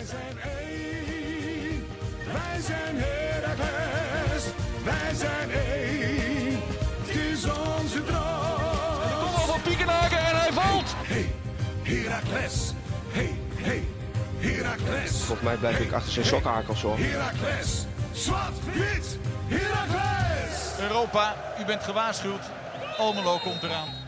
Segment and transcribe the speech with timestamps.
[0.00, 1.86] Wij zijn één,
[2.32, 4.44] wij zijn Heracles,
[4.84, 6.60] wij zijn één,
[7.00, 9.34] het is onze droom.
[9.34, 10.94] Kom op, Piekenhaken en hij valt.
[10.96, 11.32] Hey,
[11.82, 12.72] Heracles,
[13.08, 13.84] hey, hey,
[14.38, 16.98] Heracles, Volgens mij blijf ik achter zijn sokhakels hoor.
[16.98, 20.78] Heracles, zwart, wit, Heracles.
[20.78, 22.42] Europa, u bent gewaarschuwd.
[22.98, 23.99] Almelo komt eraan.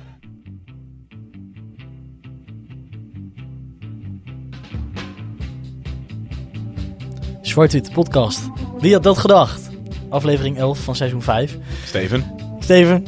[7.52, 8.40] Zwart-Wit podcast.
[8.78, 9.60] Wie had dat gedacht?
[10.08, 11.56] Aflevering 11 van seizoen 5.
[11.86, 12.24] Steven.
[12.60, 13.04] Steven.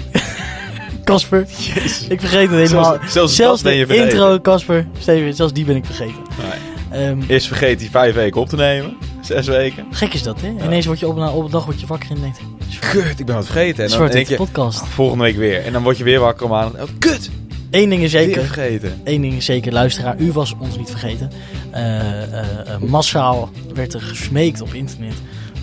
[1.05, 1.41] Casper.
[2.09, 2.99] Ik vergeet het helemaal.
[3.09, 4.87] Zelfs- zelfs je de intro, Casper.
[4.99, 6.23] Steven, zelfs die ben ik vergeten.
[6.91, 8.97] Ehm, Eerst vergeet hij vijf weken op te nemen.
[9.21, 9.87] Zes weken.
[9.91, 10.65] gek is dat, hè?
[10.65, 12.39] Ineens word je op, een- op een dag word je wakker en denkt...
[12.91, 13.85] Kut, ik ben wat vergeten.
[13.85, 14.81] En dan denk je, podcast.
[14.81, 15.65] ah, volgende week weer.
[15.65, 16.73] En dan word je weer wakker om aan.
[16.73, 17.31] Oh, kut,
[17.71, 18.45] Eén ding is zeker.
[18.45, 19.01] vergeten.
[19.05, 20.19] Eén ding is zeker, luisteraar.
[20.19, 21.31] U was ons niet vergeten.
[21.75, 25.15] Eh, eh, eh, massaal werd er gesmeekt op internet.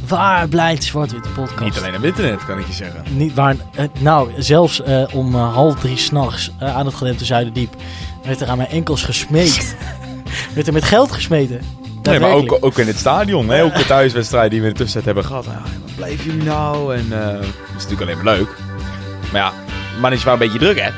[0.08, 1.60] Waar blijft Zwart-Wit podcast?
[1.60, 3.04] Niet alleen op internet, kan ik je zeggen.
[3.10, 3.56] Niet waar,
[4.00, 4.82] nou, zelfs
[5.14, 7.76] om half drie s'nachts uh, aan het gedempte Zuiderdiep
[8.24, 9.76] werd er aan mijn enkels gesmeekt.
[10.56, 11.62] werd er met geld gesmeten.
[12.04, 13.50] Nee, maar ook, ook in het stadion.
[13.50, 13.64] Hè?
[13.64, 15.46] Ook de thuiswedstrijd die we in de tussentijd hebben gehad.
[15.46, 16.96] Wat blijven jullie nou?
[16.96, 17.44] En dat
[17.78, 18.56] is natuurlijk alleen maar leuk.
[19.32, 19.54] Maar ja,
[20.00, 20.90] man is wel een beetje druk, hè?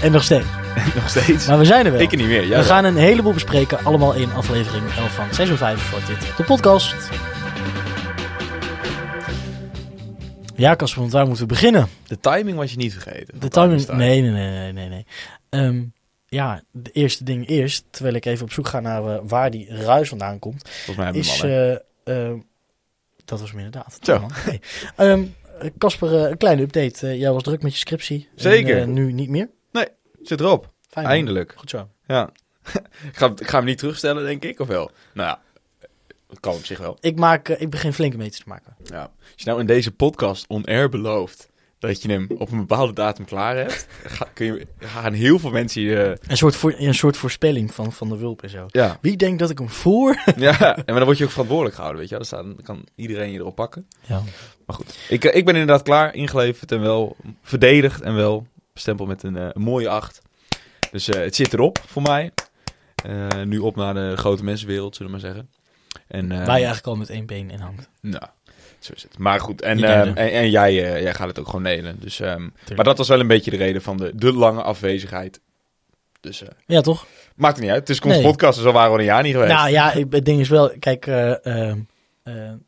[0.00, 0.59] En nog steeds.
[0.94, 1.46] Nog steeds.
[1.46, 2.00] Maar we zijn er wel.
[2.00, 2.46] Ik niet meer.
[2.46, 3.84] Jij we gaan een heleboel bespreken.
[3.84, 6.36] Allemaal in aflevering 11 van seizoen 5 van dit.
[6.36, 6.94] De podcast.
[10.60, 11.88] Ja, Casper, want waar moeten we beginnen?
[12.06, 13.40] De timing was je niet vergeten.
[13.40, 13.86] De timing...
[13.86, 15.06] Nee, nee, nee, nee, nee.
[15.48, 15.82] Ehm,
[16.26, 19.74] ja, de eerste ding eerst, terwijl ik even op zoek ga naar eh, waar die
[19.74, 20.68] ruis vandaan komt.
[20.68, 21.42] Volgens mij hebben we is...
[21.42, 21.74] al, hè?
[22.04, 22.38] eh, ehm,
[23.24, 23.98] dat was hem inderdaad.
[24.00, 24.26] Zo.
[24.96, 25.24] Ehm,
[25.78, 27.18] Casper, eh, een kleine update.
[27.18, 28.28] Jij was druk met je scriptie.
[28.34, 28.88] Zeker.
[28.88, 29.48] nu niet meer.
[30.30, 30.72] Zit erop.
[30.88, 31.06] Fijn.
[31.06, 31.54] Eindelijk.
[31.56, 31.88] Goed zo.
[32.06, 32.30] Ja.
[33.10, 34.90] ik, ga, ik ga hem niet terugstellen, denk ik, of wel?
[35.14, 35.40] Nou ja,
[36.28, 36.96] dat kan op zich wel.
[37.00, 38.76] Ik, maak, eh, ik begin flinke meters te maken.
[38.84, 39.02] Ja.
[39.02, 43.24] Als je nou in deze podcast on-air belooft dat je hem op een bepaalde datum
[43.24, 46.18] klaar hebt, ga, kun je, gaan heel veel mensen je...
[46.26, 48.66] Een soort, voor, een soort voorspelling van, van de Wulp en zo.
[48.68, 48.98] Ja.
[49.00, 50.22] Wie denkt dat ik hem voor?
[50.36, 52.26] ja, en maar dan word je ook verantwoordelijk gehouden, weet je wel.
[52.28, 53.86] Dan, staat, dan kan iedereen je erop pakken.
[54.06, 54.22] Ja.
[54.66, 59.08] Maar goed, ik, eh, ik ben inderdaad klaar, ingeleverd en wel verdedigd en wel bestempeld
[59.08, 60.20] met een, eh, een mooie acht.
[60.90, 62.30] Dus eh, het zit erop voor mij.
[63.04, 65.50] Eh, nu op naar de grote mensenwereld, zullen we maar zeggen.
[66.06, 67.88] En, Waar je eigenlijk al met één been in hangt.
[68.00, 68.24] Nou,
[68.78, 69.18] zo is het.
[69.18, 71.96] Maar goed, en, ehm, en, en jij, eh, jij gaat het ook gewoon nelen.
[72.00, 75.40] Dus, ehm, maar dat was wel een beetje de reden van de, de lange afwezigheid.
[76.20, 77.06] Dus Ja, toch?
[77.36, 77.80] maakt het niet uit.
[77.88, 78.22] Het is Nee.
[78.22, 79.52] podcast, dus al waren we een jaar niet geweest.
[79.52, 81.80] Nou ja, het ding is wel, kijk, er,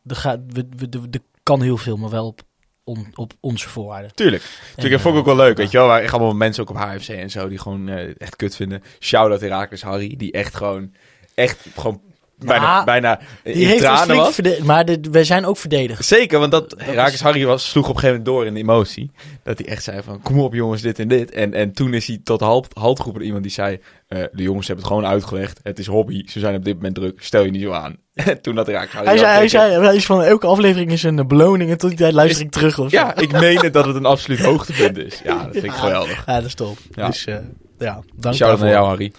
[0.07, 2.41] gaat, we, we, we- er kan heel veel, maar wel op,
[2.85, 4.15] on- op onze voorwaarden.
[4.15, 4.43] Tuurlijk.
[4.43, 5.87] En, Tuurlijk, dat vond ik ook wel leuk, weet je wel.
[5.87, 8.57] Waar, ik ga allemaal mensen ook op HFC en zo, die gewoon eh, echt kut
[8.57, 8.83] vinden.
[9.01, 10.93] Shout-out Herakles Harry, die echt gewoon,
[11.35, 12.01] echt gewoon
[12.45, 14.39] bijna, bijna Die in heeft tranen was.
[14.63, 16.05] maar de, wij zijn ook verdedigd.
[16.05, 19.11] Zeker, want dat, Herakles Harry was, sloeg op een gegeven moment door in de emotie.
[19.43, 21.31] Dat hij echt zei van, kom op jongens, dit en dit.
[21.31, 23.79] En, en toen is hij tot halt, halt geroepen iemand die zei...
[24.09, 25.61] eh, de jongens hebben het gewoon uitgelegd.
[25.63, 27.23] Het is hobby, ze zijn op dit moment druk.
[27.23, 27.97] Stel je niet zo aan.
[28.15, 29.07] En toen Herakles Harry...
[29.09, 31.99] Hij zei, hij zei hij is van elke aflevering is een beloning en tot die
[31.99, 32.91] tijd luister ik terug of.
[32.91, 35.21] Ja, ik meen het dat het een absoluut hoogtepunt is.
[35.25, 35.77] Ja, dat vind ik Ja.
[35.77, 36.23] geweldig.
[36.27, 36.79] Ja, dat is top.
[36.91, 37.07] Ja.
[37.07, 37.37] Dus eh,
[37.79, 39.13] ja, dank naar jou, Harry.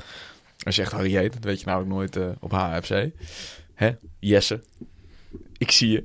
[0.64, 3.10] Als je echt Harry heet, dat weet je namelijk nooit eh, op HFC.
[3.74, 3.92] Hè?
[4.20, 4.62] Jesse.
[5.58, 6.04] Ik zie je.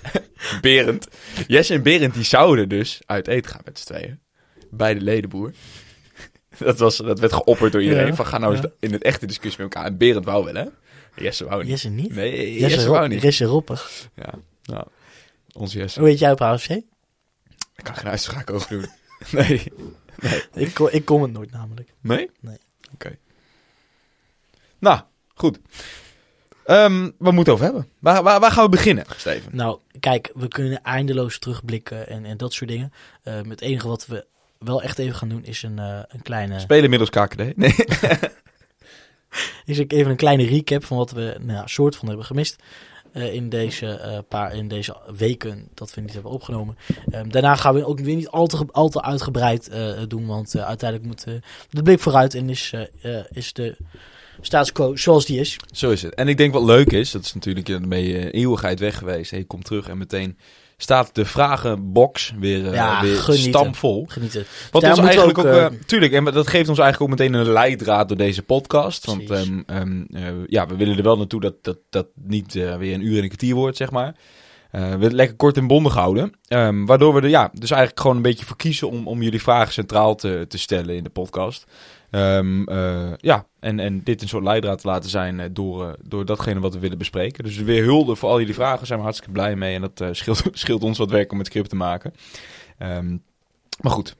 [0.60, 1.08] Berend.
[1.46, 4.20] Jesse en Berend die zouden dus uit eten gaan met z'n tweeën.
[4.70, 5.52] Bij de ledenboer.
[6.58, 8.06] Dat, was, dat werd geopperd door iedereen.
[8.06, 8.14] Ja.
[8.14, 9.90] Van ga nou eens in het echte discussie met elkaar.
[9.90, 10.64] En Berend wou wel, hè?
[11.22, 11.70] Jesse wou niet.
[11.70, 12.14] Jesse niet?
[12.14, 13.22] Nee, Jesse, Jesse, wou niet.
[13.22, 14.08] Jesse Roppig.
[14.14, 14.34] Ja,
[14.64, 14.86] nou,
[15.52, 16.00] onze Jesse.
[16.00, 16.68] Hoe heet jij op HFC?
[16.70, 16.84] Ik
[17.82, 18.86] kan geen uitspraak over doen.
[19.30, 19.62] Nee.
[20.54, 21.92] Ik, ko- ik kom het nooit namelijk.
[22.00, 22.30] Nee?
[22.40, 22.56] Nee.
[22.92, 23.18] Oké.
[24.84, 25.00] Nou,
[25.34, 25.58] goed.
[26.66, 27.88] Moeten we het over hebben?
[27.98, 29.56] Waar, waar, waar gaan we beginnen, Steven?
[29.56, 32.92] Nou, kijk, we kunnen eindeloos terugblikken en, en dat soort dingen.
[33.22, 34.26] Eh, het enige wat we
[34.64, 36.60] wel echt even gaan doen is een, eh, een kleine...
[36.60, 37.56] Spelen inmiddels KKD?
[37.56, 37.74] Nee.
[39.64, 42.62] is ik even een kleine recap van wat we nou, soort van hebben gemist.
[43.12, 46.76] eh, in, deze, eh, paar, in deze weken dat we niet hebben opgenomen.
[47.10, 49.70] Ehm, daarna gaan we ook weer niet al te, al te uitgebreid
[50.08, 50.26] doen.
[50.26, 51.40] Want uiteindelijk moet
[51.70, 52.74] de blik vooruit en is,
[53.30, 53.76] is de
[54.40, 55.56] status quo zoals die is.
[55.72, 56.14] Zo is het.
[56.14, 59.30] En ik denk wat leuk is, dat is natuurlijk een beetje een eeuwigheid weg geweest.
[59.30, 60.38] Hey, je komt terug en meteen
[60.76, 63.48] staat de vragenbox weer, eh, Ja, weer genieten.
[63.50, 64.04] stampvol.
[64.08, 64.44] Genieten.
[64.70, 67.34] Wat Daar ons eigenlijk ook, ook, eh, tuurlijk, en dat geeft ons eigenlijk ook meteen
[67.40, 69.04] een leidraad door deze podcast.
[69.06, 69.46] Want Precies.
[69.46, 72.94] ehm, ehm, eh, ja, we willen er wel naartoe dat dat, dat niet eh, weer
[72.94, 74.14] een uur en een kwartier wordt, zeg maar.
[74.70, 76.32] Eh, we het lekker kort en bondig houden.
[76.48, 79.42] Ehm, waardoor we er ja, dus eigenlijk gewoon een beetje voor kiezen om, om jullie
[79.42, 81.64] vragen centraal te, te stellen in de podcast.
[82.14, 85.92] Ehm, eh, ja, en, en dit een soort leidraad te laten zijn eh, door, eh,
[86.02, 87.44] door datgene wat we willen bespreken.
[87.44, 89.74] Dus weer hulde voor al jullie vragen, zijn we hartstikke blij mee.
[89.74, 92.14] En dat scheelt, scheelt ons wat werk om het script te maken.
[92.78, 93.16] Ehm,
[93.80, 94.16] maar goed,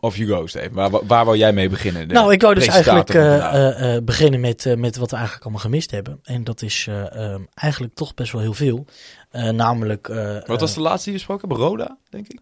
[0.00, 0.72] off you go, Steven.
[0.72, 2.06] Waar, waar, waar wou jij mee beginnen?
[2.06, 3.12] Nou, ik wou dus eigenlijk
[4.04, 6.20] beginnen met, met wat we eigenlijk allemaal gemist hebben.
[6.22, 8.86] En dat is eh, ehm, eigenlijk toch best wel heel veel.
[9.52, 10.06] Namelijk...
[10.46, 11.66] Wat was de laatste die we gesproken hebben?
[11.66, 12.40] Roda, denk ik?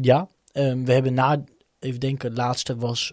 [0.00, 1.44] ja, we hebben na...
[1.78, 3.12] Even denken, het laatste was...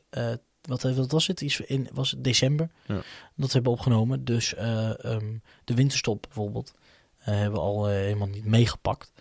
[0.69, 1.42] eh, wat, wat was het?
[1.42, 2.69] Iets in, was het december?
[2.86, 3.01] Ja.
[3.36, 4.25] Dat hebben we opgenomen.
[4.25, 6.74] Dus eh, ehm, de winterstop bijvoorbeeld
[7.18, 9.12] eh, hebben we al helemaal niet meegepakt.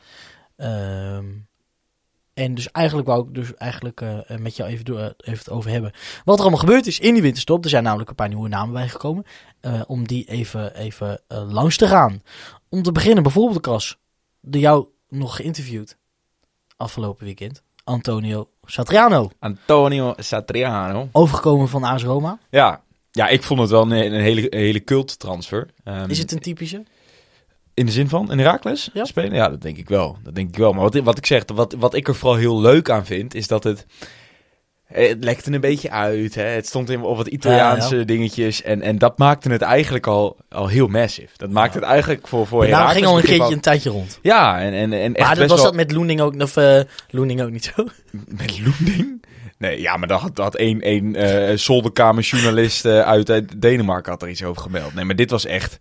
[0.57, 1.27] Ehm,
[2.35, 4.01] en dus eigenlijk wou ik dus eigenlijk
[4.39, 5.93] met jou even, door, even het over hebben.
[6.25, 7.65] Wat er allemaal gebeurd is in die winterstop.
[7.65, 9.25] Er zijn namelijk een paar nieuwe namen bijgekomen.
[9.87, 12.23] om die even, even langs te gaan.
[12.69, 13.99] Om te beginnen bijvoorbeeld Kas.
[14.41, 15.97] De jou nog geïnterviewd.
[16.77, 17.63] Afgelopen weekend.
[17.89, 19.31] Antonio Satriano.
[19.39, 21.09] Antonio Satriano.
[21.13, 22.39] Overgekomen van AS Roma.
[22.51, 22.83] Ja.
[23.11, 25.69] ja, ik vond het wel een, een hele, een hele cult transfer.
[25.85, 26.83] Ehm, Is het een typische?
[27.75, 29.05] In de zin van in Herakles Ja.
[29.05, 29.35] spelen?
[29.35, 30.17] Ja, dat denk ik wel.
[30.23, 30.73] Dat denk ik wel.
[30.73, 33.47] Maar wat, wat ik zeg, wat, wat ik er vooral heel leuk aan vind, is
[33.49, 33.87] dat het...
[34.93, 36.35] Het lekte een beetje uit.
[36.35, 36.43] Hè?
[36.43, 38.63] Het stond in op wat Italiaanse Ja, dingetjes.
[38.63, 41.29] En, en dat maakte het eigenlijk al, al heel massive.
[41.37, 44.19] Dat maakte het eigenlijk voor, voor Heracles ging al een keertje een tijdje rond.
[44.23, 45.67] Ja, en, en, en echt Maar dat was wel...
[45.67, 46.81] dat met Loening ook, of eh
[47.11, 47.85] Loening ook niet zo?
[48.39, 49.27] Met Loending?
[49.59, 54.23] Nee, ja, maar daar had, had één, één eh zolderkamerjournalist eh, uit, uit Denemarken had
[54.23, 54.95] er iets over gemeld.
[54.95, 55.79] Nee, maar dit was echt...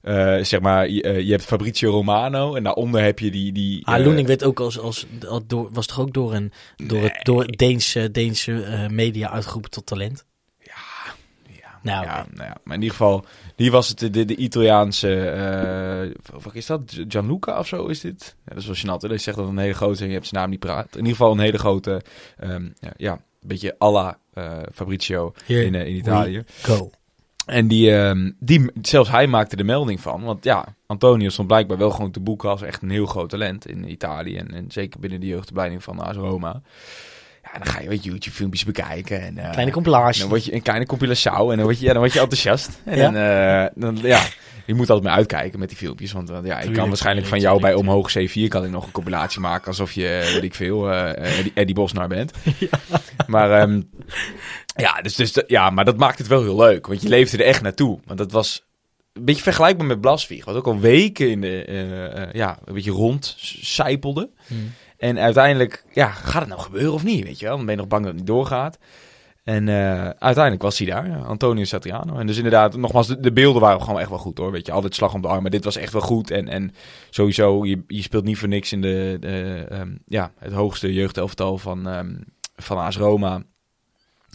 [0.00, 3.52] eh, zeg maar, je, eh, je hebt Fabrizio Romano en daaronder heb je die...
[3.52, 6.52] die Ah, eh, Loening werd ook als, als, als door, was toch ook door een
[6.76, 10.24] door het door Deense, Deense media uitgeroepen tot talent.
[10.58, 10.72] Ja,
[11.82, 13.24] Nou, ja, nou ja, maar in ieder geval,
[13.56, 16.12] hier was het de, de, Italiaanse,
[16.42, 16.98] wat is dat?
[17.08, 18.36] Gianluca of zo is dit?
[18.44, 19.08] Ja, dat is wel gênant, hè?
[19.08, 20.92] Dat je zegt dat een hele grote, en je hebt zijn naam niet praat.
[20.92, 22.02] In ieder geval een hele grote,
[22.38, 24.18] ehm, ja, een beetje alla
[24.72, 26.44] Fabrizio Here in, in Italië.
[26.62, 26.90] Go.
[27.50, 31.78] En die, ehm, die, zelfs hij maakte de melding van, want ja, Antonio stond blijkbaar
[31.78, 34.36] wel gewoon te boeken als echt een heel groot talent in Italië.
[34.36, 36.60] En, en zeker binnen de jeugdopleiding van AS Roma.
[37.42, 39.20] Ja, dan ga je wat YouTube-filmpjes bekijken.
[39.20, 40.20] En, eh, Kleine compilatie.
[40.20, 42.80] dan word je een kleine compilatie en dan word je, ja, dan word je enthousiast.
[42.84, 43.10] En Ja.
[43.10, 44.22] dan, eh, dan, ja,
[44.70, 46.12] je moet altijd maar uitkijken met die filmpjes.
[46.12, 47.74] Want ja, ik kan waarschijnlijk van jou bij.
[47.74, 49.66] Omhoog C4 kan ik nog een compilatie maken.
[49.66, 52.32] Alsof je, eh, weet ik veel, eh Eddie, Eddie Bosnaar bent.
[53.26, 53.82] Maar ehm,
[54.76, 56.86] ja, dus, dus, ja, maar dat maakt het wel heel leuk.
[56.86, 58.00] Want je leefde er echt naartoe.
[58.04, 58.66] Want dat was
[59.12, 60.44] een beetje vergelijkbaar met Blasvig.
[60.44, 64.30] Wat ook al weken in de, ja, een beetje rond zijpelde.
[64.46, 64.72] Hmm.
[64.96, 67.24] En uiteindelijk, ja, gaat het nou gebeuren of niet?
[67.24, 67.56] Weet je wel?
[67.56, 68.78] Dan ben je nog bang dat het niet doorgaat.
[69.44, 72.18] En eh, uiteindelijk was hij daar, ja, Antonio Satriano.
[72.18, 74.52] En dus inderdaad, nogmaals, de, de beelden waren gewoon echt wel goed hoor.
[74.52, 75.42] Weet je, altijd slag om de arm.
[75.42, 76.30] Maar dit was echt wel goed.
[76.30, 76.74] En, en
[77.10, 81.58] sowieso, je, je speelt niet voor niks in de, de, ehm, ja, het hoogste jeugdelftal
[81.58, 82.14] van, ehm
[82.56, 83.42] van AS Roma.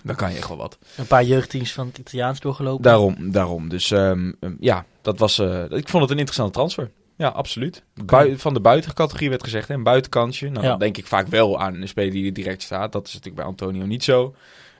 [0.04, 0.78] Dan kan je echt wel wat.
[0.98, 2.84] Een paar jeugdteams van het Italiaans doorgelopen.
[2.84, 3.69] Daarom, daarom.
[3.69, 6.92] Dus ehm, ja, dat was, eh, ik vond het een interessante transfer.
[7.18, 7.84] Ja, absoluut.
[8.06, 10.50] Bui- van de buitencategorie werd gezegd, hè, een buitenkansje.
[10.50, 10.69] Nou, Ja.
[10.69, 12.92] dan denk ik vaak wel aan een speler die er direct staat.
[12.92, 14.36] Dat is natuurlijk bij Antonio niet zo.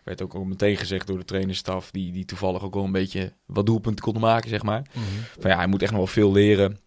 [0.06, 3.34] Werd ook al meteen gezegd door de trainerstaf, die, die toevallig ook wel een beetje
[3.46, 4.82] wat doelpunten konden maken, zeg maar.
[4.94, 5.06] Mhm.
[5.40, 6.80] Van ja, hij moet echt nog wel veel leren.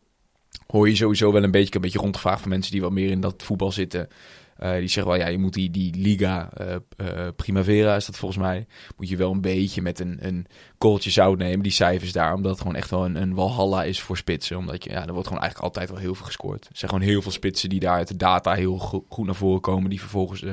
[0.66, 3.20] Hoor je sowieso wel een beetje, een beetje rondgevraagd van mensen die wat meer in
[3.20, 4.08] dat voetbal zitten.
[4.56, 8.16] Eh, die zeggen wel, ja, je moet die, die Liga eh, eh, Primavera, is dat
[8.16, 8.66] volgens mij,
[8.96, 10.46] moet je wel een beetje met een, een
[10.78, 12.34] korreltje zout nemen, die cijfers daar.
[12.34, 14.56] Omdat het gewoon echt wel een, een walhalla is voor spitsen.
[14.56, 16.64] Omdat je, ja, er wordt gewoon eigenlijk altijd wel heel veel gescoord.
[16.64, 19.34] Er zijn gewoon heel veel spitsen die daar uit de data heel go- goed naar
[19.34, 19.90] voren komen.
[19.90, 20.44] Die vervolgens,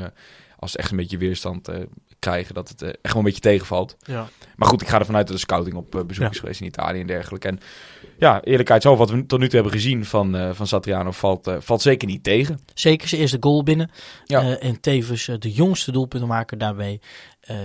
[0.57, 1.69] als echt een beetje weerstand
[2.29, 3.95] krijgen, dat het eh, echt wel een beetje tegenvalt.
[4.05, 4.27] Ja.
[4.55, 6.29] Maar goed, ik ga ervan uit dat de scouting op eh, bezoek Ja.
[6.29, 7.47] is geweest in Italië en dergelijke.
[7.47, 7.59] En
[8.17, 11.81] ja, eerlijkheidshalve, wat we tot nu toe hebben gezien van, eh, van Satriano valt, valt
[11.81, 12.59] zeker niet tegen.
[12.73, 13.91] Zeker zijn eerste goal binnen.
[14.25, 14.57] Ja.
[14.57, 16.99] En tevens de jongste doelpuntenmaker daarbij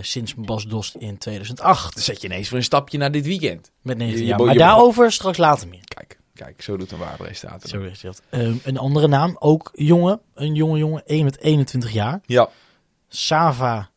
[0.00, 1.94] sinds Bas Dost in 2008.
[1.94, 3.70] Dan zet je ineens voor een stapje naar dit weekend.
[3.82, 4.44] Met 19 je- jaar.
[4.44, 5.84] Maar daarover straks later meer.
[5.84, 7.68] Kijk, kijk, zo doet een ware prestatie.
[7.68, 8.22] Zo is dat.
[8.30, 10.20] Ehm, een andere naam, ook jongen.
[10.34, 12.20] Een jonge jongen, 1 met 21 jaar.
[12.26, 12.48] Ja,
[13.08, 13.90] Sava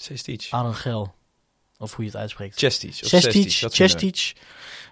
[0.00, 0.46] Sestic.
[0.50, 1.14] Arangel.
[1.78, 2.58] Of hoe je het uitspreekt.
[2.58, 2.94] Chestic.
[2.94, 3.72] Chestic.
[3.72, 4.32] Chestic.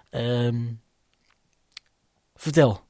[0.09, 0.61] Ehm,
[2.35, 2.87] vertel.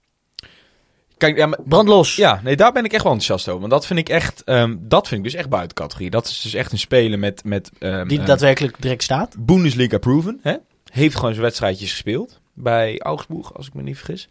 [1.18, 2.16] Kijk, ja, maar- Brandlos.
[2.16, 3.60] ja, nee, daar ben ik echt wel enthousiast over.
[3.60, 6.10] Want dat vind ik echt, ehm, dat vind ik dus echt buiten categorie.
[6.10, 9.36] Dat is dus echt een speler met, met ehm, Die ehm, daadwerkelijk direct staat.
[9.40, 10.40] Bundesliga proven.
[10.42, 10.56] Hè?
[10.92, 12.40] Heeft gewoon zijn wedstrijdjes gespeeld.
[12.54, 14.28] Bij Augsburg, als ik me niet vergis.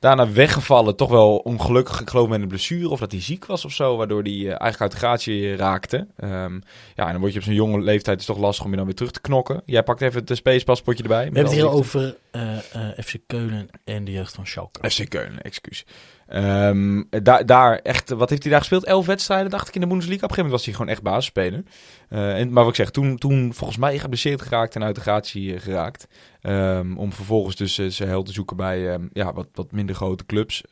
[0.00, 3.64] Daarna weggevallen, toch wel ongelukkig, ik geloof met een blessure of dat hij ziek was
[3.64, 6.06] of zo, waardoor hij eh, eigenlijk uit de gratie raakte.
[6.16, 6.54] Ehm,
[6.94, 8.76] ja, en dan word je op zo'n jonge leeftijd, het is toch lastig om je
[8.76, 9.62] dan weer terug te knokken.
[9.66, 11.18] Jij pakt even het space paspoortje erbij.
[11.18, 14.90] We hebben het hier over eh, eh, FC Keulen en de jeugd van Schalke.
[14.90, 15.84] FC Keulen, excuus.
[16.30, 17.02] Ehm,
[17.46, 18.84] daar, echt, wat heeft hij daar gespeeld?
[18.84, 20.24] Elf wedstrijden, dacht ik, in de Bundesliga.
[20.24, 21.62] Op een gegeven moment was hij gewoon echt basisspeler.
[22.08, 25.00] Eh en, maar wat ik zeg, toen, toen volgens mij geblesseerd geraakt en uit de
[25.00, 26.08] gratie eh, geraakt.
[26.40, 29.94] Ehm, om vervolgens dus eh, zijn hel te zoeken bij ehm, ja, wat, wat minder
[29.94, 30.62] grote clubs.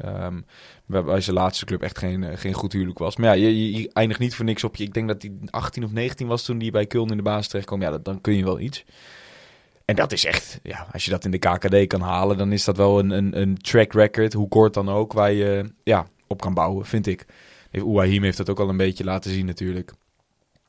[0.86, 3.16] Waarbij zijn laatste club echt geen, geen goed huwelijk was.
[3.16, 4.84] Maar ja, je, eindigt niet voor niks op je.
[4.84, 7.48] Ik denk dat hij 18 of 19 was toen hij bij Köln in de baas
[7.48, 7.80] terecht kwam.
[7.80, 8.84] Ja, dan kun je wel iets.
[9.88, 12.64] En dat is echt, ja, als je dat in de KKD kan halen, dan is
[12.64, 16.40] dat wel een, een, een track record, hoe kort dan ook, waar je ja, op
[16.40, 17.26] kan bouwen, vind ik.
[17.72, 19.92] Ouahim heeft dat ook al een beetje laten zien natuurlijk.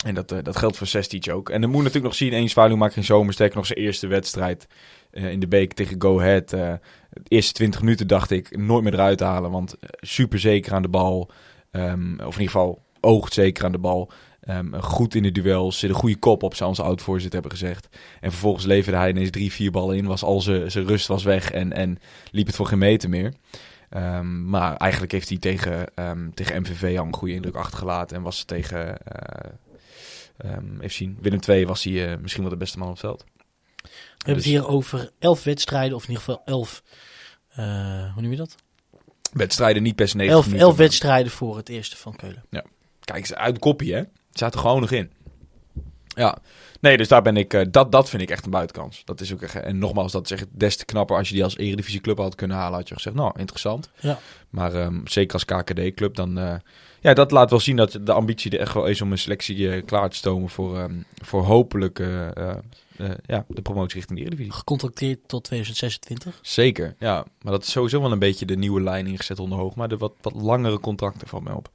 [0.06, 1.50] En dat, eh, dat geldt voor Sestic ook.
[1.50, 4.08] En dan moet natuurlijk nog zien, eens Zwaluw maakt geen zomer, sterker nog zijn eerste
[4.08, 4.68] wedstrijd
[5.12, 6.54] eh, in de beek tegen Go Ahead.
[6.54, 6.74] eh,
[7.10, 10.82] de eerste 20 minuten dacht ik nooit meer eruit te halen, want super zeker aan
[10.82, 11.32] de bal.
[11.72, 14.12] Ehm, of in ieder geval oogt zeker aan de bal.
[14.42, 17.88] Ehm, goed in de duels, zit een goede kop op, zou onze oud-voorzitter hebben gezegd.
[18.20, 21.52] En vervolgens leverde hij ineens drie, vier ballen in, was al zijn rust was weg
[21.52, 22.00] en, en
[22.32, 23.34] liep het voor geen meter meer.
[23.90, 28.18] Ehm, maar eigenlijk heeft hij tegen, ehm, tegen MVV al een goede indruk achtergelaten.
[28.18, 29.50] En was tegen, eh
[30.80, 33.24] even zien, Willem II was hij eh, misschien wel de beste man op het veld.
[33.82, 36.84] We hebben Dus- het hier over elf wedstrijden, of in ieder geval elf,
[37.50, 38.56] eh, hoe noem je dat?
[39.32, 42.44] Wedstrijden niet per se 90 Elf, elf wedstrijden voor het eerste van Keulen.
[43.00, 44.04] Kijk, ze uit de kopie, hè?
[44.46, 45.12] Er gewoon nog in.
[46.08, 46.38] Ja.
[46.82, 47.54] Nee, dus daar ben ik...
[47.54, 49.02] eh, dat, dat vind ik echt een buitenkans.
[49.06, 49.56] Dat is ook echt...
[49.56, 51.18] En nogmaals, dat is echt des te knapper.
[51.18, 53.16] Als je die als eredivisieclub had kunnen halen, had je gezegd...
[53.16, 53.90] Nou, interessant.
[54.00, 54.20] Ja.
[54.50, 56.38] Maar ehm, zeker als KKD-club, dan...
[56.38, 56.56] eh,
[57.00, 59.72] ja, dat laat wel zien dat de ambitie er echt wel is om een selectie
[59.72, 60.50] eh, klaar te stomen...
[60.50, 62.00] voor, ehm, voor hopelijk
[63.26, 64.54] ja, de promotie richting de Eredivisie.
[64.54, 66.40] Gecontracteerd tot 2026.
[66.42, 67.26] Zeker, ja.
[67.42, 69.76] Maar dat is sowieso wel een beetje de nieuwe lijn ingezet onder hoog.
[69.76, 71.70] Maar de wat, wat langere contracten van mij op.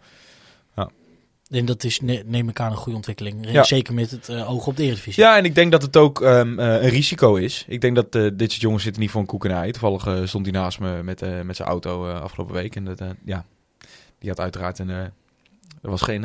[1.51, 3.51] En dat is, ne- neem ik aan, een goede ontwikkeling.
[3.51, 3.63] Ja.
[3.63, 5.23] Zeker met het eh, oog op de Eredivisie.
[5.23, 7.65] Ja, en ik denk dat het ook ehm, eh, een risico is.
[7.69, 9.71] Ik denk dat eh, dit soort jongens zitten niet voor een koek en ei.
[9.71, 12.77] Toevallig stond hij naast me met, met zijn auto afgelopen week.
[12.77, 13.45] En dat, ja,
[14.19, 14.89] die had uiteraard een...
[14.89, 15.13] er
[15.81, 16.25] was geen...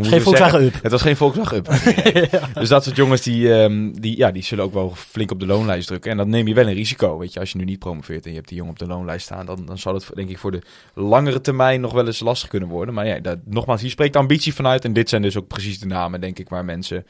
[0.00, 0.62] Geen zeggen?
[0.62, 0.82] Up.
[0.82, 1.66] Het was geen Volkswagen Up.
[2.60, 5.46] Dus dat soort jongens, die, ehm, die, ja, die zullen ook wel flink op de
[5.46, 6.10] loonlijst drukken.
[6.10, 7.18] En dan neem je wel een risico.
[7.18, 9.24] Weet je, als je nu niet promoveert en je hebt die jongen op de loonlijst
[9.24, 9.46] staan...
[9.46, 10.62] dan, dan zal het denk ik voor de
[10.94, 12.94] langere termijn nog wel eens lastig kunnen worden.
[12.94, 14.84] Maar ja, dat, nogmaals, hier spreekt ambitie vanuit.
[14.84, 17.06] En dit zijn dus ook precies de namen, denk ik, waar mensen...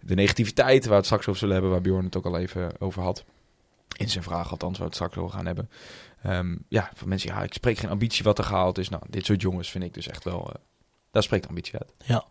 [0.00, 1.72] De negativiteit, waar we het straks over zullen hebben...
[1.72, 3.24] waar Bjorn het ook al even over had.
[3.96, 5.70] In zijn vraag althans, waar we het straks over gaan hebben.
[6.22, 8.88] Ehm, ja, van mensen, ja, ik spreek geen ambitie wat er gehaald is.
[8.88, 10.50] Nou, dit soort jongens vind ik dus echt wel...
[10.52, 10.60] eh
[11.16, 11.92] daar spreekt ambitie uit.
[12.04, 12.24] Ja.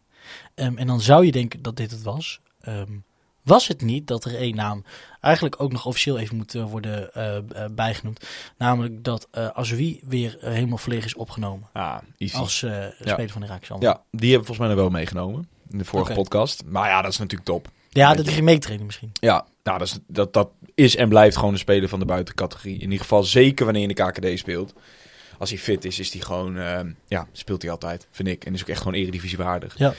[0.56, 2.40] Ehm, en dan zou je denken dat dit het was.
[2.62, 2.98] Ehm,
[3.44, 4.84] was het niet dat er één naam
[5.22, 8.26] eigenlijk ook nog officieel even moet eh, worden eh, eh, bijgenoemd.
[8.58, 11.70] Namelijk dat eh Azoui weer helemaal volledig is opgenomen.
[11.74, 12.36] Ah, easy.
[12.36, 12.58] Als
[13.00, 13.82] speler van de Hand.
[13.82, 16.64] Ja, die hebben volgens mij nog wel meegenomen in de vorige podcast.
[16.66, 17.68] Maar ja, dat is natuurlijk top.
[17.90, 18.32] ja dat je.
[18.32, 19.12] ging meetrainen misschien.
[19.14, 22.76] Ja, nou, dat, is, dat, dat is en blijft gewoon een speler van de buitencategorie.
[22.76, 24.74] In ieder geval zeker wanneer je in de KKD speelt.
[25.38, 28.46] Als hij fit is, is hij gewoon, ehm, ja, speelt hij altijd, vind ik.
[28.46, 29.78] En is ook echt gewoon eredivisie waardig.
[29.78, 29.94] Ja.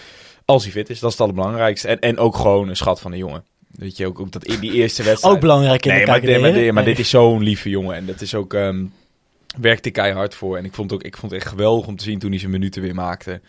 [0.44, 1.88] Als hij fit is, dat is het allerbelangrijkste.
[1.88, 3.44] En, en ook gewoon een schat van een jongen.
[3.70, 5.34] Weet je, ook, ook dat in die eerste wedstrijd...
[5.34, 6.40] Ook belangrijk in nee, de maar, KKD.
[6.40, 6.94] maar, dit- maar Nee.
[6.94, 7.96] dit is zo'n lieve jongen.
[7.96, 8.54] En dat is ook...
[8.54, 8.84] ehm
[9.60, 10.56] werkte keihard voor.
[10.56, 12.50] En ik vond, ook, ik vond het echt geweldig om te zien toen hij zijn
[12.50, 13.40] minuten weer maakte.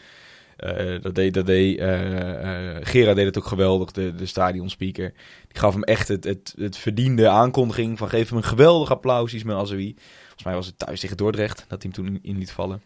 [0.57, 5.13] Eh, dat deed, dat deed eh, eh, Gerard deed het ook geweldig, de, de stadionspeaker.
[5.47, 9.33] Die gaf hem echt het, het, het verdiende aankondiging van geef hem een geweldig applaus,
[9.33, 9.95] Ismail Azoui.
[10.37, 12.81] Volgens mij was het thuis tegen Dordrecht dat hij hem toen in, liet vallen.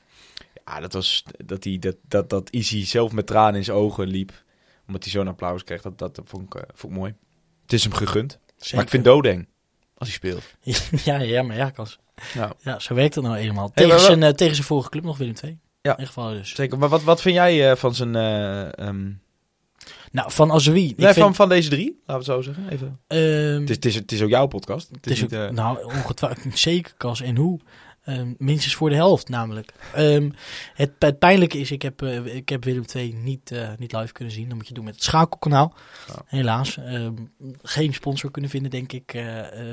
[0.65, 4.08] Ja, dat was dat hij dat, dat, dat Izzy zelf met tranen in zijn ogen
[4.08, 4.43] liep.
[4.88, 7.15] Omdat hij zo'n applaus kreeg, dat, dat vond, ik, eh, vond ik mooi.
[7.62, 8.39] Het is hem gegund.
[8.58, 8.75] Zeker.
[8.75, 9.48] Maar ik vind doodeng
[9.98, 10.43] als hij speelt.
[11.05, 12.00] ja, ja, maar ja, kans.
[12.36, 13.72] Nou, Ja, zo werkt het nou eenmaal.
[13.72, 15.58] Tegen, zijn, eh, tegen zijn vorige club nog Willem II.
[15.81, 15.91] Ja.
[15.91, 16.55] In ieder geval dus.
[16.55, 16.77] zeker.
[16.77, 18.15] Maar wat, wat vind jij eh, van zijn...
[18.15, 19.12] eh, ehm,
[20.12, 20.89] Nou, van Azoui.
[20.89, 22.01] ik nee, vind, van, van deze drie?
[22.06, 22.70] Laten we het zo zeggen.
[22.70, 23.00] Even.
[23.08, 24.88] ehm, Het is, het, is, het is ook jouw podcast.
[24.88, 27.22] Het Het is niet, ook, eh, nou, ongetwijfeld zeker Kas.
[27.22, 27.60] En hoe?
[28.03, 29.74] Ehm, minstens voor de helft namelijk.
[29.94, 30.30] Ehm,
[30.74, 34.13] het, het pijnlijke is, ik heb, eh, ik heb Willem II niet, eh, niet live
[34.13, 34.48] kunnen zien.
[34.48, 35.74] Dat moet je doen met het schakelkanaal.
[36.08, 36.13] Ja.
[36.25, 36.77] Helaas.
[36.77, 37.13] Ehm,
[37.62, 39.24] geen sponsor kunnen vinden, denk ik,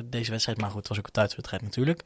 [0.04, 0.60] deze wedstrijd.
[0.60, 2.02] Maar goed, het was ook een thuiswedstrijd natuurlijk.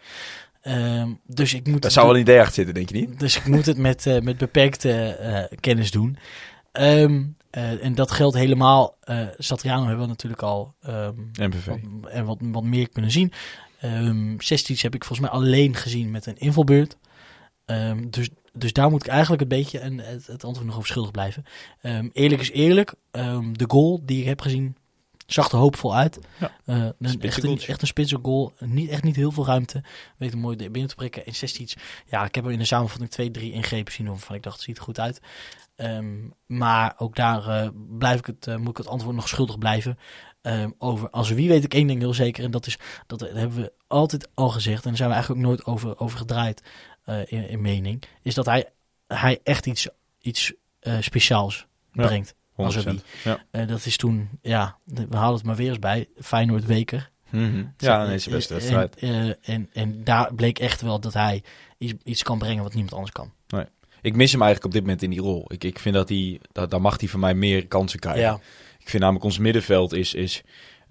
[0.63, 3.21] Ehm, dus ik moet Daar zou wel een idee achter zitten, denk je niet?
[3.21, 6.17] dus ik moet het met, met beperkte eh, kennis doen.
[6.73, 8.97] Ehm, eh, en dat geldt helemaal.
[9.01, 10.75] eh Satriano hebben we natuurlijk al
[11.37, 11.67] MVV.
[11.67, 13.33] wat- en wat, wat meer kunnen zien.
[13.81, 16.97] Ehm 16 heb ik volgens mij alleen gezien met een invalbeurt.
[17.65, 20.89] Ehm, dus, dus daar moet ik eigenlijk een beetje een, het, het antwoord nog over
[20.89, 21.45] schuldig blijven.
[22.13, 22.95] Eerlijk is eerlijk.
[23.53, 24.77] de goal die ik heb gezien,
[25.33, 26.19] zag er hoopvol uit.
[26.41, 26.53] Ja.
[26.65, 28.53] Een- echt, een, echt een spitse goal.
[28.59, 29.83] Niet, echt niet heel veel ruimte.
[30.17, 31.27] Weet hem mooi binnen te prikken.
[31.27, 31.69] En 16
[32.07, 34.07] Ja, ik heb hem in de samenvatting 2-3 ingrepen zien.
[34.07, 35.21] Waarvan ik dacht, het ziet er goed uit.
[35.77, 36.15] Ehm,
[36.47, 39.99] maar ook daar eh, blijf ik het, eh, moet ik het antwoord nog schuldig blijven.
[40.43, 42.45] Ehm, over als wie weet ik één ding heel zeker.
[42.45, 44.83] En dat is, dat hebben we altijd al gezegd.
[44.83, 46.63] En daar zijn we eigenlijk ook nooit over, over gedraaid
[47.05, 48.03] eh, in, in mening.
[48.23, 48.69] Is dat hij,
[49.07, 49.89] hij echt iets,
[50.21, 52.07] iets eh, speciaals Ja.
[52.07, 52.35] brengt.
[52.53, 52.55] 100%.
[52.55, 52.77] Als
[53.25, 53.43] Ja.
[53.51, 56.09] Eh, dat is toen, ja, we halen het maar weer eens bij.
[56.21, 57.11] Feyenoord Weker.
[57.31, 57.65] Mhm.
[57.77, 58.97] ja, nee, de beste wedstrijd.
[58.97, 61.43] En, eh, en, en daar bleek echt wel dat hij
[61.79, 63.33] iets, iets kan brengen wat niemand anders kan.
[64.03, 65.45] Ik mis hem eigenlijk op dit moment in die rol.
[65.49, 68.23] Ik, ik vind dat hij, dat, daar mag hij van mij meer kansen krijgen.
[68.23, 68.41] Ja,
[68.79, 70.43] Ik vind namelijk ons middenveld is, is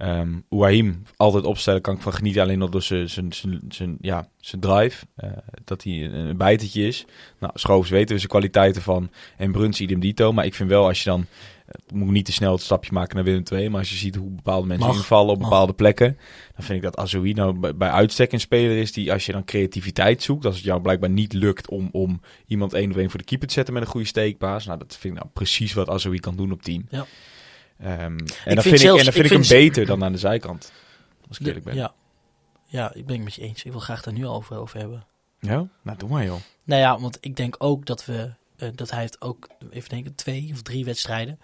[0.01, 1.81] ehm Ouahim altijd opstellen.
[1.81, 5.05] Kan ik van genieten alleen nog door zijn, zijn, zijn, zijn, ja, zijn drive.
[5.15, 5.29] eh,
[5.65, 7.05] dat hij een, een bijtertje is.
[7.39, 9.09] Nou, Schoofs weten we zijn kwaliteiten van.
[9.37, 10.33] En Bruns idem dito.
[10.33, 11.25] Maar ik vind wel als je dan...
[11.65, 13.69] Het moet niet te snel het stapje maken naar Willem II.
[13.69, 14.97] Maar als je ziet hoe bepaalde mensen Mag.
[14.97, 15.49] invallen op Mag.
[15.49, 16.17] bepaalde plekken.
[16.55, 19.31] Dan vind ik dat Azoui nou bij, bij uitstek een speler is die als je
[19.31, 20.45] dan creativiteit zoekt.
[20.45, 23.47] Als het jou blijkbaar niet lukt om, om iemand één op één voor de keeper
[23.47, 24.65] te zetten met een goede steekpaas.
[24.65, 26.87] Nou, dat vind ik nou precies wat Azoui kan doen op 10.
[26.89, 27.05] Ja.
[27.81, 30.71] Ehm, en dan vind ik, en dan vind ik hem beter dan aan de zijkant.
[31.27, 31.75] Als ik eerlijk ben.
[31.75, 31.93] ja.
[32.65, 33.63] ja, ik ben het met je eens.
[33.63, 35.05] Ik wil graag daar nu over, over hebben.
[35.39, 35.67] Ja?
[35.81, 36.39] Nou, doe maar joh.
[36.63, 40.15] Nou ja, want ik denk ook dat we eh, dat hij heeft ook even denken
[40.15, 41.39] twee of drie wedstrijden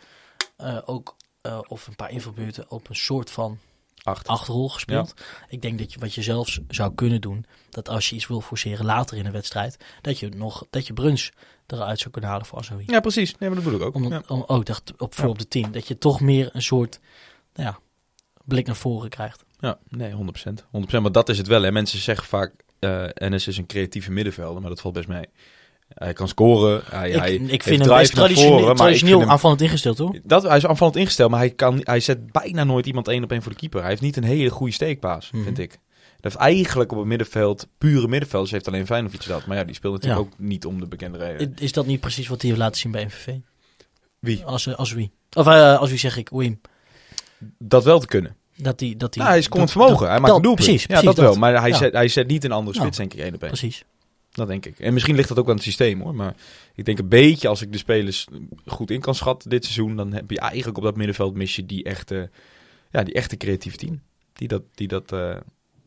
[0.57, 3.59] eh, ook eh, of een paar invalbeurten op een soort van
[4.03, 4.27] Acht.
[4.27, 5.13] achterrol gespeeld.
[5.49, 8.41] Ik denk dat je wat je zelfs zou kunnen doen, dat als je iets wil
[8.41, 11.31] forceren later in een wedstrijd, dat je nog dat je Bruns
[11.67, 12.83] eruit zou kunnen halen voor Azoui.
[12.85, 13.35] Ja, precies.
[13.37, 13.95] Nee, maar dat bedoel ik ook.
[13.95, 14.21] Om, Ja.
[14.27, 15.29] om, oh, ik dacht op, voor Ja.
[15.29, 15.71] op de 10.
[15.71, 16.99] Dat je toch meer een soort
[17.53, 17.79] nou ja,
[18.45, 19.43] blik naar voren krijgt.
[19.59, 20.65] Ja, nee, 100%.
[20.71, 21.01] 100%.
[21.01, 21.61] Maar dat is het wel.
[21.61, 21.71] Hè.
[21.71, 25.25] Mensen zeggen vaak, eh Ennis is een creatieve middenvelder, maar dat valt best mee.
[25.87, 26.81] Hij kan scoren.
[26.85, 30.19] Hij, ik, hij ik vind hem best traditioneel, voren, traditioneel hem- aanvallend ingesteld, hoor.
[30.23, 33.31] Dat, hij is aanvallend ingesteld, maar hij, kan, hij zet bijna nooit iemand één op
[33.31, 33.79] één voor de keeper.
[33.79, 35.43] Hij heeft niet een hele goede steekpaas, Mhm.
[35.43, 35.79] vind ik.
[36.19, 39.45] Hij heeft eigenlijk op het middenveld, pure middenvelders, heeft alleen Feyenoord dat.
[39.45, 40.27] Maar ja, die speelt natuurlijk Ja.
[40.27, 41.53] ook niet om de bekende reden.
[41.59, 43.35] Is dat niet precies wat hij heeft laten zien bij MVV?
[44.19, 44.43] Wie?
[44.45, 45.11] Als, als wie?
[45.33, 46.61] Of eh, als wie zeg ik, Wim.
[47.59, 48.35] Dat wel te kunnen.
[48.55, 49.99] Dat hij, dat hij, Nou, hij is komend dat- vermogen.
[50.01, 50.65] dat- hij maakt dat- een doelpunt.
[50.67, 51.29] Precies, ja, precies dat, wel.
[51.29, 51.37] dat.
[51.39, 51.77] Maar hij, Ja.
[51.77, 53.51] zet, hij zet niet een andere Nou, spits, denk ik, één op één.
[53.51, 53.83] Precies.
[54.31, 54.79] Dat denk ik.
[54.79, 56.15] En misschien ligt dat ook aan het systeem hoor.
[56.15, 56.35] Maar
[56.75, 58.27] ik denk een beetje als ik de spelers
[58.65, 59.95] goed in kan schatten dit seizoen.
[59.95, 62.29] Dan heb je eigenlijk op dat middenveld mis je die echte,
[62.91, 64.01] ja, die echte creatieve team.
[64.33, 65.35] Die dat, die dat, eh,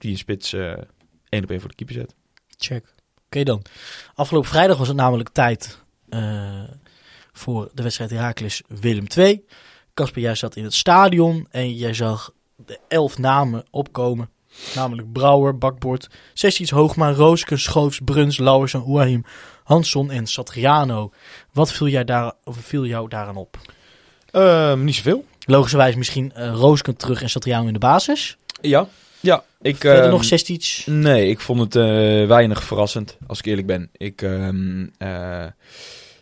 [0.00, 0.73] die een spits eh
[1.28, 2.14] één op één voor de keeper zet.
[2.59, 2.95] Check.
[3.25, 3.62] Oké dan.
[4.14, 6.62] Afgelopen vrijdag was het namelijk tijd eh,
[7.33, 9.44] voor de wedstrijd Heracles Willem 2.
[9.94, 14.31] Casper, jij zat in het stadion en jij zag de elf namen opkomen.
[14.75, 19.25] Namelijk Brouwer, Bakbord, Sessies, Hoogma, Rooske, Schoofs, Bruns, Lauwers en Ouahim,
[19.64, 21.12] Hansson en Satriano.
[21.53, 23.59] Wat viel, jij daar, of viel jou daaraan op?
[24.31, 25.25] Ehm, niet zoveel.
[25.46, 28.37] Logischerwijs misschien Roosken terug en Satriano in de basis.
[28.61, 28.88] Ja.
[29.20, 29.44] Ja.
[29.62, 30.83] Ik, Verder ehm, nog Sestic.
[30.87, 33.90] Nee, ik vond het eh, weinig verrassend, als ik eerlijk ben.
[33.92, 35.46] Ik, ehm, eh,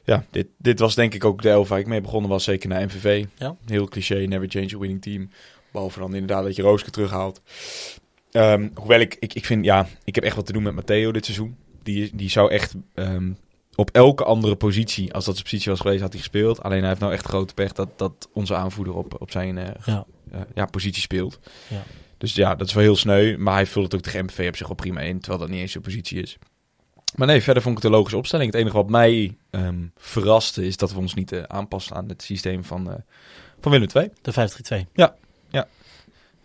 [0.04, 2.68] ja, dit, dit was denk ik ook de elf waar ik mee begonnen was, zeker
[2.68, 3.24] naar MVV.
[3.38, 3.56] Ja.
[3.66, 5.30] Heel cliché, never change a winning team.
[5.72, 7.40] Behalve dan inderdaad dat je Rooske terughaalt.
[8.32, 11.12] Ehm, hoewel ik, ik, ik vind, ja, ik heb echt wat te doen met Matteo
[11.12, 11.56] dit seizoen.
[11.82, 12.74] Die, die zou echt
[13.74, 16.62] op elke andere positie, als dat zijn positie was geweest, had hij gespeeld.
[16.62, 20.06] Alleen hij heeft nou echt grote pech dat, dat onze aanvoerder op, op zijn Ja.
[20.30, 21.38] eh, ja, positie speelt.
[21.68, 21.82] Ja.
[22.18, 23.36] Dus ja, dat is wel heel sneu.
[23.38, 25.20] Maar hij vult het ook tegen MVV op zich wel prima in.
[25.20, 26.38] Terwijl dat niet eens zijn positie is.
[27.14, 28.52] Maar nee, verder vond ik het een logische opstelling.
[28.52, 32.22] Het enige wat mij ehm, verraste is dat we ons niet eh, aanpassen aan het
[32.22, 32.96] systeem van, eh
[33.60, 34.10] van Willem II.
[34.22, 34.86] De 5-3-2.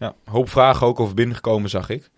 [0.03, 2.09] Ja, hoop vragen ook over binnengekomen, zag ik.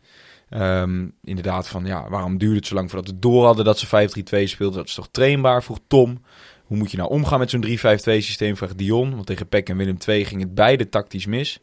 [0.49, 3.87] Ehm, inderdaad, van ja, waarom duurde het zo lang voordat we door hadden dat ze
[3.87, 4.77] 5-3-2 speelden?
[4.77, 6.23] Dat is toch trainbaar, vroeg Tom.
[6.65, 9.13] Hoe moet je nou omgaan met zo'n 3-5-2 systeem, vraagt Dion.
[9.13, 11.59] Want tegen Peck en Willem II ging het beide tactisch mis.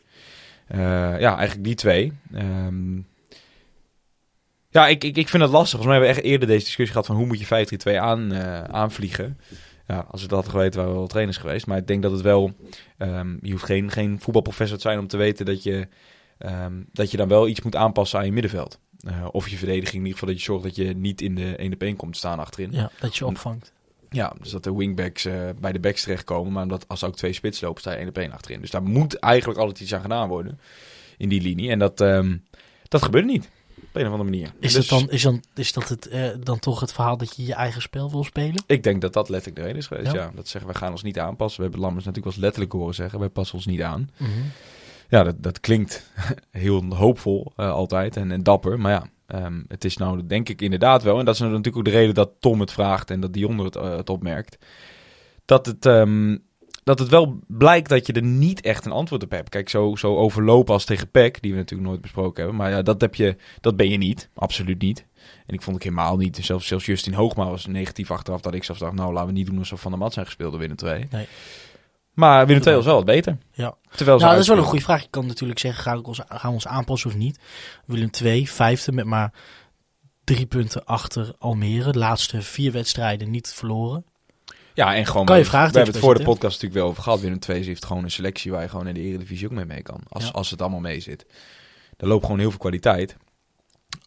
[0.66, 0.78] Eh,
[1.20, 2.12] ja, eigenlijk die twee.
[2.32, 2.96] Ehm,
[4.70, 5.78] ja, ik, ik, ik vind het lastig.
[5.80, 7.46] Volgens mij hebben we echt eerder deze discussie gehad van hoe moet je
[7.94, 9.38] 5-3-2 aan, eh, aanvliegen.
[9.86, 11.66] Ja, als we dat hadden geweten, waren we wel trainers geweest.
[11.66, 12.54] Maar ik denk dat het wel...
[12.98, 15.88] ehm, je hoeft geen, geen voetbalprofessor te zijn om te weten dat je,
[16.38, 18.78] ehm, dat je dan wel iets moet aanpassen aan je middenveld.
[18.98, 21.56] Eh, of je verdediging, in ieder geval dat je zorgt dat je niet in de
[21.56, 22.72] 1 op 1 komt te staan achterin.
[22.72, 23.72] Ja, dat je opvangt.
[24.12, 26.52] Ja, dus dat de wingbacks eh, bij de backs terechtkomen.
[26.52, 28.60] Maar omdat als ook twee spits lopen, sta je 1 op 1 achterin.
[28.60, 30.60] Dus daar moet eigenlijk altijd iets aan gedaan worden
[31.16, 31.70] in die linie.
[31.70, 32.36] En dat, ehm,
[32.88, 33.50] dat gebeurt niet.
[33.76, 34.52] Op een of andere manier.
[34.60, 37.36] Is, Dus dat dan, is, dan, is dat het, eh, dan toch het verhaal dat
[37.36, 38.62] je je eigen spel wil spelen?
[38.66, 40.12] Ik denk dat dat letterlijk de reden is geweest.
[40.12, 40.22] Ja.
[40.22, 40.30] Ja.
[40.34, 41.56] Dat zeggen, we gaan ons niet aanpassen.
[41.56, 43.18] We hebben Lammers natuurlijk wel letterlijk horen zeggen.
[43.18, 44.10] Wij passen ons niet aan.
[44.16, 44.30] Mhm.
[45.08, 46.10] Ja, dat, dat klinkt
[46.50, 48.80] heel hoopvol eh, altijd en, en dapper.
[48.80, 51.18] Maar ja, ehm, het is nou denk ik inderdaad wel.
[51.18, 53.76] En dat is natuurlijk ook de reden dat Tom het vraagt en dat Dion het,
[53.76, 54.58] eh, opmerkt.
[55.44, 56.36] Dat het, ehm,
[56.84, 59.48] dat het wel blijkt dat je er niet echt een antwoord op hebt.
[59.48, 62.60] Kijk, zo, zo overlopen als tegen PEC, die we natuurlijk nooit besproken hebben.
[62.60, 64.28] Maar ja, dat, heb je, dat ben je niet.
[64.34, 65.06] Absoluut niet.
[65.46, 66.36] En ik vond ik helemaal niet.
[66.36, 68.40] Zelfs, zelfs Justin Hoogma was negatief achteraf.
[68.40, 70.50] Dat ik zelfs dacht, nou laten we niet doen alsof Van der Mat zijn gespeeld
[70.50, 71.06] door Willem 2.
[71.10, 71.26] Nee.
[72.12, 73.38] Maar Willem 2 was wel wat beter.
[73.52, 73.74] Ja.
[73.90, 75.02] Terwijl Nou, dat is wel een goede vraag.
[75.02, 77.38] Je kan natuurlijk zeggen, gaan we ons, gaan we ons aanpassen of niet?
[77.86, 79.32] Willem 2, vijfde met maar
[80.24, 81.92] drie punten achter Almere.
[81.92, 84.04] De laatste vier wedstrijden niet verloren.
[84.74, 85.26] Ja, en gewoon...
[85.26, 87.20] Kan je we- vragen We hebben het voor de podcast natuurlijk wel over gehad.
[87.20, 89.82] Willem 2 heeft gewoon een selectie waar je gewoon in de Eredivisie ook mee mee
[89.82, 90.00] kan.
[90.08, 90.30] Als, Ja.
[90.30, 91.26] als het allemaal mee zit.
[91.96, 93.16] Er loopt gewoon heel veel kwaliteit.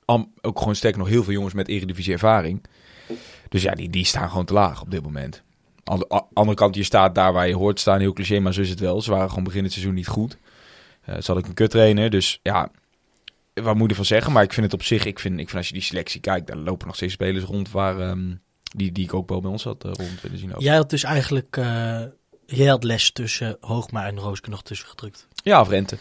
[0.05, 2.65] Am, ook gewoon sterk nog heel veel jongens met Eredivisie ervaring.
[3.49, 5.43] Dus ja, die, die staan gewoon te laag op dit moment.
[5.85, 7.99] Aan de andere kant, je staat daar waar je hoort staan.
[7.99, 9.01] Heel cliché, maar zo is het wel.
[9.01, 10.37] Ze waren gewoon begin het seizoen niet goed.
[11.01, 12.09] Eh ze had ik een kut trainer.
[12.09, 12.71] Dus ja,
[13.53, 14.31] wat moet je ervan zeggen?
[14.31, 16.47] Maar ik vind het op zich, ik vind, ik vind als je die selectie kijkt,
[16.47, 18.33] daar lopen nog steeds spelers rond waar, ehm,
[18.75, 20.55] die, die ik ook wel bij ons had eh, rond willen zien.
[20.55, 20.61] Ook.
[20.61, 22.01] Jij had dus eigenlijk, eh,
[22.45, 25.27] jij had les tussen Hoogma en Rooske nog tussen gedrukt.
[25.43, 25.97] Ja, of Rente.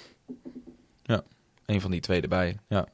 [1.03, 1.23] Ja,
[1.66, 2.59] een van die twee erbij.
[2.68, 2.87] Ja.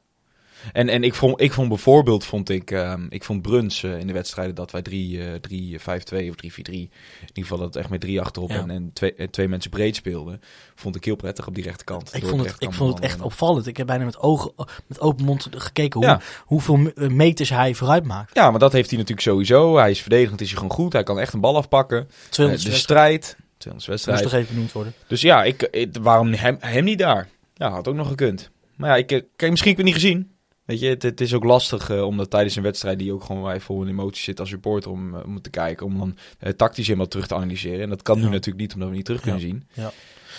[0.72, 4.06] En, en ik, vond, ik vond bijvoorbeeld, vond ik, ehm, ik vond Bruns eh, in
[4.06, 6.88] de wedstrijden dat wij 3, eh 3 5 2 of 3 4 3, in
[7.20, 8.56] ieder geval dat het echt met drie achterop Ja.
[8.60, 10.40] en, en twee, twee mensen breed speelden,
[10.74, 12.14] vond ik heel prettig op die rechterkant.
[12.14, 13.66] Ik vond het, ik vond het echt opvallend.
[13.66, 14.52] Ik heb bijna met, ogen,
[14.86, 16.20] met open mond gekeken hoe, Ja.
[16.44, 18.34] hoeveel me- meters hij vooruit maakt.
[18.34, 19.76] Ja, maar dat heeft hij natuurlijk sowieso.
[19.76, 20.92] Hij is verdedigend, is hij gewoon goed.
[20.92, 22.08] Hij kan echt een bal afpakken.
[22.28, 23.36] 200 Eh, de strijd.
[23.58, 24.24] 200 moest wedstrijden.
[24.24, 24.92] toch even benoemd worden.
[25.06, 27.28] Dus ja, ik, ik- waarom hem, hem niet daar?
[27.54, 28.50] Ja, had ook nog gekund.
[28.76, 30.30] Maar ja, ik, eh, kijk, misschien heb ik het niet gezien.
[30.70, 33.42] Weet je, het, het is ook lastig eh, omdat tijdens een wedstrijd die ook gewoon
[33.42, 36.16] waar je vol in emotie zit als supporter om, eh, om te kijken, om dan
[36.38, 37.80] eh, tactisch helemaal terug te analyseren.
[37.80, 38.30] En dat kan nu Ja.
[38.30, 39.46] natuurlijk niet, omdat we niet terug kunnen Ja.
[39.46, 39.68] zien.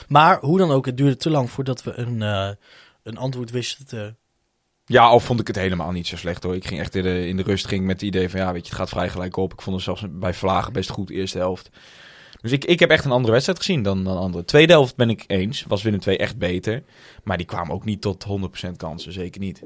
[0.08, 2.22] Maar hoe dan ook, het duurde te lang voordat we een,
[3.04, 4.16] een antwoord wisten te...
[4.86, 6.56] Ja, al vond ik het helemaal niet zo slecht hoor.
[6.56, 8.62] Ik ging echt in de, in de rust ging met het idee van ja, weet
[8.64, 9.54] je, het gaat vrij gelijk op.
[9.54, 11.70] Ik vond het zelfs bij Vlagen best goed eerste helft.
[12.42, 14.46] Dus ik, ik heb echt een andere wedstrijd gezien dan een andere.
[14.46, 15.66] Tweede helft ben ik eens.
[15.68, 16.84] Was Willem II echt beter.
[17.24, 18.26] Maar die kwamen ook niet tot
[18.68, 19.14] 100% kansen.
[19.14, 19.64] Zeker niet.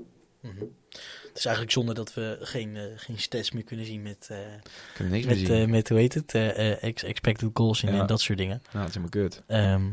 [1.28, 4.38] Het is eigenlijk zonde dat we geen, eh, geen stats meer kunnen zien met, eh,
[4.38, 4.62] er
[5.00, 5.62] niks meer met, zien.
[5.62, 6.34] eh, met hoe heet het,
[6.82, 8.00] ex- expected goals en, Ja.
[8.02, 8.62] en dat soort dingen.
[8.72, 9.44] Nou, dat is helemaal kut.
[9.48, 9.92] Ehm,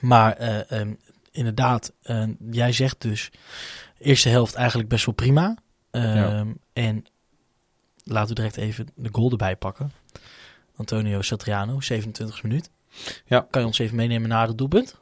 [0.00, 0.94] maar eh, ehm,
[1.32, 1.92] inderdaad,
[2.50, 3.30] jij zegt dus,
[3.98, 5.56] eerste helft eigenlijk best wel prima.
[5.90, 6.44] Ehm, Ja.
[6.72, 7.04] En
[8.04, 9.92] laten we direct even de goal erbij pakken.
[10.76, 12.70] Antonio Satriano, 27 minuut.
[13.26, 13.46] Ja.
[13.50, 14.96] Kan je ons even meenemen naar het doelpunt?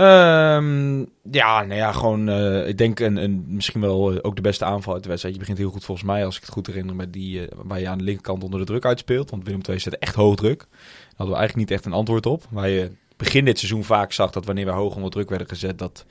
[0.00, 4.42] Ehm, ja, nou ja, gewoon, eh, ik denk een, een, misschien wel eh, ook de
[4.42, 5.34] beste aanval uit de wedstrijd.
[5.34, 7.80] Je begint heel goed volgens mij, als ik het goed herinner, met die eh, waar
[7.80, 9.30] je aan de linkerkant onder de druk uitspeelt.
[9.30, 10.58] Want Willem II zette echt hoog druk.
[10.58, 12.44] Daar hadden we eigenlijk niet echt een antwoord op.
[12.50, 15.78] Waar je begin dit seizoen vaak zag dat wanneer we hoog onder druk werden gezet,
[15.78, 16.06] dat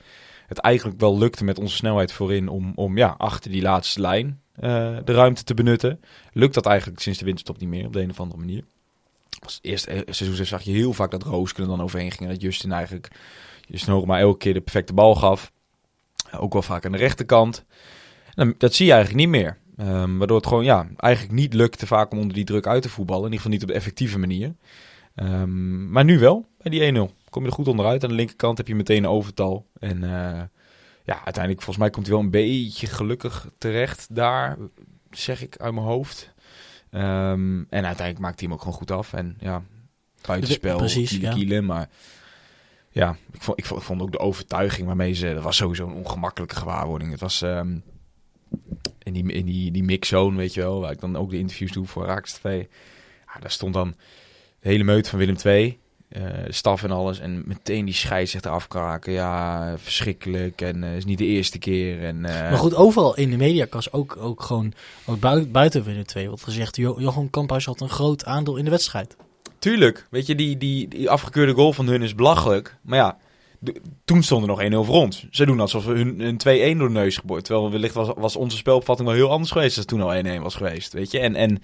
[0.46, 4.40] het eigenlijk wel lukte met onze snelheid voorin om, om ja, achter die laatste lijn
[5.04, 6.00] de ruimte te benutten.
[6.32, 8.64] Lukt dat eigenlijk sinds de winterstop niet meer op de een of andere manier.
[9.38, 12.42] Als eerste seizoen zag je heel vaak dat Roosken er dan overheen ging en dat
[12.42, 13.10] Justin eigenlijk
[13.70, 15.52] Justin Hoogma elke keer de perfecte bal gaf.
[16.38, 17.64] Ook wel vaak aan de rechterkant.
[18.34, 19.58] En dat zie je eigenlijk niet meer.
[19.76, 22.88] Ehm, waardoor het gewoon ja, eigenlijk niet lukte vaak om onder die druk uit te
[22.88, 23.24] voetballen.
[23.24, 24.54] In ieder geval niet op de effectieve manier.
[25.14, 27.14] Ehm, maar nu wel, bij die 1-0.
[27.30, 28.02] Kom je er goed onderuit.
[28.02, 29.66] Aan de linkerkant heb je meteen een overtal.
[29.78, 30.42] En eh,
[31.04, 34.56] ja, uiteindelijk volgens mij komt hij wel een beetje gelukkig terecht daar.
[35.10, 36.32] Zeg ik uit mijn hoofd.
[36.90, 39.12] Ehm, en uiteindelijk maakt hij hem ook gewoon goed af.
[39.12, 39.62] En ja,
[40.26, 41.32] buitenspel, Precies, kiele ja.
[41.32, 41.88] kiele, maar...
[42.92, 45.34] Ja, ik vond, ik, vond, ook de overtuiging waarmee ze...
[45.34, 47.10] Dat was sowieso een ongemakkelijke gewaarwording.
[47.10, 47.76] Het was ehm,
[49.02, 50.80] in die, in die, die mixzone, weet je wel...
[50.80, 52.64] waar ik dan ook de interviews doe voor Raaks TV.
[53.34, 53.94] Ja, daar stond dan
[54.60, 55.78] de hele meut van Willem II...
[56.08, 57.18] eh, staf en alles.
[57.18, 59.12] En meteen die scheidsrechter afkraken.
[59.12, 60.60] Ja, verschrikkelijk.
[60.60, 62.02] En het is niet de eerste keer.
[62.04, 64.72] En, eh, Maar goed, overal in de mediakast, ook, ook gewoon
[65.06, 68.70] ook buiten, Willem II, wordt gezegd, Jo- Johan Kamphuis had een groot aandeel in de
[68.70, 69.16] wedstrijd.
[69.60, 70.06] Tuurlijk.
[70.10, 72.76] Weet je, die, die, die afgekeurde goal van hun is belachelijk.
[72.82, 73.18] Maar ja,
[74.04, 75.26] toen stond er nog 1-0 voor ons.
[75.30, 77.44] Ze doen alsof we hun een 2-1 door de neus geboord.
[77.44, 80.54] Terwijl wellicht was, was onze spelopvatting wel heel anders geweest het toen al 1-1 was
[80.54, 80.92] geweest.
[80.92, 81.62] Weet je, en, en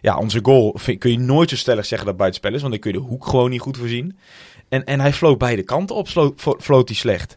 [0.00, 2.60] ja, onze goal kun je nooit zo stellig zeggen dat buitenspel is.
[2.60, 4.18] Want dan kun je de hoek gewoon niet goed voorzien.
[4.68, 6.08] En, en hij floot beide kanten op,
[6.58, 7.36] floot hij slecht.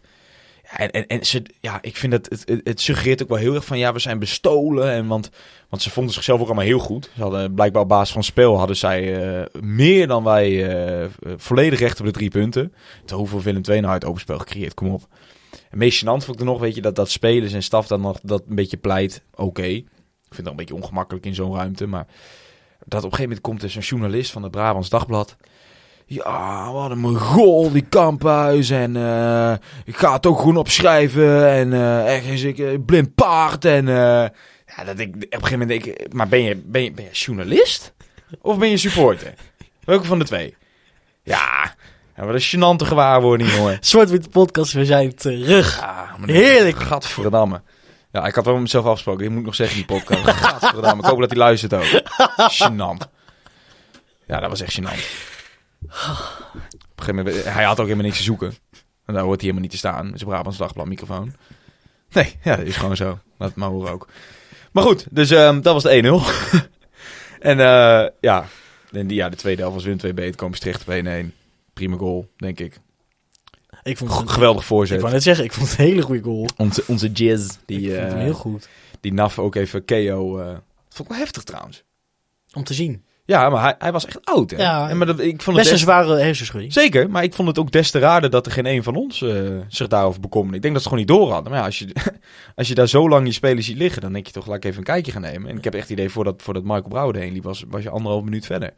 [0.77, 3.77] En ze, ja, ik vind dat het, het, het suggereert ook wel heel erg van
[3.77, 4.91] ja, we zijn bestolen.
[4.91, 5.29] En want,
[5.69, 7.09] want ze vonden zichzelf ook allemaal heel goed.
[7.15, 11.79] Ze hadden blijkbaar op basis van spel hadden zij eh, meer dan wij eh, volledig
[11.79, 12.73] recht op de drie punten.
[12.99, 15.07] Terwijl hoeveel Willem II nou uit open spel gecreëerd, kom op.
[15.69, 18.01] En meest gênant vond ik er nog, weet je, dat, dat spelers en staf dan
[18.01, 19.23] nog dat een beetje pleit.
[19.35, 19.85] Oké, ik
[20.35, 22.07] vind het wel een beetje ongemakkelijk in zo'n ruimte, maar
[22.85, 25.35] dat op een gegeven moment komt er zo'n journalist van het Brabants Dagblad.
[26.11, 28.69] Ja, wat een goal die Kamphuis.
[28.69, 29.53] En eh,
[29.85, 31.49] ik ga het ook gewoon opschrijven.
[31.49, 31.73] En
[32.05, 33.65] echt is ik eh, blind paard.
[33.65, 36.91] En ja, dat ik op een gegeven moment denk ik, maar ben je, ben je,
[36.91, 37.93] ben je journalist?
[38.41, 39.33] Of ben je supporter?
[39.83, 40.55] Welke van de twee?
[41.23, 41.75] Ja,
[42.15, 43.77] ja wat een gênante gewaarwording, jongen.
[43.91, 45.79] Zwart-Wit Podcast, we zijn terug.
[45.79, 46.79] Ja, Heerlijk.
[46.79, 47.61] Gadverdamme.
[48.11, 49.25] Ja, ik had wel met mezelf afgesproken.
[49.25, 50.21] Ik moet nog zeggen, die podcast.
[50.21, 51.03] Gadverdamme.
[51.03, 52.01] Ik hoop dat hij luistert ook.
[52.59, 53.09] Gênant.
[54.27, 55.37] Ja, dat was echt gênant.
[55.81, 58.53] Op een gegeven moment, hij had ook helemaal niks te zoeken.
[59.05, 60.09] En daar hoort hij helemaal niet te staan.
[60.09, 61.33] Met zijn Brabants Dagblad microfoon.
[62.11, 63.19] Nee, ja, dat is gewoon zo.
[63.37, 64.07] Laat het maar horen ook.
[64.71, 66.69] Maar goed, dus ehm, dat was de 1-0.
[67.39, 68.45] en eh, ja,
[68.91, 70.35] en die, ja, de tweede helft was Willem 2 beter.
[70.35, 70.93] Komen terecht op
[71.31, 71.35] 1-1.
[71.73, 72.79] Prima goal, denk ik.
[73.83, 75.01] Ik vond het, Geweldig Ik voorzet.
[75.01, 76.47] wou net zeggen, ik vond het een hele goede goal.
[76.57, 78.67] Onze, onze Jizz, die, ik vond hem eh, heel goed.
[79.01, 80.39] die Naf ook even KO.
[80.39, 81.83] eh dat vond ik wel heftig trouwens.
[82.53, 83.03] Om te zien.
[83.29, 84.51] Ja, maar hij, hij was echt oud.
[84.51, 84.57] Hè?
[84.57, 84.89] Ja.
[84.89, 86.73] en maar dat, ik vond het Best een zware hersenschudding.
[86.73, 89.21] Zeker, maar ik vond het ook des te raarder dat er geen een van ons
[89.21, 90.55] eh, zich daarover bekommerde.
[90.55, 91.51] Ik denk dat ze het gewoon niet door hadden.
[91.51, 91.93] Maar ja, als je,
[92.55, 94.65] als je daar zo lang je spelers ziet liggen, dan denk je toch, laat ik
[94.65, 95.49] even een kijkje gaan nemen.
[95.49, 97.89] En ik heb echt het idee, voordat, voordat Michael Brouwer heen liep, was, was je
[97.89, 98.73] anderhalf minuut verder.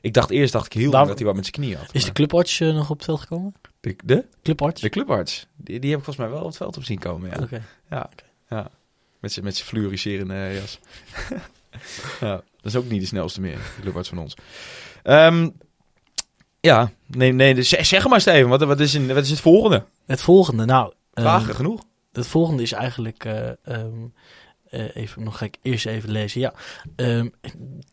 [0.00, 1.88] Ik dacht eerst, dacht ik heel lang dat hij wat met zijn knie had.
[1.92, 3.54] Is de clubarts eh, nog op het veld gekomen?
[3.80, 4.80] de, de, Clubarts?
[4.80, 7.30] de clubarts, die, die heb ik volgens mij wel op het veld op zien komen.
[7.30, 7.42] Ja.
[7.42, 7.62] Oké.
[7.90, 8.08] Ja,
[8.48, 8.70] ja.
[9.20, 9.58] Met zijn met
[10.52, 10.78] jas.
[12.20, 14.34] ja, dat is ook niet de snelste meer, clubarts van ons.
[15.02, 15.48] Ehm,
[16.60, 19.84] ja, nee, nee, dus zeg maar Steven, wat, wat, is, wat is het volgende?
[20.06, 20.92] Het volgende, nou...
[21.14, 21.82] ehm, Vragen genoeg?
[22.12, 23.24] Het volgende is eigenlijk...
[23.24, 24.06] eh, ehm,
[24.70, 26.40] eh, even, nog ga ik eerst even lezen.
[26.40, 26.52] Ja,
[26.96, 27.28] ehm,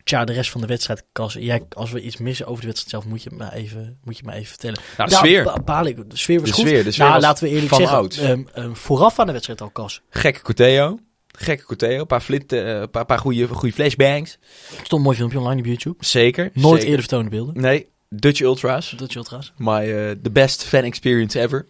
[0.04, 2.90] tja, de rest van de wedstrijd, Cas, jij, als we iets missen over de wedstrijd
[2.90, 4.80] zelf, moet je het me even, moet je me even vertellen.
[4.96, 5.44] Nou, de Ja, sfeer.
[6.08, 6.66] de sfeer was De goed.
[6.66, 10.00] sfeer, de sfeer nou, was laten we eerlijk zeggen, vooraf aan de wedstrijd al, Cas,
[10.10, 10.98] Gekke Corteo.
[11.40, 12.00] Gekke Corteo.
[12.00, 14.38] Een paar, flit, eh, een paar, paar goede, goede flashbangs.
[14.68, 16.04] stond een mooi filmpje online op YouTube.
[16.04, 16.50] Zeker.
[16.54, 16.84] Nooit zeker.
[16.84, 17.60] eerder vertoonde beelden.
[17.60, 18.90] Nee, Dutch Ultras.
[18.90, 19.52] Je trouwens.
[19.56, 21.66] My, eh, the best fan experience ever.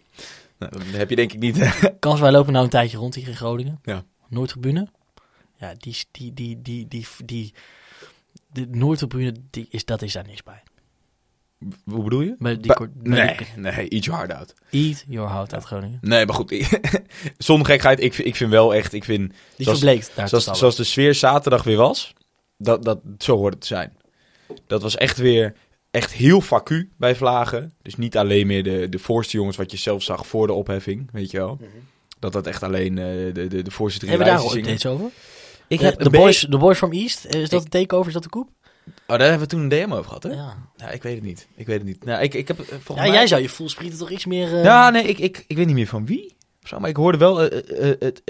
[0.59, 1.79] Nou, dat heb je denk ik niet.
[1.99, 3.79] Kans, wij lopen nou een tijdje rond hier in Groningen.
[3.83, 4.03] Ja.
[4.27, 4.87] Noordtribune.
[5.57, 7.53] Ja, die, die, die, die, die, die,
[8.51, 10.63] de Noordtribune, die is, dat is daar niks bij.
[11.83, 12.35] Hoe bedoel je?
[12.39, 14.53] Bij die Ba- kort- bij nee, die- nee, eat your heart out.
[14.71, 15.97] Eat your hout uit Groningen.
[16.01, 16.53] Nee, maar goed.
[17.37, 20.43] Zonder gekheid, ik, vind- ik vind wel echt, ik vind, Die Zoals- verbleekt daar zoals,
[20.59, 22.13] zoals de sfeer zaterdag weer was,
[22.57, 23.93] dat, dat, zo hoort het te zijn.
[24.67, 25.53] Dat was echt weer,
[25.91, 27.73] echt heel vacu bij Vlagen.
[27.81, 31.09] Dus niet alleen meer de, de voorste jongens wat je zelf zag voor de opheffing,
[31.11, 31.59] weet je wel.
[32.19, 34.69] Dat dat echt alleen eh, de, de, de voorste drie Hebben we daar al zingen.
[34.69, 35.09] updates over?
[35.67, 38.07] Ik De, heb de, boys, de boys from East, eh, is dat een takeover?
[38.07, 38.49] Is dat de koep?
[38.85, 40.29] Oh, daar hebben we toen een DM over gehad, hè?
[40.29, 40.57] Ja.
[40.77, 41.47] Ja, ik weet het niet.
[41.55, 42.03] Ik weet het niet.
[42.05, 43.11] Nou, ik, ik heb eh, volgens ja, mij...
[43.11, 44.55] jij zou je voelsprieten toch iets meer...
[44.57, 46.35] eh, Ja, nee, ik, ik, ik weet niet meer van wie.
[46.63, 48.21] Zo, maar ik hoorde wel eh, het,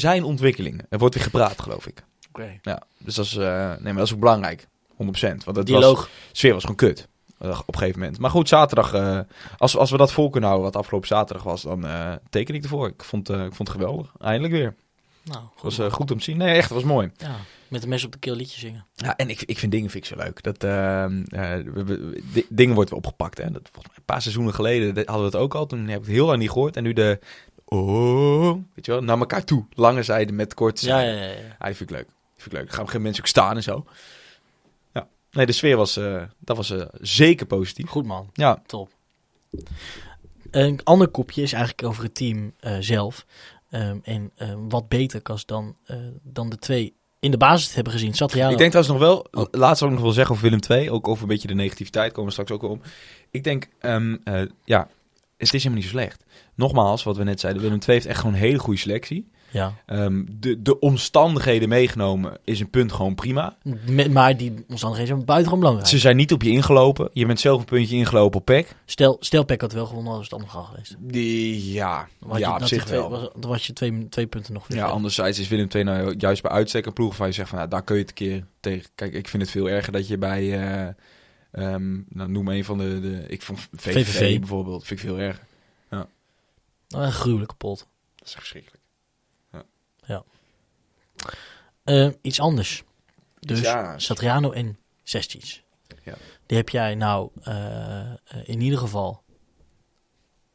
[0.00, 0.86] zijn ontwikkelingen.
[0.88, 2.04] Er wordt weer gepraat, geloof ik.
[2.28, 2.58] Oké.
[2.62, 3.46] Ja, dus dat is, nee,
[3.82, 4.66] maar dat is ook belangrijk.
[4.92, 4.96] 100%.
[5.44, 7.08] Want het was, de sfeer was gewoon kut.
[7.38, 8.18] op een gegeven moment.
[8.18, 9.24] Maar goed, zaterdag,
[9.58, 11.86] als, als we dat vol kunnen houden, wat afgelopen zaterdag was, dan
[12.30, 12.88] teken ik ervoor.
[12.88, 14.12] Ik vond, ik vond het geweldig.
[14.18, 14.74] Eindelijk weer.
[15.22, 16.36] Nou, Het was goed om te zien.
[16.36, 17.10] Nee, echt, het was mooi.
[17.16, 17.36] Ja,
[17.70, 18.86] met een mes op de keel liedje zingen.
[18.94, 20.42] Ja, en ik, ik vind dingen vind ik zo leuk.
[20.42, 23.38] Dat, ehm, eh, we- we- di- dingen wordt weer opgepakt.
[23.38, 23.50] Hè.
[23.50, 25.66] Dat, volgens mij een paar seizoenen geleden hadden we het ook al.
[25.66, 26.76] Toen heb ik het heel lang niet gehoord.
[26.76, 27.18] En nu de...
[27.64, 29.64] Oh, weet je wel, naar elkaar toe.
[29.74, 31.10] Lange zijde met korte zijde.
[31.12, 31.30] ja, ja.
[31.30, 31.38] ja.
[31.58, 32.06] Ja, die vind ik leuk.
[32.06, 32.66] Die vind ik leuk.
[32.66, 33.84] Dan gaan geen mensen ook staan en zo.
[34.92, 35.08] Ja.
[35.30, 37.88] Nee, de sfeer was, eh, dat was eh, zeker positief.
[37.88, 38.90] Goed man, Ja, top.
[40.50, 43.26] Een ander kopje is eigenlijk over het team eh, zelf.
[43.70, 47.74] Ehm, en ehm, wat beter Cas, dan, eh, dan de twee in de basis te
[47.74, 48.14] hebben gezien.
[48.14, 48.50] Satriano.
[48.52, 49.48] ik denk trouwens nog wel, Oh.
[49.50, 52.24] laatst ook nog wel zeggen over Willem II, ook over een beetje de negativiteit, komen
[52.24, 52.80] we straks ook wel om.
[53.30, 54.88] Ik denk, ehm, eh, ja,
[55.36, 56.24] het is helemaal niet zo slecht.
[56.54, 59.30] Nogmaals, wat we net zeiden, Willem II heeft echt gewoon een hele goede selectie.
[59.50, 59.74] Ja.
[59.86, 63.56] Ehm, de, de omstandigheden meegenomen is een punt gewoon prima.
[63.86, 65.90] Met, maar die omstandigheden zijn buitengewoon belangrijk.
[65.90, 67.10] Ze zijn niet op je ingelopen.
[67.12, 68.76] Je bent zelf een puntje ingelopen op PEC.
[68.84, 70.96] Stel, stel Peck had wel gewonnen, was het allemaal gaan geweest.
[70.98, 73.10] Die, ja, had ja je, op zich twee, wel.
[73.10, 74.78] Was, dan was je twee, twee punten nog weer.
[74.78, 77.58] Ja, anderzijds is Willem II nou juist bij uitstek een ploeg waar je zegt van,
[77.58, 78.90] nou, daar kun je het een keer tegen.
[78.94, 80.88] Kijk, ik vind het veel erger dat je bij, eh,
[81.50, 84.38] ehm, nou, noem een van de, de ik vond VVV, VVV.
[84.38, 85.48] bijvoorbeeld, vind ik veel erger.
[86.90, 87.78] Nou, een gruwelijke pot.
[88.16, 88.79] Dat is echt verschrikkelijk.
[91.90, 92.82] Eh, iets anders.
[93.38, 93.98] Dus Ja.
[93.98, 95.62] Satriano en Sestic.
[96.04, 96.14] Ja.
[96.46, 99.22] Die heb jij nou eh, eh, in ieder geval,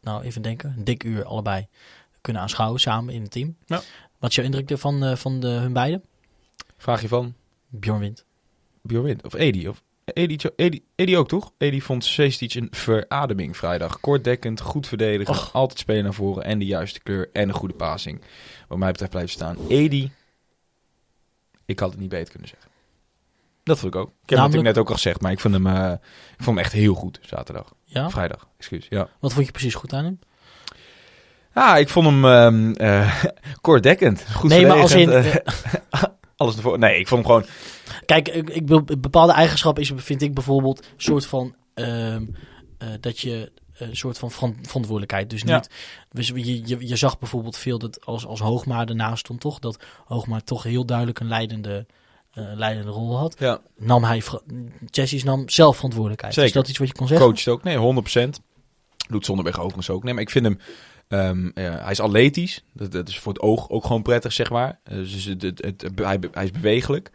[0.01, 1.67] nou even denken, een dik uur allebei
[2.21, 3.57] kunnen aanschouwen samen in het team.
[3.65, 3.81] Ja.
[4.19, 6.03] Wat is jouw indruk van, eh, van de, hun beiden?
[6.77, 7.35] Vraag je van
[7.67, 8.25] Bjorn wint.
[8.81, 9.67] Bjorn Wind of Edi?
[9.67, 11.51] Of Edi, Edi, Edi ook toch?
[11.57, 13.99] Edi vond Seestic een verademing vrijdag.
[13.99, 15.53] Kortdekkend, goed verdedigen, Och.
[15.53, 18.21] altijd spelen naar voren en de juiste kleur en een goede passing.
[18.67, 19.57] Wat mij betreft blijft staan.
[19.67, 20.11] Edi,
[21.65, 22.69] ik had het niet beter kunnen zeggen.
[23.63, 24.07] Dat vond ik ook.
[24.07, 25.91] Ik heb het Namelijk- net ook al gezegd, maar ik vond hem, eh,
[26.37, 27.73] ik vond hem echt heel goed zaterdag.
[27.83, 28.09] Ja?
[28.09, 28.85] Vrijdag, excuus.
[28.89, 29.09] Ja.
[29.19, 30.19] Wat vond je precies goed aan hem?
[31.53, 32.25] Ah, ik vond hem
[32.75, 33.23] eh,
[33.61, 34.25] kortdekkend.
[34.33, 35.09] Goed nee, maar als in...
[35.11, 35.35] eh,
[36.37, 36.79] alles ervoor.
[36.79, 37.49] Nee, ik vond hem gewoon...
[38.05, 41.55] kijk, ik, ik, wil- bepaalde eigenschappen is, vind ik bijvoorbeeld een soort van...
[41.73, 42.25] ehm,
[42.77, 45.29] eh, dat je een soort van veran- verantwoordelijkheid.
[45.29, 45.55] Dus Ja.
[45.55, 45.69] niet.
[46.11, 49.59] Dus je, je, je zag bijvoorbeeld veel dat als, als Hoogma ernaast stond, toch?
[49.59, 51.85] Dat Hoogma toch heel duidelijk een leidende,
[52.31, 53.35] eh, leidende rol had.
[53.39, 54.21] Ja, Nam hij,
[54.85, 56.33] Jessis nam zelf verantwoordelijkheid.
[56.33, 56.49] Zeker.
[56.49, 57.27] Is dat iets wat je kon zeggen?
[57.27, 57.63] coacht ook.
[57.63, 58.39] Nee, 100%.
[59.09, 60.03] Doet Zonderberg overigens ook.
[60.03, 60.59] Nee, maar ik vind hem...
[61.07, 62.63] ehm, ja, hij is atletisch.
[62.73, 64.79] Dat, dat is voor het oog ook gewoon prettig, zeg maar.
[64.83, 67.11] Eh, dus het, het, het- hij, hij is bewegelijk.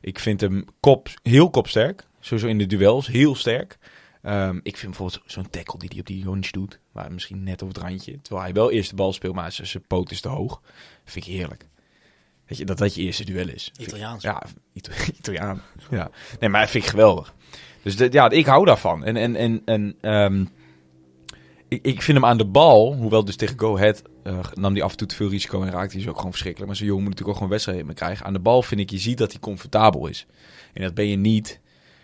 [0.00, 2.04] Ik vind hem kop, heel kopsterk.
[2.20, 3.78] Sowieso in de duels, heel sterk.
[4.22, 6.78] Ehm, ik vind bijvoorbeeld zo'n tackle die hij op die Jonsch doet.
[6.92, 8.20] Maar misschien net op het randje.
[8.22, 10.60] Terwijl hij wel eerst de bal speelt, maar zijn poot is te hoog.
[11.04, 11.68] Vind ik heerlijk.
[12.46, 13.70] Weet je, dat dat je eerste duel is.
[13.76, 14.22] Ik- Italiaans.
[14.22, 15.62] Ja, Ito- Italiaan.
[15.90, 16.10] Ja.
[16.40, 17.34] Nee, maar dat vind ik geweldig.
[17.82, 19.04] Dus de- ja, ik hou daarvan.
[19.04, 20.44] En, en, en, en ehm,
[21.68, 24.82] ik, ik vind hem aan de bal, hoewel dus tegen Go Ahead eh, nam hij
[24.82, 26.68] af en toe te veel risico en raakte hij is ook gewoon verschrikkelijk.
[26.70, 28.26] Maar zo'n jongen moet natuurlijk ook gewoon wedstrijden mee krijgen.
[28.26, 30.26] Aan de bal vind ik, je ziet dat hij comfortabel is.
[30.72, 31.60] En dat ben je niet.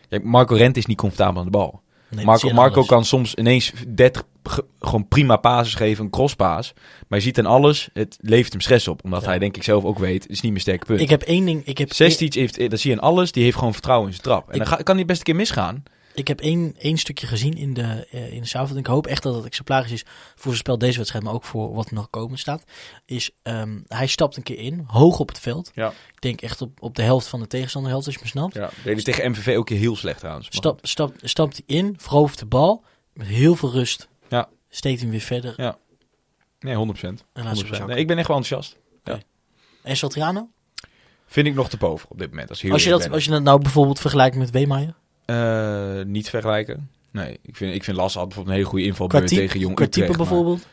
[0.08, 1.82] Kijk, Marco Rent is niet comfortabel aan de bal.
[2.10, 6.72] Nee, Marco, Marco kan soms ineens 30 ge- gewoon prima passes geven, een crosspaas.
[7.08, 9.04] Maar je ziet aan alles, het levert hem stress op.
[9.04, 9.28] Omdat Ja.
[9.28, 11.00] hij denk ik zelf ook weet, het is niet mijn sterke punt.
[11.00, 11.62] Ik heb één ding.
[11.64, 14.24] Ik heb, Sestic heeft, dat zie je in alles, die heeft gewoon vertrouwen in zijn
[14.26, 14.46] trap.
[14.48, 15.82] En Ik- dan ga- kan hij best een keer misgaan.
[16.16, 18.86] Ik heb één, één stukje gezien in de, eh, in de samenvatting.
[18.86, 21.74] Ik hoop echt dat het exemplarisch is voor zijn spel deze wedstrijd, maar ook voor
[21.74, 22.64] wat er nog komen staat.
[23.04, 25.70] Is ehm, hij stapt een keer in, hoog op het veld.
[25.74, 25.88] Ja.
[25.88, 28.54] Ik denk echt op, op de helft van de tegenstanderhelft, als je me snapt.
[28.54, 30.46] Ja, deed hij tegen MVV ook heel slecht trouwens.
[30.46, 34.08] Maar Stap, stap, stapt hij in, verovert de bal, met heel veel rust.
[34.28, 34.48] Ja.
[34.68, 35.54] Steekt hem weer verder.
[35.56, 35.78] Ja.
[36.60, 36.78] Nee, 100%.
[37.32, 37.68] En laat ze 100%.
[37.68, 37.86] zakken.
[37.86, 38.78] Nee, ik ben echt wel enthousiast.
[39.82, 40.48] En Satriano?
[41.26, 42.48] Vind ik nog te boven op dit moment.
[42.48, 44.94] Als, Als je, dat, als je dat nou bijvoorbeeld vergelijkt met Weemeyer?
[45.26, 46.90] Eh, niet vergelijken.
[47.10, 49.80] Nee, ik vind, ik vind Lasse had bijvoorbeeld een hele goede inval Qua tegen Jong
[49.80, 50.66] Utrecht, type bijvoorbeeld?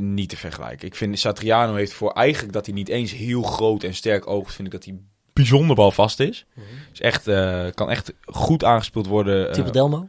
[0.00, 0.86] niet te vergelijken.
[0.86, 4.54] Ik vind Satriano heeft voor eigenlijk dat hij niet eens heel groot en sterk oogt,
[4.54, 4.98] vind ik dat hij
[5.32, 6.46] bijzonder balvast is.
[6.92, 9.46] Is echt, eh, kan echt goed aangespeeld worden.
[9.48, 10.08] eh, Type Delmo?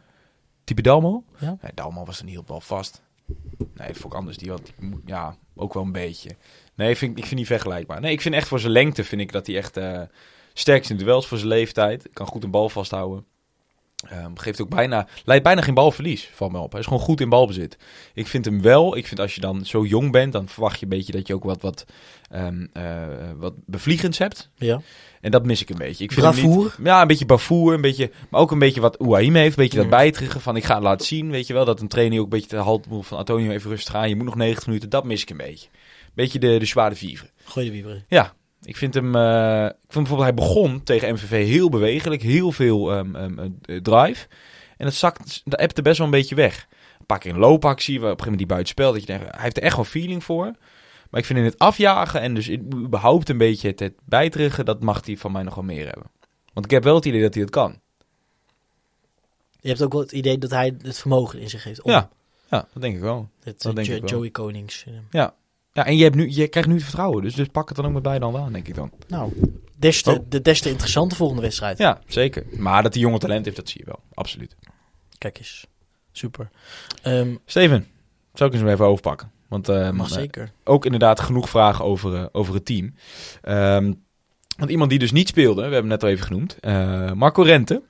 [0.63, 1.23] Type Dalmo?
[1.39, 1.57] Ja.
[1.61, 3.01] Nee, Dalmo was dan niet heel balvast.
[3.57, 4.37] Nee, dat vond ik anders.
[4.37, 6.29] Die had, die ja, ook wel een beetje.
[6.75, 8.01] Nee, vind, ik- vind niet vergelijkbaar.
[8.01, 10.01] Nee, ik vind echt voor zijn lengte, vind ik dat hij echt eh
[10.53, 12.09] sterk is in duels voor zijn leeftijd.
[12.13, 13.25] Kan goed een bal vasthouden.
[14.07, 16.71] Ehm, geeft ook bijna, leidt bijna geen balverlies, valt me op.
[16.71, 17.77] Hij is gewoon goed in balbezit.
[18.13, 20.83] Ik vind hem wel, ik vind als je dan zo jong bent, dan verwacht je
[20.83, 21.85] een beetje dat je ook wat, wat,
[22.29, 23.07] ehm, eh,
[23.37, 24.49] wat bevliegends hebt.
[24.55, 24.81] Ja.
[25.21, 26.03] En dat mis ik een beetje.
[26.03, 26.63] Ik vind hem Bravoer?
[26.77, 29.57] niet- ja, een beetje bravoer, een beetje, maar ook een beetje wat Ouahim heeft.
[29.57, 31.31] Een beetje dat bijtrigen van ik ga het laten zien.
[31.31, 33.69] Weet je wel, dat een trainer ook een beetje de halt moet van Antonio even
[33.69, 34.09] rustig aan.
[34.09, 35.67] Je moet nog 90 minuten, dat mis ik een beetje.
[36.13, 37.29] Beetje de, de zware vivre.
[37.43, 38.03] Gooi de wieber.
[38.07, 39.15] Ja, ik vind hem.
[39.15, 43.77] eh, ik vond bijvoorbeeld, hij begon tegen MVV heel bewegelijk, heel veel ehm, ehm, eh,
[43.81, 44.27] drive.
[44.77, 46.67] En dat zakt, dat appte best wel een beetje weg.
[46.99, 48.91] Een paar keer een loopactie, waar op een gegeven moment die buitenspel.
[48.91, 50.51] Dat je denkt, hij heeft er echt wel feeling voor.
[51.09, 54.65] Maar ik vind in het afjagen en dus in- überhaupt een beetje het, het bijtrigen,
[54.65, 56.07] dat mag hij van mij nog wel meer hebben.
[56.53, 57.79] Want ik heb wel het idee dat hij het kan.
[59.59, 61.81] Je hebt ook wel het idee dat hij het vermogen in zich heeft.
[61.81, 62.09] om Ja,
[62.49, 63.29] ja, dat denk ik wel.
[63.43, 64.09] Het, dat denk Jo- ik wel.
[64.09, 64.85] Joey Konings.
[64.87, 64.93] eh.
[65.79, 67.85] Ja, en je, hebt nu, je krijgt nu het vertrouwen, dus, dus pak het dan
[67.85, 68.91] ook met beide handen aan, denk ik dan.
[69.07, 69.33] Nou,
[69.77, 70.17] des te, Oh.
[70.29, 71.77] de, des te interessante volgende wedstrijd.
[71.77, 72.45] Ja, zeker.
[72.57, 73.99] Maar dat hij jonge talent heeft, dat zie je wel.
[74.13, 74.55] Absoluut.
[75.17, 75.67] Kijk eens.
[76.11, 76.49] Super.
[77.01, 77.87] Ehm, Steven,
[78.33, 79.31] zou ik eens even overpakken?
[79.47, 80.51] Want eh, mag eh, zeker.
[80.63, 82.93] ook inderdaad genoeg vragen over, eh, over het team.
[83.41, 83.93] Ehm,
[84.57, 86.57] want iemand die dus niet speelde, we hebben hem net al even genoemd,
[87.15, 87.83] Marco Rente.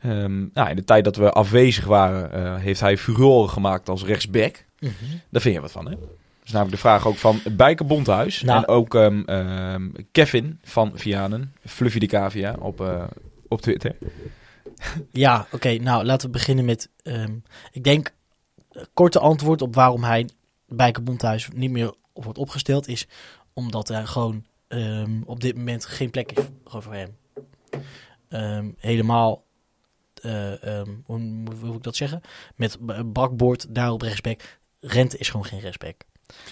[0.00, 4.64] Ehm, nou, in de tijd dat we afwezig waren, heeft hij furoren gemaakt als rechtsback.
[4.78, 4.92] Mhm.
[5.30, 5.96] Daar vind je wat van, hè?
[6.46, 8.42] Dat is namelijk de vraag ook van Bijke Bondhuis.
[8.42, 8.58] Nou.
[8.58, 13.04] En ook ehm, ehm, Kevin van Vianen, Fluffy de Cavia, op, eh,
[13.48, 13.96] op Twitter.
[15.12, 15.72] Ja, oké.
[15.74, 16.90] nou, laten we beginnen met...
[17.02, 17.34] ehm,
[17.70, 18.14] ik denk,
[18.70, 20.28] eh, korte antwoord op waarom hij
[20.68, 22.88] bij Bondhuis niet meer wordt opgesteld...
[22.88, 23.06] is
[23.52, 24.44] omdat er gewoon
[25.24, 27.16] op dit moment geen plek is gewoon voor hem.
[28.78, 29.44] Helemaal...
[30.22, 32.20] eh, hoe wil ik dat zeggen?
[32.56, 32.78] Met
[33.12, 34.40] bakboord daar op rechtsback.
[34.80, 35.96] Rente is gewoon geen rechtsback.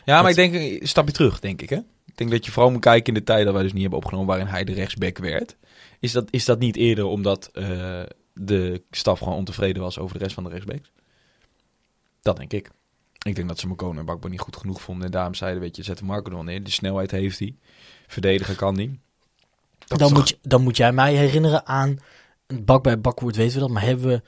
[0.05, 1.77] Ja, maar Dat- ik denk een stapje terug, denk ik, hè?
[2.07, 3.99] Ik denk dat je vooral moet kijken in de tijd dat wij dus niet hebben
[3.99, 5.57] opgenomen waarin hij de rechtsback werd.
[6.01, 8.03] Is dat, is dat niet eerder omdat eh,
[8.35, 10.91] de staf gewoon ontevreden was over de rest van de rechtsbacks?
[12.23, 12.71] Dat denk ik.
[13.23, 15.05] Ik denk dat ze Mokone en Bakbo niet goed genoeg vonden.
[15.05, 16.63] En daarom zeiden, weet je, zet de Marco er wel neer.
[16.63, 17.55] De snelheid heeft hij.
[18.07, 18.99] Verdedigen kan hij.
[19.87, 21.99] Dat dan, moet je, dan moet jij mij herinneren aan...
[22.47, 24.23] Bak bij bakwoord weten we dat, maar hebben we...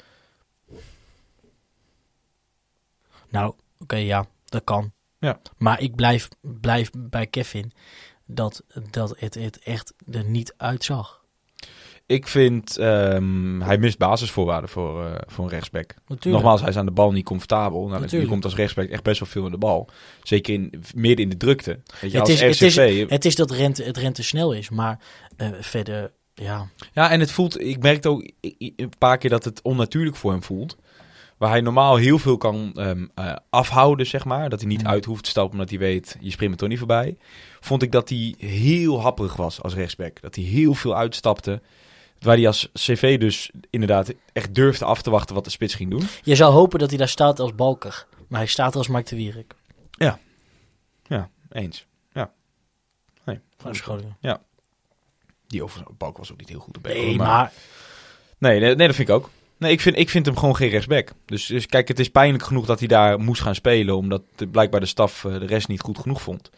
[3.28, 4.92] Nou, oké, ja, dat kan.
[5.18, 5.40] Ja.
[5.58, 7.72] Maar ik blijf, blijf bij Kevin
[8.26, 11.24] dat, dat het, het echt er niet uitzag.
[12.06, 15.94] Ik vind, ehm, hij mist basisvoorwaarden voor, eh, voor een rechtsback.
[16.06, 16.24] Natuurlijk.
[16.24, 17.88] Nogmaals, hij is aan de bal niet comfortabel.
[17.88, 19.88] Nou, komt als rechtsback echt best wel veel in de bal.
[20.22, 21.80] Zeker in, midden in de drukte.
[22.00, 22.76] Weet je, Het is, het, is,
[23.08, 24.98] het is dat rente, het rente snel is, maar
[25.36, 26.68] eh, verder, ja.
[26.92, 30.42] Ja, en het voelt, ik merkte ook een paar keer dat het onnatuurlijk voor hem
[30.42, 30.76] voelt.
[31.36, 34.48] Waar hij normaal heel veel kan ehm, eh, afhouden, zeg maar.
[34.48, 34.86] Dat hij niet Mm.
[34.88, 37.16] uit hoeft te stappen omdat hij weet, je springt me toch niet voorbij.
[37.60, 40.20] Vond ik dat hij heel happerig was als rechtsback.
[40.20, 41.62] Dat hij heel veel uitstapte.
[42.20, 45.90] Waar hij als CV dus inderdaad echt durfde af te wachten wat de spits ging
[45.90, 46.02] doen.
[46.22, 48.06] Je zou hopen dat hij daar staat als Balker.
[48.28, 49.54] Maar hij staat er als Mark de Wierik.
[51.08, 51.86] Ja, eens.
[52.12, 52.32] Ja.
[53.24, 54.16] Nee, Van Groningen.
[55.46, 57.52] Die overigens, Balk was ook niet heel goed op Nee, maar
[58.38, 59.30] Nee, nee, nee, dat vind ik ook.
[59.58, 61.12] Nee, ik vind, ik vind hem gewoon geen rechtsback.
[61.24, 63.96] Dus, dus kijk, het is pijnlijk genoeg dat hij daar moest gaan spelen.
[63.96, 66.50] Omdat de, blijkbaar de staf eh, de rest niet goed genoeg vond.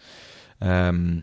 [0.59, 1.21] Ehm,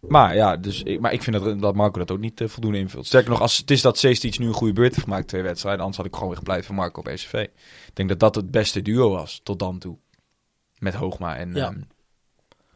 [0.00, 2.78] maar ja, dus, ik- maar ik vind dat, dat Marco dat ook niet eh, voldoende
[2.78, 3.06] invult.
[3.06, 5.80] Sterker nog, als het is dat Seestic nu een goede beurt heeft gemaakt, twee wedstrijden,
[5.80, 7.32] anders had ik gewoon weer gepleit voor Marco op SCV.
[7.86, 9.96] Ik denk dat dat het beste duo was tot dan toe.
[10.78, 11.66] Met Hoogma en, Ja.
[11.66, 11.80] ehm,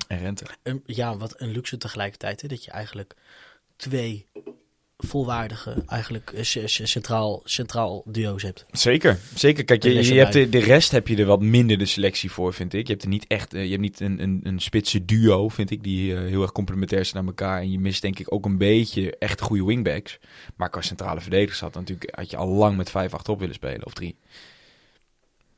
[0.08, 0.44] en Rente.
[0.86, 2.40] ja, wat een luxe tegelijkertijd.
[2.42, 2.48] Hè?
[2.48, 3.14] Dat je eigenlijk
[3.76, 4.26] twee
[5.06, 8.66] volwaardige, eigenlijk eh, centraal, centraal duo's hebt.
[8.70, 9.64] Zeker, zeker.
[9.64, 12.54] Kijk, je, je hebt de, de rest heb je er wat minder de selectie voor,
[12.54, 12.86] vind ik.
[12.86, 15.70] Je hebt er niet echt, eh, je hebt niet een, een, een spitse duo, vind
[15.70, 17.60] ik, die eh, heel erg complementair zijn aan elkaar.
[17.60, 20.18] En je mist denk ik ook een beetje echt goede wingbacks.
[20.56, 23.86] Maar qua centrale verdedigers had natuurlijk, had je al lang met 5 achterop willen spelen,
[23.86, 24.16] of drie.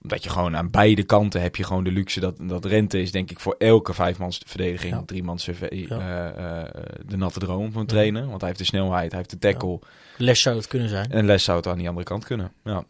[0.04, 3.12] Omdat je gewoon aan beide kanten heb je gewoon de luxe dat, dat Rente is,
[3.12, 5.02] denk ik, voor elke vijfmans verdediging, Ja.
[5.06, 5.98] driemans CV, Ja.
[6.32, 8.28] eh, eh, de natte droom van trainen.
[8.28, 9.78] Want hij heeft de snelheid, hij heeft de tackle.
[10.16, 11.10] Les zou het kunnen zijn.
[11.10, 12.52] En Les zou het aan die andere kant kunnen.
[12.64, 12.84] Ja.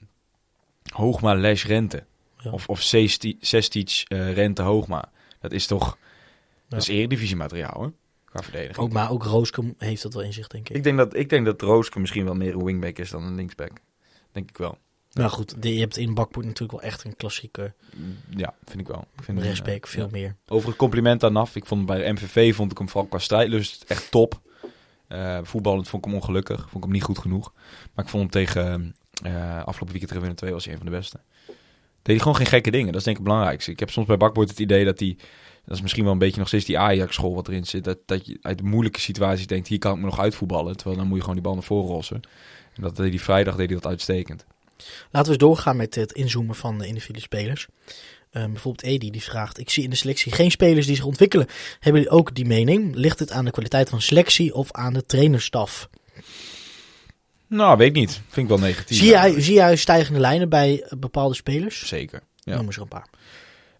[0.92, 2.04] Hoogma, Les, Rente.
[2.38, 2.50] Ja.
[2.50, 5.10] Of, of Sesti- Sestic, eh, Rente, Hoogma.
[5.40, 5.98] Dat is toch...
[6.68, 7.88] Dat is eredivisie materiaal, hè?
[8.24, 8.78] Qua verdediging.
[8.78, 10.76] Ook, maar ook Rooskum heeft dat wel in zich, denk ik.
[10.76, 13.34] Ik denk dat, ik denk dat Rooske misschien wel meer een wingback is dan een
[13.34, 13.70] linksback.
[14.32, 14.78] Denk ik wel.
[15.14, 17.72] Nou goed, de- je hebt in Bakpoort natuurlijk wel echt een klassieke
[18.36, 19.06] Ja, vind ik wel.
[19.16, 20.08] Ik vind eh, veel ja.
[20.10, 20.36] meer.
[20.48, 21.56] Over het compliment aan NAF.
[21.56, 24.40] Ik vond bij MVV vond ik hem vooral qua strijdlust echt top.
[25.08, 26.60] Eh voetballend vond ik hem ongelukkig.
[26.60, 27.52] Vond ik hem niet goed genoeg.
[27.94, 30.90] Maar ik vond hem tegen eh, afgelopen weekend tegen Willem 2 was hij een van
[30.90, 31.20] de beste.
[32.02, 32.86] Deed hij gewoon geen gekke dingen.
[32.86, 33.70] Dat is denk ik het belangrijkste.
[33.70, 35.16] Ik heb soms bij Bakboord het idee dat hij...
[35.64, 37.84] Dat is misschien wel een beetje nog steeds die Ajax-school wat erin zit.
[37.84, 40.76] Dat, dat je uit moeilijke situaties denkt, hier kan ik me nog uitvoetballen.
[40.76, 42.20] Terwijl dan moet je gewoon die bal naar voren rossen.
[42.74, 44.46] En dat deed hij vrijdag deed hij dat uitstekend.
[45.10, 47.66] Laten we eens doorgaan met het inzoomen van de individuele spelers.
[48.30, 51.46] Ehm, bijvoorbeeld Edi die vraagt: Ik zie in de selectie geen spelers die zich ontwikkelen.
[51.80, 52.94] Hebben jullie ook die mening?
[52.94, 55.88] Ligt het aan de kwaliteit van selectie of aan de trainerstaf?
[57.46, 58.12] Nou, weet ik niet.
[58.12, 58.98] Vind ik wel negatief.
[58.98, 61.86] Zie jij, zie jij stijgende lijnen bij eh, bepaalde spelers?
[61.86, 62.22] Zeker.
[62.36, 62.56] Ja.
[62.56, 63.08] Noem eens er een paar.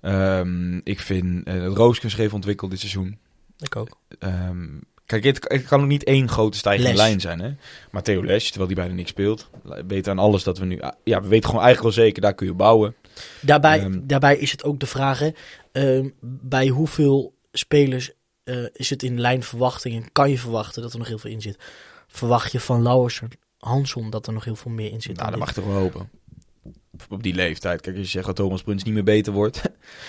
[0.01, 3.19] Ehm, ik vind uh, Rooskens heeft ontwikkeld dit seizoen.
[3.59, 3.99] Ik ook.
[4.19, 4.67] Ehm,
[5.07, 6.99] kijk, het, het kan ook niet één grote stijgende Les.
[6.99, 7.41] lijn zijn.
[7.41, 7.51] Hè?
[7.91, 9.51] Maar Theo Les, terwijl die bijna niks speelt,
[9.87, 10.81] weet aan alles dat we nu...
[11.05, 12.95] Ja, we weten gewoon eigenlijk wel zeker, daar kun je bouwen.
[13.41, 14.01] Daarbij, Ehm.
[14.03, 15.31] daarbij is het ook de vraag: hè,
[15.73, 16.09] ehm,
[16.41, 18.13] bij hoeveel spelers
[18.45, 21.31] eh, is het in lijn verwachting en kan je verwachten dat er nog heel veel
[21.31, 21.59] in zit?
[22.07, 23.29] Verwacht je van Lauwersen,
[23.59, 25.17] Hanson dat er nog heel veel meer in zit?
[25.17, 25.45] Nou, dat dit?
[25.45, 26.11] mag toch wel hopen.
[27.09, 27.81] Op die leeftijd.
[27.81, 29.63] Kijk, als je zegt dat Thomas Bruns niet meer beter wordt.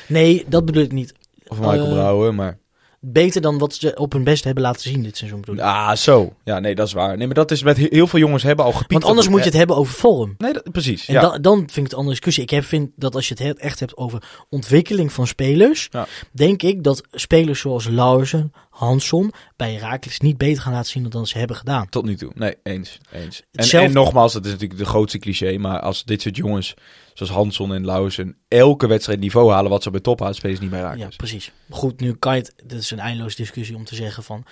[0.08, 1.14] Nee, dat bedoel ik niet.
[1.48, 2.58] of Michael Eh, Brouwer, maar...
[3.00, 5.62] Beter dan wat ze op hun best hebben laten zien dit seizoen bedoel.
[5.64, 6.34] Ah, zo.
[6.44, 7.18] Ja, nee, dat is waar.
[7.18, 8.92] Nee, maar dat is met he- heel veel jongens hebben al gepiekt.
[8.92, 10.36] Want anders moet je het hebben over vorm.
[10.38, 11.08] Nee, dat- precies.
[11.08, 11.22] En ja.
[11.22, 12.44] dan, dan vind ik het een andere discussie.
[12.44, 16.08] Ik heb, vind dat als je het he- echt hebt over ontwikkeling van spelers, Ja.
[16.32, 21.28] denk ik dat spelers zoals Lauwersen, Hansson bij Herakles niet beter gaan laten zien dan
[21.28, 21.90] ze hebben gedaan.
[21.90, 22.32] Tot nu toe.
[22.36, 22.98] Nee, eens.
[23.12, 23.44] eens.
[23.74, 25.58] En, nogmaals, dat is natuurlijk de grootste cliché.
[25.58, 26.74] Maar als dit soort jongens,
[27.14, 30.62] zoals Hansson en Lauwersen, elke wedstrijd niveau halen wat ze bij top halen, spelen ze
[30.62, 31.16] niet bij Ja, Raakles.
[31.16, 31.52] precies.
[31.70, 34.46] Goed, nu kan je het, dit is een eindeloze discussie om te zeggen van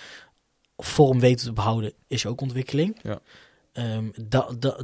[0.78, 3.00] vorm weten te behouden is ook ontwikkeling.
[3.04, 3.20] Ja.
[3.74, 4.10] Ehm,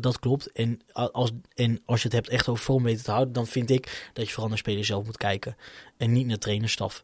[0.01, 0.51] dat, klopt.
[0.51, 3.69] En als, en als je het hebt echt over vorm weten te houden, dan vind
[3.69, 5.55] ik dat je vooral naar spelers zelf moet kijken.
[5.97, 7.03] En niet naar trainerstaf.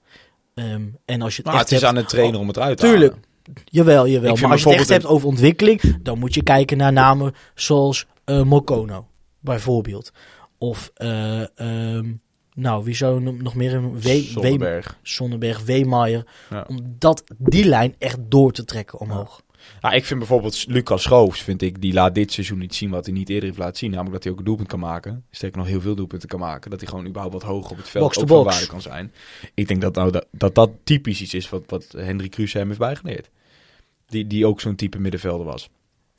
[0.56, 2.60] Ehm, en als je het maar echt het is hebt, aan de trainer om het
[2.60, 3.12] uit te Tuurlijk.
[3.12, 3.64] halen.
[3.66, 4.36] Jawel, jawel.
[4.36, 8.06] Maar als je het echt hebt over ontwikkeling, dan moet je kijken naar namen zoals
[8.24, 9.08] eh Mokono,
[9.40, 10.12] bijvoorbeeld.
[10.58, 12.14] Of, eh, ehm,
[12.54, 14.98] nou, wie zou nog meer een Zonneberg.
[15.02, 16.26] Sonnenberg, Weemeyer.
[16.50, 16.66] Ja.
[16.68, 19.42] Om dat, die lijn echt door te trekken omhoog.
[19.82, 23.06] Nou, ik vind bijvoorbeeld Lucas Schoofs, vind ik, die laat dit seizoen niet zien wat
[23.06, 23.90] hij niet eerder heeft laten zien.
[23.90, 25.26] Namelijk dat hij ook een doelpunt kan maken.
[25.32, 26.70] Sterker nog heel veel doelpunten kan maken.
[26.72, 29.14] Dat hij gewoon überhaupt wat hoger op het veld Box ook van waarde kan zijn.
[29.54, 32.68] Ik denk dat nou, dat, dat, dat typisch iets is wat, wat Hendrik Kruse hem
[32.68, 33.30] heeft bijgeleerd.
[34.08, 35.70] Die, die ook zo'n type middenvelder was.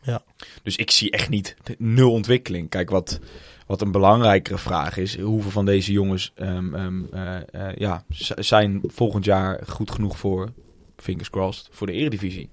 [0.02, 0.22] Ja.
[0.62, 2.68] Dus ik zie echt niet nul ontwikkeling.
[2.68, 3.20] Kijk, wat,
[3.66, 7.36] wat een belangrijkere vraag is, hoeveel van deze jongens ehm, ehm, eh,
[7.68, 8.04] eh, ja,
[8.38, 10.52] zijn volgend jaar goed genoeg voor,
[10.96, 12.50] fingers crossed, voor de eredivisie.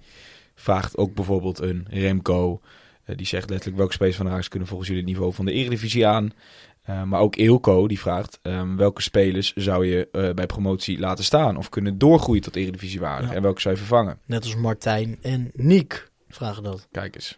[0.63, 2.61] Vraagt ook bijvoorbeeld een Remco,
[3.03, 5.51] eh, die zegt letterlijk welke spelers van Ajax kunnen volgens jullie het niveau van de
[5.51, 6.33] eredivisie aan.
[6.81, 11.23] Eh, maar ook Eelco die vraagt ehm, welke spelers zou je eh, bij promotie laten
[11.23, 13.35] staan of kunnen doorgroeien tot eredivisiewaardig Ja.
[13.35, 14.19] en welke zou je vervangen?
[14.25, 16.87] Net als Martijn en Niek vragen dat.
[16.91, 17.37] Kijk eens.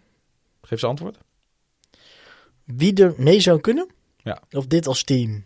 [0.62, 1.18] Geef ze antwoord.
[2.64, 3.88] Wie er mee zou kunnen?
[4.18, 4.42] Ja.
[4.52, 5.46] Of dit als team.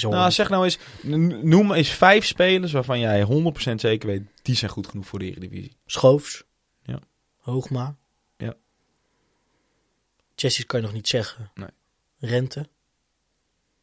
[0.00, 0.78] Nou, zeg nou eens,
[1.42, 5.24] noem eens vijf spelers waarvan jij 100% zeker weet, die zijn goed genoeg voor de
[5.24, 5.76] Eredivisie.
[5.86, 6.44] Schoofs.
[7.44, 7.96] Hoogma.
[8.36, 8.54] Ja.
[10.36, 11.50] Chessies kan je nog niet zeggen.
[11.54, 11.68] Nee.
[12.18, 12.68] Rente.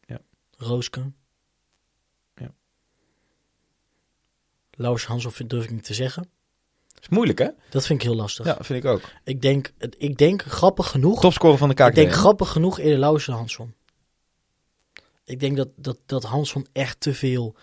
[0.06, 0.20] Ja.
[0.56, 1.16] Roosken.
[2.34, 2.54] Ja.
[4.70, 6.30] Lars vind- durf ik niet te zeggen.
[7.00, 7.48] is moeilijk, hè?
[7.70, 8.46] Dat vind ik heel lastig.
[8.46, 9.02] Ja, vind ik ook.
[9.24, 11.20] Ik, denk, ik denk grappig genoeg.
[11.20, 11.88] Topscorer van de KKD.
[11.88, 13.74] Ik denk grappig genoeg eerder Lauwers dan Hansson.
[15.24, 17.56] Ik denk dat, dat, dat Hansson echt te veel.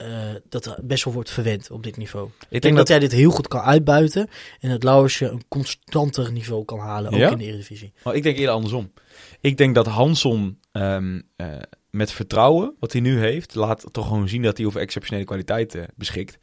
[0.00, 0.08] Eh,
[0.48, 2.26] dat er best wel wordt verwend op dit niveau.
[2.26, 4.28] Ik, Ik denk dat, hij dit heel goed kan uitbuiten.
[4.60, 7.12] En dat Lauwersje een constanter niveau kan halen.
[7.12, 7.30] Ook Ja?
[7.30, 7.92] in de Eredivisie.
[8.04, 8.92] Oh, ik denk eerder andersom.
[9.40, 11.46] Ik denk dat Hanson ehm, eh,
[11.90, 15.86] met vertrouwen, wat hij nu heeft, laat toch gewoon zien dat hij over exceptionele kwaliteiten
[15.94, 16.38] beschikt.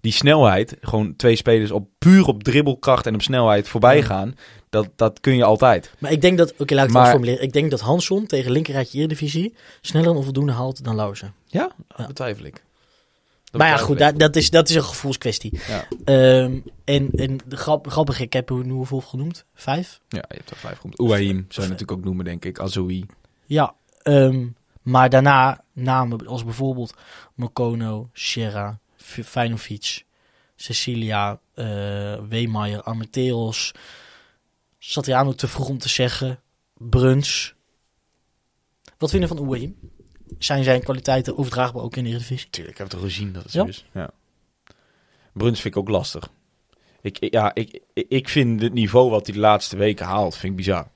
[0.00, 4.02] Die snelheid, gewoon twee spelers op puur op dribbelkracht en op snelheid voorbij Ja.
[4.02, 4.34] gaan,
[4.70, 5.90] dat, dat kun je altijd.
[5.98, 6.52] Maar ik denk dat.
[6.58, 7.42] Oké, laat ik het Maar- formuleren.
[7.42, 9.54] Ik denk dat Hansson tegen linkerrijtje Eredivisie.
[9.80, 11.34] sneller een onvoldoende haalt dan Lauwersen.
[11.46, 12.06] Ja, Ja.
[12.06, 12.62] betwijfel ik.
[13.52, 15.60] Maar ja, goed, dat, dat, is, dat is een gevoelskwestie.
[15.68, 15.84] Ja.
[16.04, 19.44] Ehm, en, en de grap, grappige, ik heb hoe nu hoeveel genoemd?
[19.54, 20.00] Vijf?
[20.08, 20.98] Ja, je hebt er vijf genoemd.
[20.98, 22.58] Ouahim zou je Of- natuurlijk ook noemen, denk ik.
[22.60, 23.06] Azoui.
[23.46, 24.46] Ja, ehm,
[24.82, 26.94] maar daarna namen als bijvoorbeeld
[27.34, 30.04] Mokono, Sierra, F- Feyenovic,
[30.56, 31.64] Cecilia, eh
[32.28, 33.72] Weemeyer, Armenteros.
[34.78, 36.40] Satriano te vroeg om te zeggen.
[36.76, 37.54] Bruns.
[38.98, 39.76] Wat vinden van Ouahim?
[40.38, 42.50] Zijn zijn kwaliteiten overdraagbaar ook in de Eredivisie?
[42.50, 43.62] Tuurlijk, ik heb het gezien dat het Ja?
[43.62, 43.86] zo is.
[43.92, 44.10] Ja.
[45.32, 46.28] Bruns vind ik ook lastig.
[47.00, 50.56] Ik, ja, ik, ik- vind het niveau wat hij de laatste weken haalt, vind ik
[50.56, 50.90] bizar.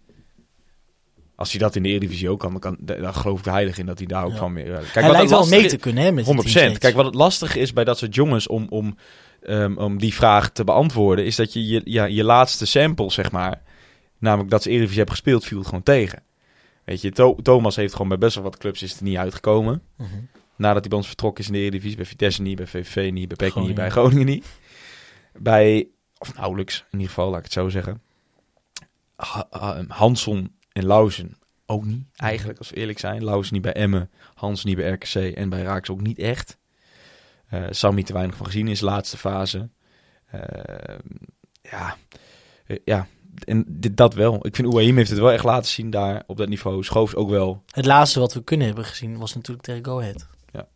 [1.36, 3.86] Als hij dat in de Eredivisie ook kan, dan, kan, dan geloof ik heilig in
[3.86, 4.36] dat hij daar ook Ja.
[4.38, 4.64] van meer...
[4.64, 6.12] Kijk, Hij wat lijkt wel mee te kunnen, hè?
[6.12, 6.38] Met het 100%.
[6.38, 6.78] team steeds.
[6.78, 8.96] Kijk, wat het lastige is bij dat soort jongens om, om,
[9.42, 13.30] ehm, om die vraag te beantwoorden, is dat je je, ja, je laatste sample, zeg
[13.32, 13.62] maar,
[14.18, 16.22] namelijk dat ze Eredivisie hebben gespeeld, viel het gewoon tegen.
[16.86, 19.82] Weet je, Tho- Thomas heeft gewoon bij best wel wat clubs is er niet uitgekomen.
[19.96, 20.08] Mhm.
[20.56, 23.28] Nadat hij bij ons vertrokken is in de Eredivisie, bij Vitesse niet, bij VVV niet,
[23.28, 24.46] bij PEC niet, bij Groningen niet.
[25.32, 28.00] Bij, of nauwelijks in ieder geval, laat ik het zo zeggen.
[29.16, 33.24] Ha- ha- Hanson en Lauzen ook niet, eigenlijk, als we eerlijk zijn.
[33.24, 36.58] Lauzen niet bij Emmen, Hans niet bij RKC en bij Raaks ook niet echt.
[37.48, 39.68] Eh Sammy te weinig van gezien in zijn laatste fase.
[40.26, 40.40] Eh,
[41.62, 41.96] ja,
[42.66, 43.06] Eh, ja,
[43.44, 44.46] en dit, dat wel.
[44.46, 46.84] Ik vind Ouahim heeft het wel echt laten zien daar op dat niveau.
[46.84, 47.62] Schoofs ook wel.
[47.70, 50.26] Het laatste wat we kunnen hebben gezien was natuurlijk tegen Go Ahead.
[50.52, 50.68] Ja.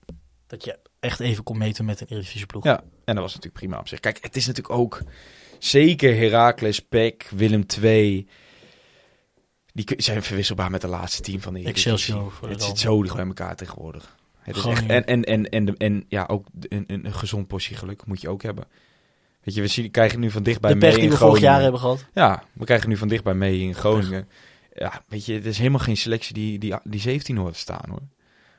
[0.47, 2.65] Dat je echt even kon meten met een Eredivisie ploeg.
[2.65, 4.01] Ja, en dat was natuurlijk prima op zich.
[4.01, 5.03] Kijk, het is natuurlijk ook
[5.59, 8.29] zeker Heracles, PEC, Willem II.
[9.73, 11.93] Die zijn verwisselbaar met de laatste team van de Eredivisie.
[11.93, 14.19] Excelsior voor Het zit zo dicht bij elkaar tegenwoordig.
[14.39, 18.07] Het is echt, en, en, en, en, ja, ook een, een, een gezond portie geluk
[18.07, 18.65] moet je ook hebben.
[19.43, 21.41] Weet je, we zien, krijgen nu van dichtbij de mee pech die in we vorig
[21.41, 22.05] jaar hebben gehad.
[22.15, 24.29] Ja, we krijgen nu van dichtbij mee in Groningen.
[24.75, 28.03] Ja, weet je, het is helemaal geen selectie die, die, die 17 hoort staan hoor.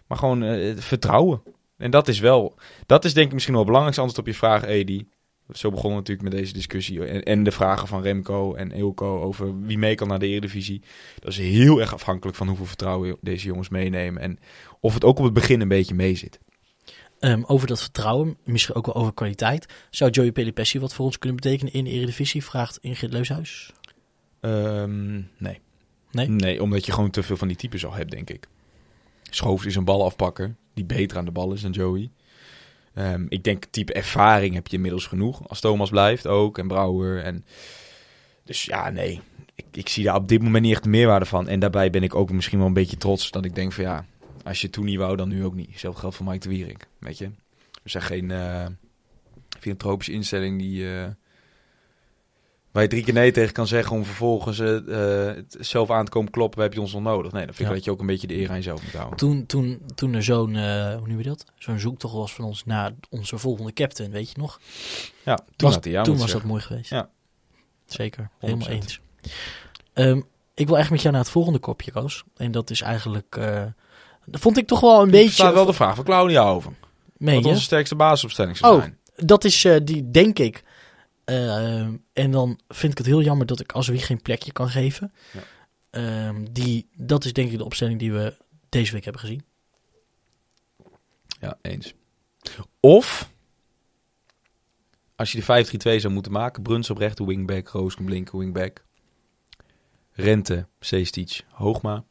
[0.07, 1.41] Maar gewoon eh, vertrouwen.
[1.77, 2.55] En dat is wel,
[2.85, 5.07] dat is denk ik misschien wel het belangrijkste antwoord op je vraag, Edi.
[5.49, 7.05] Zo begonnen we natuurlijk met deze discussie.
[7.05, 10.81] En, en de vragen van Remco en Eelco over wie mee kan naar de Eredivisie.
[11.19, 14.21] Dat is heel erg afhankelijk van hoeveel vertrouwen deze jongens meenemen.
[14.21, 14.39] En
[14.79, 16.39] of het ook op het begin een beetje mee zit.
[17.21, 19.65] Ehm, over dat vertrouwen, misschien ook wel over kwaliteit.
[19.89, 22.43] Zou Joey Pelipessi wat voor ons kunnen betekenen in de Eredivisie?
[22.43, 23.71] Vraagt Ingrid Leushuis.
[24.39, 25.59] Ehm, nee.
[26.11, 26.27] Nee?
[26.27, 28.47] Nee, omdat je gewoon te veel van die types al hebt, denk ik.
[29.29, 32.09] Schoofs is een balafpakker die beter aan de bal is dan Joey.
[32.93, 35.49] Ehm, ik denk type ervaring heb je inmiddels genoeg.
[35.49, 37.23] Als Thomas blijft ook en Brouwer.
[37.23, 37.45] En...
[38.43, 39.21] Dus ja, nee.
[39.55, 41.47] Ik, ik zie daar op dit moment niet echt de meerwaarde van.
[41.47, 44.05] En daarbij ben ik ook misschien wel een beetje trots dat ik denk van ja,
[44.43, 45.69] als je toen niet wou, dan nu ook niet.
[45.69, 47.29] Hetzelfde geldt voor Mike de Wierik, weet je.
[47.83, 48.65] We zijn geen eh
[49.59, 50.95] filantropische instelling die...
[50.99, 51.07] eh,
[52.71, 56.11] Waar je drie keer nee tegen kan zeggen om vervolgens eh, het zelf aan te
[56.11, 57.31] komen kloppen, heb je ons nog nodig.
[57.31, 57.73] Nee, dan vind ik Ja.
[57.73, 59.17] dat je ook een beetje de eer aan jezelf moet houden.
[59.17, 60.55] Toen, toen, toen er zo'n,
[60.97, 61.45] hoe noem je dat?
[61.57, 64.59] Zo'n zoektocht was van ons naar onze volgende captain, weet je nog?
[65.25, 66.89] Ja, toen was, had hij toen was dat mooi geweest.
[66.89, 67.09] Ja.
[67.85, 68.71] Zeker, helemaal 100%.
[68.71, 69.01] eens.
[69.93, 70.21] Ehm,
[70.53, 72.23] ik wil echt met jou naar het volgende kopje, Koos.
[72.35, 73.37] En dat is eigenlijk...
[74.25, 75.29] dat vond ik toch wel een Ik beetje...
[75.31, 76.71] staat wel de vraag van Claudia over.
[77.17, 77.49] Meen Wat je?
[77.49, 78.79] onze sterkste basisopstelling zou Oh.
[78.79, 78.97] zijn.
[79.15, 80.63] Dat is eh, die, denk ik.
[81.25, 81.79] eh,
[82.13, 85.13] en dan vind ik het heel jammer dat ik als wie geen plekje kan geven.
[85.31, 85.41] Ja.
[85.89, 88.37] Ehm, die, dat is denk ik de opstelling die we
[88.69, 89.43] deze week hebben gezien.
[91.39, 91.93] Ja, eens.
[92.79, 93.29] Of,
[95.15, 98.83] als je de 5-3-2 zou moeten maken, Bruns op rechter wingback, Roosken Blinken wingback.
[100.11, 102.03] Rente, Seestic, Hoogma.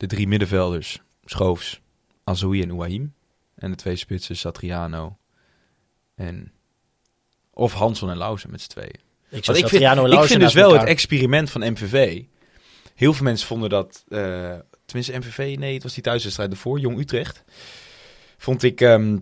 [0.00, 1.80] De drie middenvelders, Schoofs,
[2.24, 3.14] Azoui en Ouahim.
[3.54, 5.16] En de twee spitsen, Satriano
[6.14, 6.52] en...
[7.52, 8.88] Of Hanson en Lauzen met z'n tweeën.
[8.88, 11.70] Ik, zou Want ik vind, Satriano en ik Lauzen vind dus wel het experiment van
[11.70, 12.22] MVV
[13.00, 16.98] Heel veel mensen vonden dat, eh, tenminste MVV, nee, het was die thuiswedstrijd ervoor, Jong
[16.98, 17.44] Utrecht.
[18.38, 19.18] Vond ik, ehm,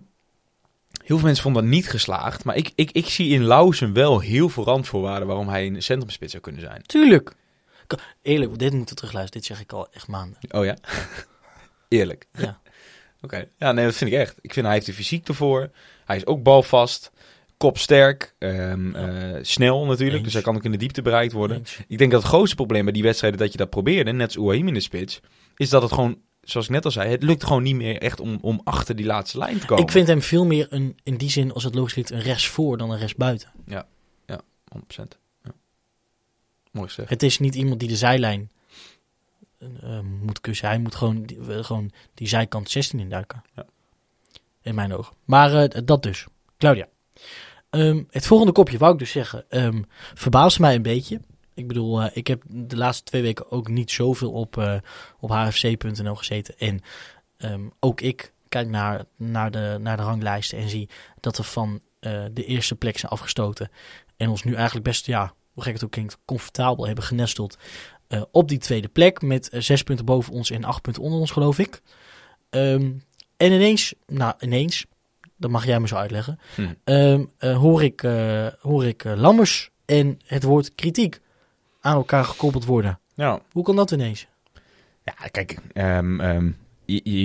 [1.03, 2.43] heel veel mensen vonden dat niet geslaagd.
[2.43, 6.31] Maar ik, ik, ik zie in Lausen wel heel veel randvoorwaarden waarom hij een centrumspits
[6.31, 6.81] zou kunnen zijn.
[6.81, 7.33] Tuurlijk.
[8.21, 9.41] Eerlijk, dit moeten we terugluisteren.
[9.41, 10.37] Dit zeg ik al echt maanden.
[10.51, 10.77] Oh ja?
[11.87, 12.27] Eerlijk.
[12.33, 12.59] Ja.
[13.21, 13.47] Oké.
[13.57, 14.35] Ja, nee, dat vind ik echt.
[14.41, 15.69] Ik vind hij heeft de fysiek ervoor.
[16.05, 17.11] Hij is ook balvast.
[17.57, 18.35] Kopsterk.
[18.37, 20.15] ehm, eh, snel natuurlijk.
[20.15, 20.23] Eens.
[20.23, 21.57] Dus hij kan ook in de diepte bereikt worden.
[21.57, 21.79] Eens.
[21.87, 24.37] Ik denk dat het grootste probleem bij die wedstrijden dat je dat probeerde, net als
[24.37, 25.19] Ouahim in de spits,
[25.55, 28.19] is dat het gewoon, zoals ik net al zei, het lukt gewoon niet meer echt
[28.19, 29.83] om, om achter die laatste lijn te komen.
[29.83, 32.47] Ik vind hem veel meer een, in die zin, als het logisch ligt, een rechts
[32.47, 33.51] voor dan een rechts buiten.
[34.77, 35.19] 100%.
[36.71, 36.79] Ja.
[36.79, 37.09] Mooi gezegd.
[37.09, 38.51] Het is niet iemand die de zijlijn
[39.59, 40.67] eh, moet kussen.
[40.67, 43.43] Hij moet gewoon die, eh, gewoon die zijkant 16 induiken.
[43.55, 43.65] Ja.
[44.61, 45.15] In mijn ogen.
[45.25, 46.25] Maar eh, dat dus.
[46.57, 46.87] Claudia.
[47.69, 49.45] Ehm, het volgende kopje wou ik dus zeggen.
[49.49, 49.81] ehm
[50.13, 51.21] verbaast mij een beetje.
[51.59, 54.75] Ik bedoel, eh, ik heb de laatste twee weken ook niet zoveel op, eh,
[55.19, 56.57] op hfc.nl gezeten.
[56.57, 56.81] En
[57.37, 60.89] ehm, ook ik kijk naar, naar, de, naar de ranglijsten en zie
[61.19, 63.71] dat we van eh, de eerste plek zijn afgestoten.
[64.17, 67.57] En ons nu eigenlijk best, ja, hoe gek het ook klinkt, comfortabel hebben genesteld
[68.07, 69.21] eh, op die tweede plek.
[69.21, 71.81] Met eh, zes punten boven ons en acht punten onder ons, geloof ik.
[72.49, 72.91] Ehm,
[73.37, 74.85] en ineens, nou ineens,
[75.37, 76.73] dat mag jij me zo uitleggen, Hm.
[76.83, 78.01] ehm, eh, hoor ik,
[78.61, 81.19] hoor ik Lammers en het woord kritiek
[81.81, 82.99] aan elkaar gekoppeld worden.
[83.15, 84.27] Nou, Hoe kan dat ineens?
[85.03, 86.59] ja, kijk, je-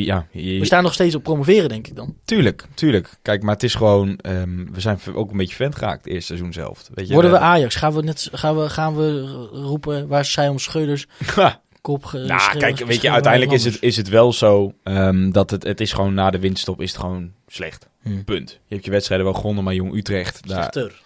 [0.05, 2.15] ja, je- We staan nog steeds op promoveren, denk ik dan.
[2.25, 3.11] tuurlijk, tuurlijk.
[3.23, 6.27] Kijk, maar het is gewoon, ehm, we zijn ook een beetje vent geraakt, het eerste
[6.27, 6.89] seizoen zelf.
[6.95, 7.75] Weet je, Worden we Ajax?
[7.75, 9.21] Gaan we, net, gaan we, gaan we
[9.53, 11.07] roepen waar zij om scheuders
[11.81, 15.31] kop ge- Nou, schreeuwen- kijk, weet je, uiteindelijk is het, is het wel zo ehm,
[15.31, 17.89] dat het, het is gewoon na de winststop is het gewoon slecht.
[18.03, 18.23] Hm.
[18.25, 18.51] Punt.
[18.51, 21.01] Je hebt je wedstrijden wel gewonnen, maar Jong Utrecht, daar, Slechter.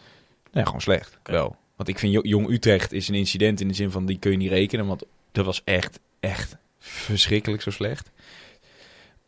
[0.53, 1.19] Nee, gewoon slecht.
[1.23, 1.57] Wel.
[1.77, 4.31] Want ik vind Jo- Jong Utrecht is een incident in de zin van die kun
[4.31, 4.87] je niet rekenen.
[4.87, 5.03] Want
[5.33, 8.11] dat was echt, echt verschrikkelijk zo slecht.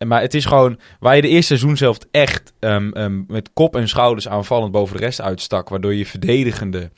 [0.06, 3.76] Maar het is gewoon waar je de eerste seizoen zelf echt ehm, ehm, met kop
[3.76, 5.68] en schouders aanvallend boven de rest uitstak.
[5.68, 6.90] Waardoor je verdedigende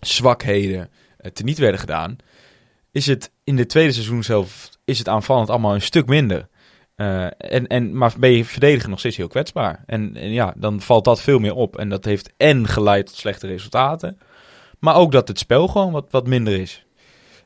[0.00, 2.16] zwakheden uh, teniet werden gedaan.
[2.92, 6.48] Is het in de tweede seizoen zelf is het aanvallend allemaal een stuk minder.
[6.94, 9.82] Eh, en, en, maar ben je verdedigen nog steeds heel kwetsbaar.
[9.86, 11.78] En, en ja, dan valt dat veel meer op.
[11.78, 14.18] En dat heeft en geleid tot slechte resultaten.
[14.78, 16.86] Maar ook dat het spel gewoon wat, wat minder is.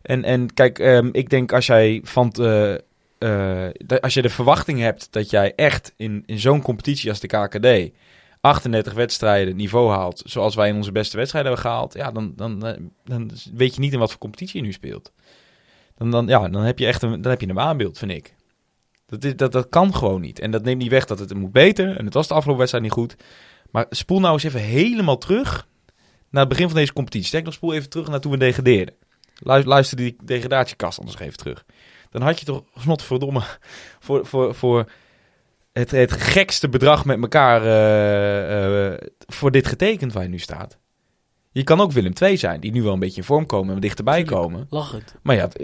[0.02, 2.84] En, en kijk, ehm, ik denk als jij van t-
[3.18, 3.68] eh,
[4.00, 7.94] als je de verwachting hebt dat jij echt in, in zo'n competitie als de KKD
[8.40, 12.58] 38 wedstrijden niveau haalt, zoals wij in onze beste wedstrijden hebben gehaald, ja, dan, dan,
[13.04, 15.12] dan weet je niet in wat voor competitie je nu speelt.
[15.96, 18.34] Dan, dan, ja, dan heb je echt een, dan heb je een waanbeeld, vind ik.
[19.06, 20.38] Dat, is, dat, dat kan gewoon niet.
[20.38, 21.96] En dat neemt niet weg dat het moet beter.
[21.96, 23.16] En het was de afgelopen wedstrijd niet goed.
[23.70, 25.66] Maar spoel nou eens even helemaal terug
[26.30, 27.26] naar het begin van deze competitie.
[27.26, 28.94] Sterk nog, spoel even terug naar toen we degradeerden.
[29.38, 31.64] Luister, luister die degradatiekast anders even terug.
[32.16, 33.42] Dan had je toch snotverdomme
[33.98, 34.90] voor, voor, voor
[35.72, 40.78] het, het gekste bedrag met elkaar eh, eh, voor dit getekend waar je nu staat.
[41.52, 43.80] Je kan ook Willem II zijn, die nu wel een beetje in vorm komen en
[43.80, 44.66] dichterbij komen.
[44.70, 45.14] Lachend.
[45.22, 45.58] Maar je had,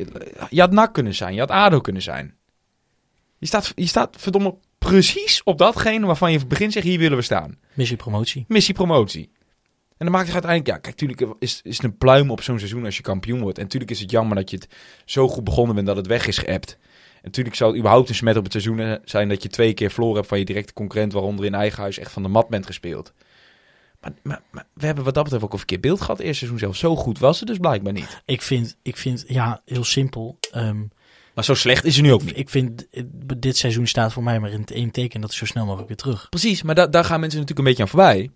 [0.51, 2.35] je had NAC kunnen zijn, je had ADO kunnen zijn.
[3.39, 6.99] Je staat, je staat verdomme precies op datgene waarvan je van het begin zegt, hier
[6.99, 7.59] willen we staan.
[7.75, 8.45] Missie promotie.
[8.49, 9.33] Missie promotie.
[9.97, 12.59] En dan maakt het uiteindelijk, ja, kijk, natuurlijk is, is het een pluim op zo'n
[12.59, 13.59] seizoen als je kampioen wordt.
[13.59, 14.68] En natuurlijk is het jammer dat je het
[15.05, 16.78] zo goed begonnen bent dat het weg is geëpt.
[17.14, 19.74] En natuurlijk zou het überhaupt een smet op het seizoen eh, zijn dat je twee
[19.74, 22.49] keer verloren hebt van je directe concurrent, waaronder in eigen huis echt van de mat
[22.49, 23.12] bent gespeeld.
[24.01, 26.18] Maar, maar, maar we hebben wat dat betreft ook een verkeerd beeld gehad.
[26.18, 28.22] Eerste seizoen zelf zo goed was het dus blijkbaar niet.
[28.24, 30.38] Ik vind, ik vind ja, heel simpel.
[30.53, 30.80] Ehm,
[31.34, 32.38] Maar zo slecht is het nu ook niet.
[32.38, 32.86] ik vind,
[33.36, 35.88] dit seizoen staat voor mij maar in het één teken dat is zo snel mogelijk
[35.88, 36.28] weer terug.
[36.28, 38.30] Precies, maar da- daar gaan mensen natuurlijk een beetje aan voorbij.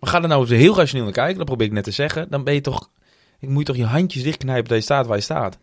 [0.00, 2.26] Maar ga er nou eens heel rationeel naar kijken, dat probeer ik net te zeggen.
[2.30, 2.90] Dan ben je toch,
[3.38, 5.58] ik moet je toch je handjes dichtknijpen dat je staat waar je staat.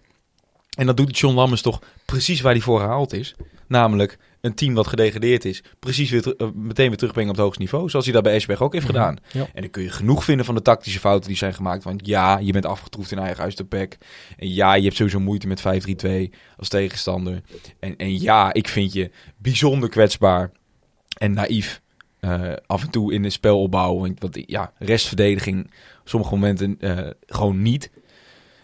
[0.77, 3.35] En dat doet John Lammers toch precies waar hij voor gehaald is.
[3.67, 7.61] Namelijk een team wat gedegradeerd is, precies weer eh, meteen weer terugbrengen op het hoogste
[7.61, 7.89] niveau.
[7.89, 9.17] Zoals hij dat bij Esberg ook heeft gedaan.
[9.31, 9.47] Ja.
[9.53, 11.83] En dan kun je genoeg vinden van de tactische fouten die zijn gemaakt.
[11.83, 13.97] Want ja, je bent afgetroefd in eigen huis de pek.
[14.37, 17.41] En ja, je hebt sowieso moeite met 5-3-2 als tegenstander.
[17.79, 20.51] En, en ja, ik vind je bijzonder kwetsbaar
[21.17, 21.81] en naïef.
[22.19, 23.97] Eh, af en toe in de spelopbouw.
[23.97, 25.71] Want ja, restverdediging
[26.03, 27.91] sommige momenten eh, gewoon niet.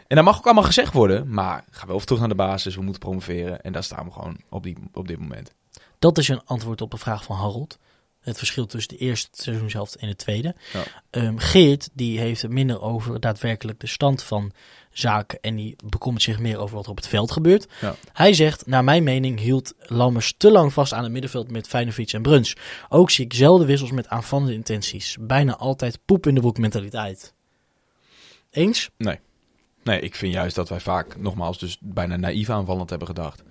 [0.07, 1.33] En dat mag ook allemaal gezegd worden.
[1.33, 2.75] Maar ga wel even terug naar de basis.
[2.75, 3.61] We moeten promoveren.
[3.61, 5.53] En daar staan we gewoon op, die, op dit moment.
[5.99, 7.79] Dat is een antwoord op een vraag van Harold.
[8.21, 10.55] Het verschil tussen de eerste seizoenshelft en de tweede.
[10.73, 10.83] Ja.
[11.09, 14.51] Ehm, Geert die heeft het minder over daadwerkelijk de stand van
[14.91, 15.39] zaken.
[15.41, 17.67] En die bekommert zich meer over wat er op het veld gebeurt.
[17.81, 17.95] Ja.
[18.13, 22.13] Hij zegt, naar mijn mening hield Lammers te lang vast aan het middenveld met Feyenoord
[22.13, 22.55] en Bruns.
[22.89, 25.17] Ook zie ik zelden wissels met aanvallende intenties.
[25.19, 27.33] Bijna altijd poep in de broek mentaliteit.
[28.51, 28.89] Eens?
[28.97, 29.19] Nee.
[29.83, 33.43] Nee, ik vind juist dat wij vaak, nogmaals, dus bijna naïef aanvallend hebben gedacht.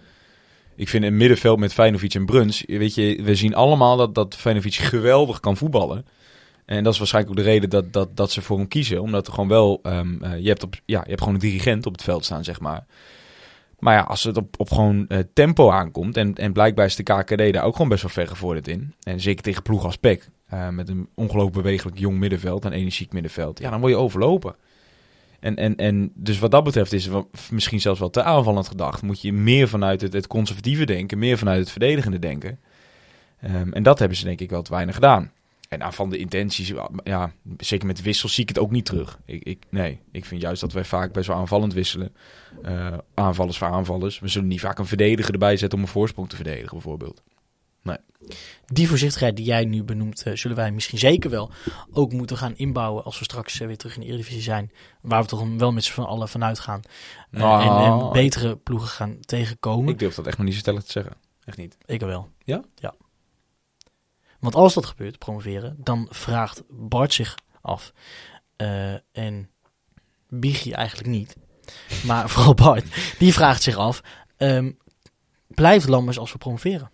[0.81, 4.37] Ik vind een middenveld met Feyenoord en Bruns, weet je, we zien allemaal dat, dat
[4.37, 6.07] Feyenoord geweldig kan voetballen.
[6.65, 9.03] En dat is waarschijnlijk ook de reden dat, dat, dat ze voor hem kiezen.
[9.03, 11.93] Omdat gewoon wel, ehm, eh, je, hebt op, ja, je hebt gewoon een dirigent op
[11.93, 12.87] het veld staan, zeg maar.
[13.79, 17.03] Maar ja, als het op, op gewoon eh, tempo aankomt, en, en blijkbaar is de
[17.03, 18.95] KKD daar ook gewoon best wel ver gevorderd in.
[19.03, 23.13] En zeker tegen ploeg als PEC, eh, met een ongelooflijk bewegelijk jong middenveld en energiek
[23.13, 23.59] middenveld.
[23.59, 24.55] Ja, dan word je overlopen.
[25.41, 29.03] En, en, en dus wat dat betreft is het misschien zelfs wel te aanvallend gedacht.
[29.03, 32.59] Moet je meer vanuit het, het conservatieve denken, meer vanuit het verdedigende denken.
[33.41, 35.33] Ehm, en dat hebben ze denk ik wel te weinig gedaan.
[35.69, 36.73] En nou, van de intenties,
[37.05, 39.19] ja, zeker met wissels zie ik het ook niet terug.
[39.25, 42.15] Ik, ik, nee, ik vind juist dat wij vaak best wel aanvallend wisselen.
[42.65, 44.19] Uh, aanvallers voor aanvallers.
[44.19, 47.23] We zullen niet vaak een verdediger erbij zetten om een voorsprong te verdedigen, bijvoorbeeld.
[47.83, 47.97] Nee.
[48.67, 51.51] Die voorzichtigheid die jij nu benoemt, uh, zullen wij misschien zeker wel
[51.93, 54.73] ook moeten gaan inbouwen als we straks uh, weer terug in de Eredivisie zijn.
[55.01, 56.81] Waar we toch wel met z'n van allen vanuit gaan.
[57.31, 59.93] Nou, en, en, betere ploegen gaan tegenkomen.
[59.93, 61.13] Ik durf dat echt nog niet zo stellig te zeggen.
[61.45, 61.77] Echt niet.
[61.85, 62.29] Ik wel.
[62.45, 62.63] Ja?
[62.75, 62.95] Ja.
[64.41, 67.93] Want als dat gebeurt, promoveren, dan vraagt Bart zich af.
[69.13, 69.51] En
[70.29, 71.37] Biggie eigenlijk niet.
[72.05, 72.85] Maar vooral Bart,
[73.19, 74.01] die vraagt zich af.
[74.37, 74.79] Um,
[75.49, 76.91] blijft Lammers als we promoveren?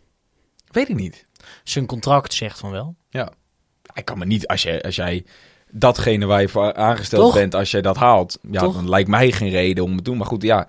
[0.76, 1.26] Weet ik niet.
[1.64, 2.94] Zijn contract zegt van wel.
[3.10, 3.32] Ja.
[3.94, 5.24] Ik kan me niet, als jij, als jij
[5.70, 7.34] datgene waar je voor aangesteld Toch?
[7.34, 8.74] bent, als jij dat haalt, ja, Toch?
[8.74, 10.16] dan lijkt mij geen reden om het te doen.
[10.16, 10.68] Maar goed, ja,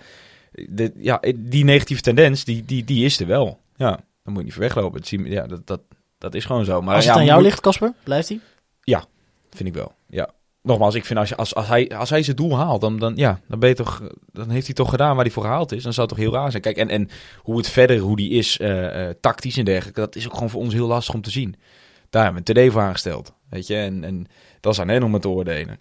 [0.52, 3.60] de, ja die negatieve tendens, die, die, die is er wel.
[3.76, 3.90] Ja,
[4.24, 5.00] dan moet je niet voor weglopen.
[5.00, 5.82] Het, ja, dat, dat,
[6.18, 6.82] dat is gewoon zo.
[6.82, 8.40] Maar, als het ja, aan jou ligt, Casper, blijft hij?
[8.82, 9.06] Ja,
[9.50, 9.94] vind ik wel.
[10.10, 10.30] Ja.
[10.68, 13.16] Nogmaals, ik vind als, je, als, als, hij, als hij zijn doel haalt, dan, dan,
[13.16, 14.02] ja, dan, ben je toch,
[14.32, 15.84] dan heeft hij toch gedaan waar hij voor gehaald is.
[15.84, 16.64] Dan zou het toch heel raar zijn.
[16.64, 20.16] Kijk, en, en hoe het verder, hoe die is, uh, uh, tactisch en dergelijke, dat
[20.16, 21.56] is ook gewoon voor ons heel lastig om te zien.
[22.10, 23.34] Daar hebben we een TD voor aangesteld.
[23.50, 24.28] Weet je, en, en
[24.60, 25.80] dat is aan hen om het te oordelen.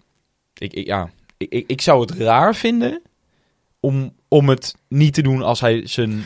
[0.53, 3.01] Ik, ik, ja, ik, ik, ik zou het raar vinden
[3.79, 6.25] om, om het niet te doen als hij zijn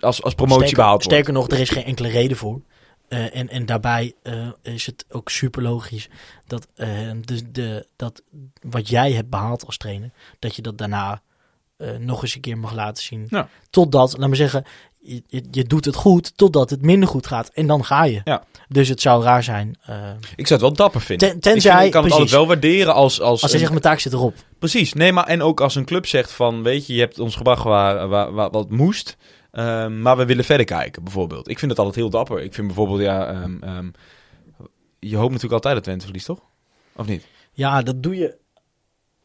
[0.00, 1.12] als, als promotie sterker, behaald wordt.
[1.12, 2.60] Sterker nog, er is geen enkele reden voor.
[3.08, 6.08] Uh, en, en daarbij uh, is het ook super logisch
[6.46, 6.88] dat, uh,
[7.20, 8.22] de, de, dat
[8.60, 11.22] wat jij hebt behaald als trainer, dat je dat daarna
[11.98, 13.26] nog eens een keer mag laten zien.
[13.30, 13.48] Ja.
[13.70, 14.64] Totdat, laat me zeggen,
[15.00, 17.48] je, je, doet het goed totdat het minder goed gaat.
[17.48, 18.20] En dan ga je.
[18.24, 18.44] Ja.
[18.68, 19.68] Dus het zou raar zijn.
[20.36, 21.28] ik zou het wel dapper vinden.
[21.28, 23.20] Ten, tenzij, ik, vind, ik kan precies, het altijd wel waarderen als...
[23.20, 24.34] Als, als hij zegt, mijn taak zit erop.
[24.58, 24.92] Precies.
[24.92, 27.62] Nee, maar en ook als een club zegt van, weet je, je hebt ons gebracht
[27.62, 29.16] waar, waar, waar wat moest...
[29.58, 31.48] Um, maar we willen verder kijken, bijvoorbeeld.
[31.48, 32.42] Ik vind het altijd heel dapper.
[32.42, 33.92] Ik vind bijvoorbeeld, ja, um, um,
[34.98, 36.40] je hoopt natuurlijk altijd dat Twente verliest, toch?
[36.96, 37.26] Of niet?
[37.52, 38.36] Ja, dat doe je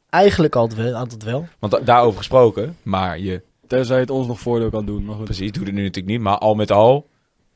[0.10, 0.96] eigenlijk altijd wel.
[0.96, 1.48] Altijd wel.
[1.60, 3.42] Want da daarover gesproken, maar je...
[3.68, 5.06] Tenzij het ons nog voordeel kan doen.
[5.06, 5.26] Maar goed.
[5.26, 7.10] Precies, doe het nu natuurlijk niet, maar al met al...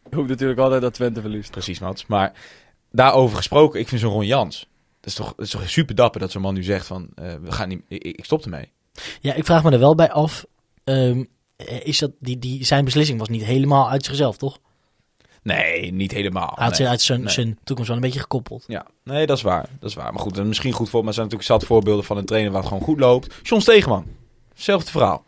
[0.09, 1.51] Je hoopt natuurlijk altijd dat Twente verliest.
[1.51, 2.05] Precies, Mats.
[2.05, 2.33] Maar
[2.91, 4.71] daarover gesproken, ik vind zo'n Ron Jans...
[4.99, 7.33] Dat is toch, dat is toch super dapper dat zo'n man nu zegt van, uh,
[7.41, 8.71] we gaan niet, ik, ik stop ermee.
[9.19, 10.45] Ja, ik vraag me er wel bij af...
[10.83, 11.27] Um,
[11.83, 14.59] is dat, die, die, zijn beslissing was niet helemaal uit zichzelf, toch?
[15.43, 16.51] Nee, niet helemaal.
[16.55, 16.87] Hij had nee.
[16.87, 17.33] uit zijn, nee.
[17.33, 18.63] zijn toekomst wel een beetje gekoppeld.
[18.67, 19.69] Ja, nee, dat is waar.
[19.79, 20.13] Dat is waar.
[20.13, 21.03] Maar goed, misschien goed voor.
[21.03, 23.35] Maar zijn natuurlijk zat voorbeelden van een trainer waar het gewoon goed loopt.
[23.43, 24.05] John Stegeman,
[24.53, 25.25] hetzelfde verhaal.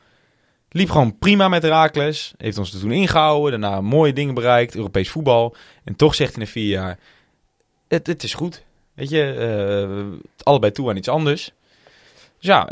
[0.69, 2.33] Liep gewoon prima met Herakles.
[2.37, 3.61] Heeft ons er toen ingehouden.
[3.61, 4.75] Daarna mooie dingen bereikt.
[4.75, 5.55] Europees voetbal.
[5.83, 6.99] En toch zegt hij na vier jaar...
[7.87, 8.63] Het, het is goed.
[8.93, 9.35] Weet je,
[10.19, 11.51] uh, allebei toe aan iets anders.
[12.13, 12.69] Dus ja,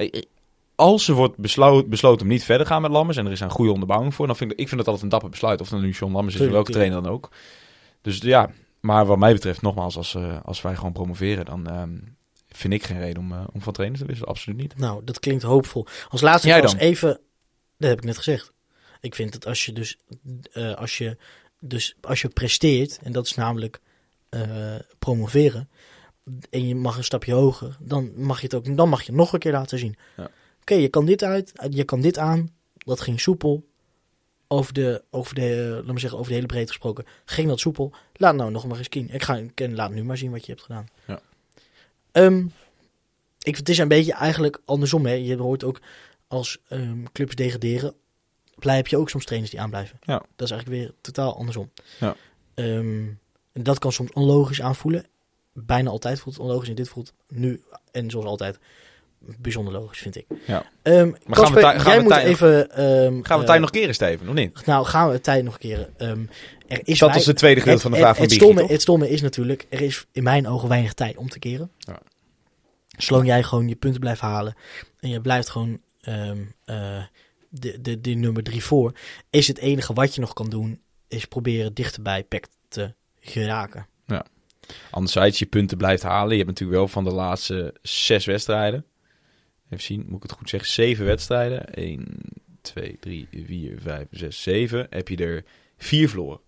[0.76, 3.40] als er wordt besloten, besloten om niet verder te gaan met Lammers en er is
[3.40, 5.62] een goede onderbouwing voor, dan vind ik, ik vind dat altijd een dapper besluit.
[5.62, 7.30] Of dan nu John Lammers is, of welke trainer dan ook.
[8.02, 12.18] Dus ja, maar wat mij betreft, nogmaals, als, uh, als wij gewoon promoveren, dan um,
[12.48, 14.30] vind ik geen reden om, uh, om van trainer te wisselen.
[14.30, 14.78] Absoluut niet.
[14.78, 15.88] Nou, dat klinkt hoopvol.
[16.10, 17.20] Als laatste Jij was even,
[17.78, 18.52] dat heb ik net gezegd.
[19.02, 19.98] Ik vind dat als je dus,
[20.54, 21.18] uh, als je,
[21.60, 23.82] dus als je presteert, en dat is namelijk
[25.00, 25.70] promoveren,
[26.50, 29.16] en je mag een stapje hoger, dan mag je het ook, dan mag je het
[29.16, 29.96] nog een keer laten zien.
[30.18, 30.30] Ja.
[30.64, 32.50] Oké, okay, je kan dit uit, je kan dit aan.
[32.78, 33.66] Dat ging soepel.
[34.48, 37.06] Over de, over de, laat me zeggen, over de hele breedte gesproken.
[37.26, 37.94] Ging dat soepel.
[38.14, 39.10] Laat nou nog maar eens zien.
[39.10, 40.88] Ik ga, ik laat nu maar zien wat je hebt gedaan.
[41.08, 41.22] Ja.
[42.12, 42.52] Um,
[43.40, 45.06] ik, het is een beetje eigenlijk andersom.
[45.06, 45.14] Hè.
[45.14, 45.82] Je hoort ook
[46.28, 47.94] als um, clubs degraderen.
[48.60, 50.00] Heb je ook soms trainers die aanblijven.
[50.02, 50.26] Ja.
[50.36, 51.72] Dat is eigenlijk weer totaal andersom.
[52.00, 52.16] Ja.
[52.56, 53.20] Um,
[53.52, 55.06] en dat kan soms onlogisch aanvoelen.
[55.54, 56.70] Bijna altijd voelt het onlogisch.
[56.70, 58.60] En dit voelt nu, en zoals altijd,
[59.40, 60.26] bijzonder logisch, vind ik.
[60.48, 60.66] Ja.
[60.84, 62.84] Um, Maar gaan we tij- gaan jij we moet tij- even...
[62.84, 64.66] um, Gaan we eh, tijd nog keren, Steven, of niet?
[64.66, 65.94] Nou, gaan we tijd nog keren.
[65.98, 66.30] Um,
[66.68, 68.82] er is Dat is het tweede gedeelte van de vraag van het, Biggie, stomme, het
[68.82, 71.72] stomme is natuurlijk, er is in mijn ogen weinig tijd om te keren.
[71.78, 72.00] Ja.
[72.98, 74.56] Zolang jij gewoon je punten blijft halen
[75.00, 76.32] en je blijft gewoon uh,
[77.50, 78.94] de, de, de nummer drie voor,
[79.30, 83.88] is het enige wat je nog kan doen, is proberen dichter bij PEC te geraken.
[84.92, 86.30] Anderzijds, je punten blijft halen.
[86.32, 88.86] Je hebt natuurlijk wel van de laatste zes wedstrijden.
[89.74, 90.70] Even zien, moet ik het goed zeggen?
[90.70, 91.74] Zeven wedstrijden.
[91.74, 92.06] 1,
[92.62, 94.88] 2, 3, 4, 5, 6, 7.
[94.90, 95.44] Heb je er
[95.78, 96.40] vier verloren.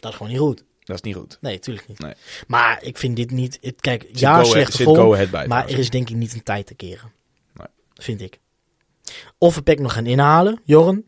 [0.00, 0.64] Dat is gewoon niet goed.
[0.84, 1.38] Dat is niet goed.
[1.40, 1.98] Nee, tuurlijk niet.
[1.98, 2.14] Nee.
[2.46, 3.58] Maar ik vind dit niet...
[3.60, 5.30] Het, kijk, Zit ja, ahead bij.
[5.30, 5.72] Maar trouwens.
[5.72, 7.12] er is denk ik niet een tijd te keren.
[7.54, 7.66] Nee.
[7.94, 8.38] Vind ik.
[9.38, 11.04] Of we Peck nog gaan inhalen, Jorren?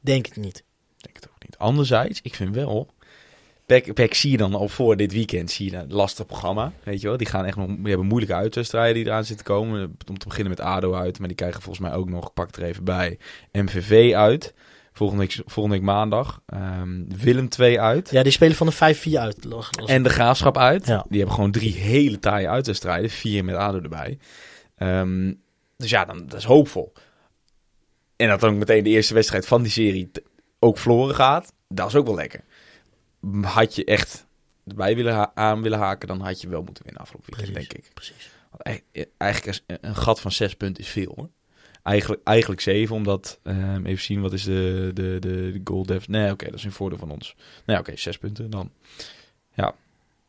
[0.00, 0.58] Denk het niet.
[0.96, 1.58] Ik denk het ook niet.
[1.58, 2.90] Anderzijds, ik vind wel...
[3.68, 6.72] Pek, Pek zie je dan al voor dit weekend, zie je een lastig programma.
[6.82, 9.96] Weet je wel, die gaan echt nog, die hebben moeilijke uitwedstrijden die eraan zitten komen.
[10.08, 12.62] Om te beginnen met ADO uit, maar die krijgen volgens mij ook nog, pak er
[12.62, 13.18] even bij,
[13.52, 14.54] MVV uit.
[14.92, 16.42] Volgende week, volgende week maandag.
[16.46, 18.10] Ehm, Willem 2 uit.
[18.10, 19.46] Ja, die spelen van de 5-4 uit.
[19.86, 20.86] En de Graafschap uit.
[20.86, 21.04] Ja.
[21.08, 23.10] Die hebben gewoon drie hele taaie uitwedstrijden.
[23.10, 24.18] Vier met ADO erbij.
[24.76, 25.34] Ehm,
[25.76, 26.92] dus ja, dan, dat is hoopvol.
[28.16, 30.10] En dat dan ook meteen de eerste wedstrijd van die serie
[30.58, 31.52] ook verloren gaat.
[31.68, 32.40] Dat is ook wel lekker.
[33.42, 34.26] Had je echt
[34.66, 37.72] erbij willen aan willen haken, dan had je wel moeten winnen afgelopen weekend, Precies.
[37.72, 37.94] denk ik.
[37.94, 38.30] Precies.
[38.50, 41.12] Want e- eigenlijk is een- gat van zes punten is veel.
[41.16, 41.28] Hoor.
[41.82, 43.38] Eigenlijk, eigenlijk zeven, omdat...
[43.42, 46.08] ehm, even zien, wat is de, de, de, de goal def?
[46.08, 47.34] Nee, oké, dat is een voordeel van ons.
[47.66, 48.70] Nee, oké, zes punten dan.
[49.54, 49.74] Ja.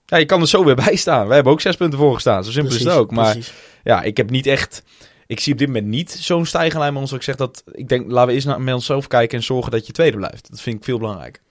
[0.06, 1.28] ja, je kan er zo weer bij staan.
[1.28, 2.44] We hebben ook zes punten voor gestaan.
[2.44, 3.12] Zo simpel is het ook.
[3.12, 3.54] Maar precies.
[3.84, 4.84] ja, ik heb niet echt...
[5.28, 7.12] Ik zie op dit moment niet zo'n stijgende lijn bij ons.
[7.12, 7.64] Ik zeg dat...
[7.72, 10.50] Ik denk, laten we eens naar met onszelf kijken en zorgen dat je tweede blijft.
[10.50, 11.42] Dat vind ik veel belangrijker.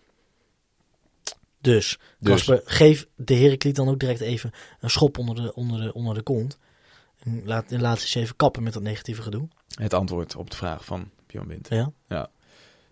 [1.61, 2.31] Dus, Dus.
[2.33, 4.51] Kasper, geef de Heracliet dan ook direct even
[4.81, 6.59] een schop onder de, onder de, onder de kont.
[7.23, 9.49] En laat, en laat ze eens even kappen met dat negatieve gedoe.
[9.75, 11.69] Het antwoord op de vraag van Bjorn Wind.
[11.71, 12.29] Ja?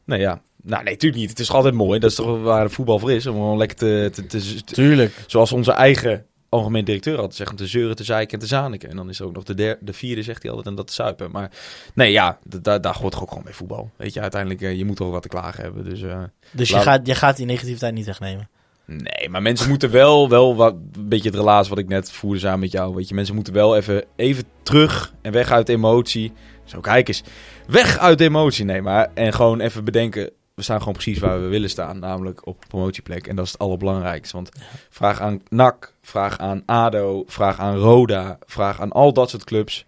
[0.05, 0.41] Nee, ja.
[0.63, 1.31] Nou, nee, natuurlijk niet.
[1.31, 1.99] Het is altijd mooi.
[1.99, 3.27] Dat is toch waar voetbal voor is.
[3.27, 4.11] Om gewoon lekker te...
[4.13, 5.25] te, te- te- Tuurlijk.
[5.27, 7.51] zoals onze eigen algemeen directeur altijd zegt.
[7.51, 8.91] om Te zeuren, te zeiken en te zaniken.
[8.91, 10.87] En dan is er ook nog de, der, de vierde, zegt hij altijd, en dat
[10.87, 11.31] te zuipen.
[11.31, 11.51] Maar
[11.95, 13.91] nee, ja, daar daar hoort toch ook gewoon bij voetbal.
[13.97, 15.85] Weet je, uiteindelijk, eh, je moet toch wat te klagen hebben.
[15.85, 18.49] Dus eh, Dus je gaat, je gaat die negativiteit niet wegnemen.
[18.87, 22.39] Nee, maar mensen moeten wel, wel wat, een beetje het relaas wat ik net voerde
[22.39, 22.95] samen met jou.
[22.95, 26.33] Weet je, mensen moeten wel even, even terug en weg uit emotie.
[26.65, 27.23] Zo, kijk eens.
[27.67, 29.11] Weg uit emotie, nee, maar.
[29.15, 31.99] En gewoon even bedenken, we staan gewoon precies waar we willen staan.
[31.99, 33.27] Namelijk op promotieplek.
[33.27, 34.37] En dat is het allerbelangrijkste.
[34.37, 34.51] Want
[34.91, 39.85] vraag aan NAC, vraag aan ADO, vraag aan Roda, vraag aan al dat soort clubs.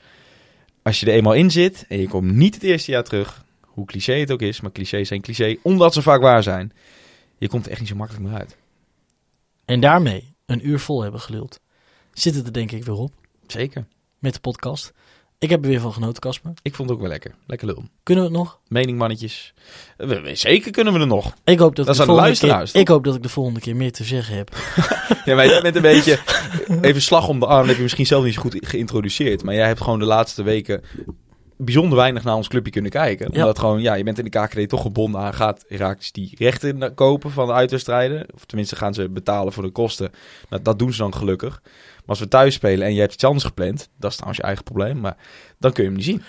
[0.83, 3.87] Als je er eenmaal in zit en je komt niet het eerste jaar terug, hoe
[3.87, 6.73] cliché het ook is, maar clichés zijn cliché, omdat ze vaak waar zijn.
[7.39, 8.57] Je komt er echt niet zo makkelijk meer uit.
[9.69, 11.61] En daarmee een uur vol hebben geluld.
[12.13, 13.13] Zit het er denk ik weer op
[13.47, 13.87] Zeker.
[14.19, 14.93] met de podcast.
[15.39, 16.53] Ik heb er weer van genoten, Kasper.
[16.63, 17.35] Ik vond het ook wel lekker.
[17.47, 17.85] Lekker lul.
[18.03, 18.59] Kunnen we het nog?
[18.69, 19.55] Meningmannetjes.
[19.97, 21.33] We- we- Zeker kunnen we er nog.
[21.45, 23.61] Ik hoop dat, Dat ik is de luisteraars, keer, ik hoop dat ik de volgende
[23.61, 24.57] keer meer te zeggen heb.
[25.25, 26.19] Ja, maar jij bent een beetje...
[26.81, 27.59] Even slag om de arm.
[27.59, 29.43] Dat heb je misschien zelf niet zo goed geïntroduceerd.
[29.43, 30.83] Maar jij hebt gewoon de laatste weken
[31.59, 33.29] bijzonder weinig naar ons clubje kunnen kijken.
[33.33, 33.41] Ja.
[33.41, 35.35] Omdat gewoon, ja, je bent in de KKD toch gebonden aan.
[35.35, 38.27] Gaat Herakles die rechten kopen van de uitwedstrijden?
[38.35, 40.11] Of tenminste gaan ze betalen voor de kosten.
[40.49, 41.61] Nou, dat doen ze dan gelukkig.
[41.63, 43.89] Maar als we thuis spelen en je hebt iets anders gepland.
[43.97, 45.01] Dat is trouwens je eigen probleem.
[45.01, 45.17] Maar
[45.59, 46.23] dan kun je hem niet zien.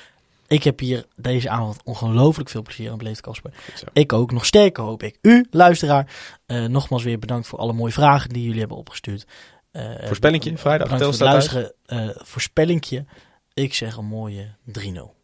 [0.48, 3.28] Ik heb hier deze avond ongelooflijk veel plezier aan beleefd,
[3.76, 3.86] zo.
[3.94, 4.32] Ik ook.
[4.32, 5.18] Nog sterker hoop ik.
[5.22, 6.14] U, luisteraar,
[6.46, 9.26] eh, nogmaals weer bedankt voor alle mooie vragen die jullie hebben opgestuurd.
[9.72, 11.74] Eh, Voorspellingje, vrijdag, Bedankt voor het luisteren.
[11.86, 13.06] Eh voorspellingje.
[13.54, 15.19] Ik zeg een mooie 3-0.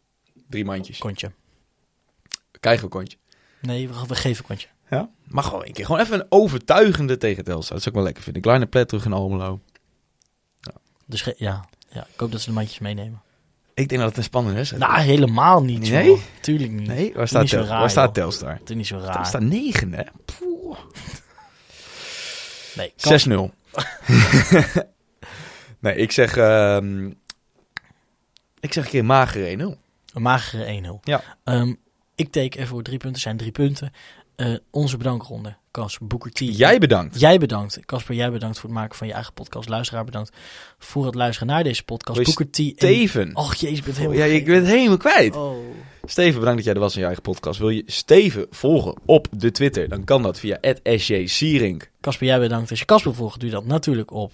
[0.48, 0.98] Drie mandjes.
[0.98, 1.30] Kontje.
[2.60, 3.16] Krijgen we kontje.
[3.60, 4.68] Nee, we, we geven kontje.
[4.90, 5.10] Ja?
[5.24, 5.84] Maar gewoon een keer.
[5.86, 7.72] Gewoon even een overtuigende tegen Telstar.
[7.72, 8.42] Dat zou ik wel lekker vinden.
[8.42, 9.60] Kleine plet terug in Almelo.
[11.06, 13.22] Dus ja, ja, ik hoop dat ze de mandjes meenemen.
[13.74, 15.90] Ik denk dat het een spannende wedstrijd Nou, helemaal niet.
[15.90, 16.06] Nee?
[16.06, 16.20] joh.
[16.40, 16.86] Tuurlijk niet.
[16.86, 18.14] Nee, waar staat, Tel- raar, waar staat.
[18.14, 18.54] Telstar?
[18.54, 19.12] Het is niet zo raar.
[19.14, 20.02] Telstar 9, hè?
[20.24, 20.78] Poeh.
[22.76, 23.54] Nee, kan- 6-0.
[25.80, 26.36] nee, ik zeg...
[26.36, 27.06] ehm,
[28.60, 29.85] ik zeg een keer magere 1-0.
[30.16, 31.00] Een magere 1-0.
[31.02, 31.22] Ja.
[31.44, 31.74] Ehm,
[32.14, 33.20] ik teken er voor drie punten.
[33.20, 33.92] zijn drie punten.
[34.36, 35.56] Eh, onze bedankronde.
[35.70, 36.38] Casper Booker T.
[36.38, 37.20] Jij bedankt.
[37.20, 37.80] Jij bedankt.
[37.86, 39.68] Casper, jij bedankt voor het maken van je eigen podcast.
[39.68, 40.36] Luisteraar bedankt
[40.78, 42.22] voor het luisteren naar deze podcast.
[42.22, 42.58] Booker T.
[42.58, 43.30] en- Steven.
[43.36, 44.52] Och jezus, ik ben het helemaal ja, vergeten.
[44.52, 45.36] bent helemaal kwijt.
[45.36, 45.56] Oh.
[46.04, 47.58] Steven, bedankt dat jij er was in je eigen podcast.
[47.58, 49.88] Wil je Steven volgen op de Twitter?
[49.88, 50.58] Dan kan dat via
[50.96, 51.90] @sjsierink.
[52.00, 52.70] Casper, jij bedankt.
[52.70, 54.32] Als je Casper volgt, doe je dat natuurlijk op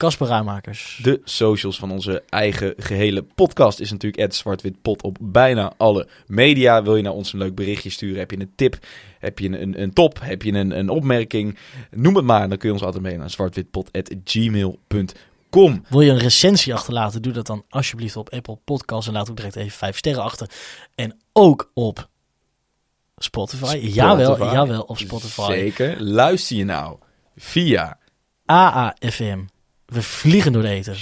[0.00, 0.98] Casper Ruimakers.
[1.02, 6.82] De socials van onze eigen gehele podcast is natuurlijk @zwartwitpot op bijna alle media.
[6.82, 8.18] Wil je naar ons een leuk berichtje sturen?
[8.18, 8.78] Heb je een tip?
[9.18, 10.18] Heb je een, een, een top?
[10.20, 11.58] Heb je een, een opmerking?
[11.90, 12.48] Noem het maar.
[12.48, 15.84] Dan kun je ons altijd mee naar zwartwitpot@gmail.com.
[15.88, 17.22] Wil je een recensie achterlaten?
[17.22, 19.06] Doe dat dan alsjeblieft op Apple Podcasts.
[19.06, 20.50] En laat ook direct even vijf sterren achter.
[20.94, 22.08] En ook op
[23.16, 23.80] Spotify.
[23.82, 24.54] Jawel, Spotify.
[24.54, 25.52] jawel, op Spotify.
[25.52, 26.02] Zeker.
[26.02, 26.98] Luister je nou
[27.36, 27.98] via
[28.44, 29.40] AAFM.
[29.90, 30.96] We vliegen door de eten.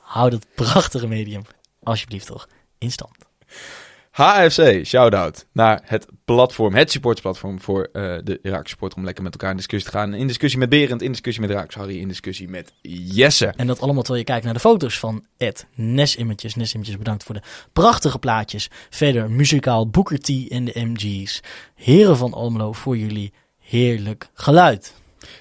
[0.00, 1.42] Hou dat prachtige medium,
[1.82, 2.48] alsjeblieft toch,
[2.78, 3.16] in stand.
[4.10, 9.50] HFC, shout-out naar het platform, het supportsplatform voor eh, de support om lekker met elkaar
[9.50, 10.14] in discussie te gaan.
[10.14, 13.46] In discussie met Berend, in discussie met Raaks Harry, in discussie met Jesse.
[13.46, 16.54] En dat allemaal terwijl je kijkt naar de foto's van Ed Nesimages.
[16.54, 17.42] Nesimages, bedankt voor de
[17.72, 18.70] prachtige plaatjes.
[18.90, 21.42] Verder muzikaal Booker T en de MG's.
[21.74, 24.94] Heren van Almelo voor jullie heerlijk geluid.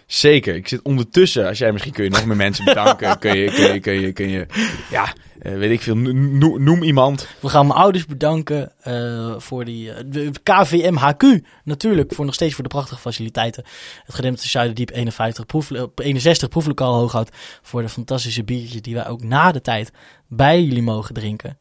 [0.06, 0.56] Zeker.
[0.56, 3.18] Ik zit ondertussen, als jij misschien kun je nog meer mensen bedanken.
[3.20, 4.46] kun je, kun je, kun je, kun je,
[4.92, 7.28] ja, eh, weet ik veel, no- no- noem iemand.
[7.40, 12.14] We gaan mijn ouders bedanken eh, voor die eh, de KVMHQ natuurlijk.
[12.14, 13.64] Voor nog steeds voor de prachtige faciliteiten.
[14.06, 17.30] Het gedempte Zuiderdiep 51 proef, eh, 61 proeflokaal Hooghout.
[17.62, 19.92] Voor de fantastische biertjes die wij ook na de tijd
[20.28, 21.58] bij jullie mogen drinken.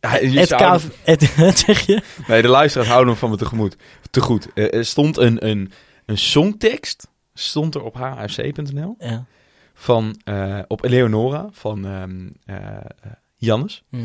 [0.00, 2.02] Ja, Het zou- KV, het, zeg je?
[2.26, 3.76] Nee, de luisteraars houden hem van me tegemoet.
[4.10, 4.46] Te goed.
[4.54, 5.72] Er stond een, een,
[6.12, 9.24] een songtekst, stond er op hfc.nl, Ja.
[9.74, 11.86] van, eh, op Eleonora, van
[12.44, 12.76] eh,
[13.36, 13.82] Jannes.
[13.88, 14.04] Mhm.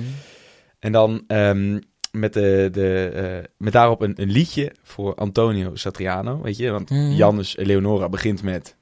[0.80, 1.80] En dan ehm,
[2.12, 6.72] met, de, de, met daarop een, een liedje voor Antonio Satriano, weet je.
[6.72, 7.12] Want Mhm.
[7.12, 8.76] Jannes Eleonora begint met...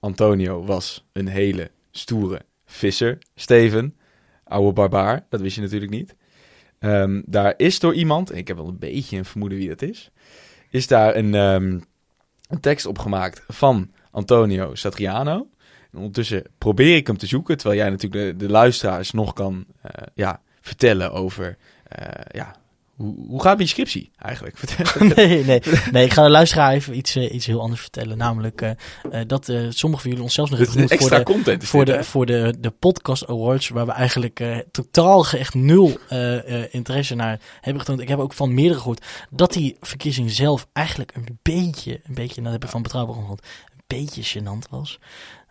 [0.00, 3.18] Antonio was een hele stoere visser.
[3.34, 3.96] Steven,
[4.44, 6.14] oude barbaar, dat wist je natuurlijk niet.
[6.78, 9.82] Ehm, daar is door iemand, en ik heb wel een beetje een vermoeden wie dat
[9.82, 10.10] is...
[10.74, 11.78] is daar een, ehm,
[12.48, 15.48] een tekst opgemaakt van Antonio Satriano...
[15.94, 19.64] En ondertussen probeer ik hem te zoeken, terwijl jij natuurlijk de, de luisteraars nog kan
[19.80, 21.56] eh, ja, vertellen over
[21.88, 22.56] eh, ja,
[22.96, 24.58] hoe, hoe gaat je scriptie eigenlijk?
[25.16, 25.60] Nee, nee,
[25.92, 28.18] nee, ik ga de luisteraar even iets, eh, iets heel anders vertellen.
[28.18, 28.70] Namelijk eh,
[29.10, 31.64] eh, dat eh sommigen van jullie ons zelfs nog hebben genoemd voor de, content.
[31.64, 35.98] voor dit, de, voor de, de Podcast Awards, waar we eigenlijk totaal echt nul
[36.70, 38.00] interesse naar hebben getoond.
[38.00, 42.42] Ik heb ook van meerdere gehoord dat die verkiezing zelf eigenlijk een beetje, een beetje,
[42.42, 44.98] dat heb ik van betrouwbaar gehoord, een beetje gênant was.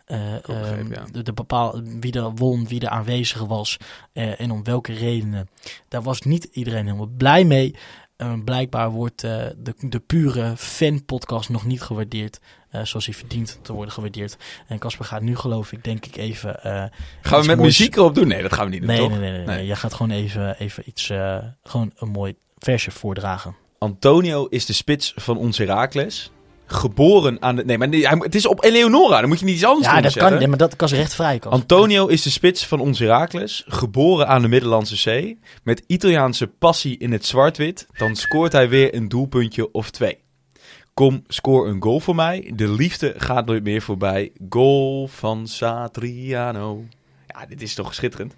[0.04, 1.04] Eh, begrepen, ehm, ja.
[1.12, 3.76] de, de bepaal, wie er won, wie er aanwezig was
[4.12, 5.48] eh, en om welke redenen.
[5.88, 7.74] Daar was niet iedereen helemaal blij mee.
[8.16, 12.40] Eh, blijkbaar wordt eh, de, de pure fan-podcast nog niet gewaardeerd.
[12.70, 14.36] eh, zoals hij verdient te worden gewaardeerd.
[14.66, 16.62] En Casper gaat nu, geloof ik, denk ik even.
[16.62, 16.84] eh,
[17.22, 18.28] Gaan we met moois- muziek erop doen?
[18.28, 19.08] Nee, dat gaan we niet doen, Nee, toch?
[19.10, 19.56] nee, nee, nee, nee.
[19.56, 19.66] Nee.
[19.66, 21.10] Jij gaat gewoon even, even iets.
[21.10, 23.56] eh, gewoon een mooi versje voordragen.
[23.78, 26.30] Antonio is de spits van ons Herakles.
[26.66, 27.64] Geboren aan de...
[27.64, 29.20] Nee, maar nee, het is op Eleonora.
[29.20, 31.14] Dan moet je niet iets anders Ja, doen dat kan, maar dat kan ze recht
[31.14, 31.38] vrij.
[31.38, 31.50] Casper.
[31.50, 35.38] Antonio is de spits van ons Herakles, geboren aan de Middellandse Zee.
[35.62, 40.22] Met Italiaanse passie in het zwart-wit, dan scoort hij weer een doelpuntje of twee.
[40.94, 42.52] Kom, scoor een goal voor mij.
[42.54, 44.32] De liefde gaat nooit meer voorbij.
[44.48, 46.84] Goal van Satriano.
[47.26, 48.36] Ja, dit is toch schitterend.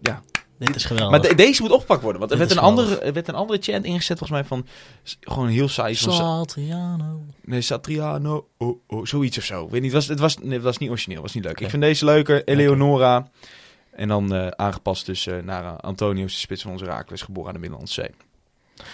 [0.00, 0.22] Ja.
[0.66, 1.10] Dit is geweldig.
[1.10, 3.34] Maar de- deze moet opgepakt worden, want er werd is een, andere, er werd een
[3.34, 4.66] andere chant ingezet volgens mij van...
[5.20, 5.94] Gewoon heel saai.
[5.94, 7.20] Satriano.
[7.44, 9.64] Nee, Satriano, oh, oh, zoiets of zo.
[9.64, 11.44] Ik Weet niet, het was, het was, nee, het was niet origineel, het was niet
[11.44, 11.60] leuk.
[11.60, 13.30] Ik vind deze leuker, Eleonora.
[13.90, 17.48] En dan eh, aangepast dus eh, naar uh, Antonio's de spits van onze Raakles, geboren
[17.48, 18.10] aan de Middellandse Zee.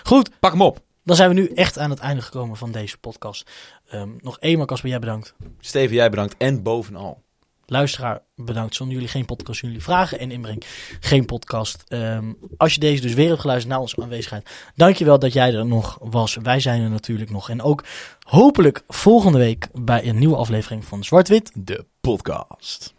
[0.02, 0.80] Goed, Pak hem op.
[1.04, 3.50] dan zijn we nu echt aan het einde gekomen van deze podcast.
[3.88, 5.34] Ehm, nog eenmaal, Casper, jij bedankt.
[5.60, 6.34] Steven, jij bedankt.
[6.38, 7.22] En bovenal.
[7.70, 8.74] Luisteraar, bedankt.
[8.74, 10.64] Zonder jullie geen podcast, jullie vragen en inbreng.
[11.00, 11.84] Geen podcast.
[11.88, 14.50] Ehm, als je deze dus weer hebt geluisterd naar onze aanwezigheid.
[14.74, 16.34] Dankjewel dat jij er nog was.
[16.42, 17.50] Wij zijn er natuurlijk nog.
[17.50, 17.84] En ook
[18.20, 21.50] hopelijk volgende week bij een nieuwe aflevering van Zwart-Wit.
[21.54, 22.94] De podcast.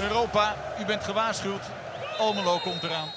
[0.00, 1.62] Europa, u bent gewaarschuwd.
[2.18, 3.08] Almelo komt eraan.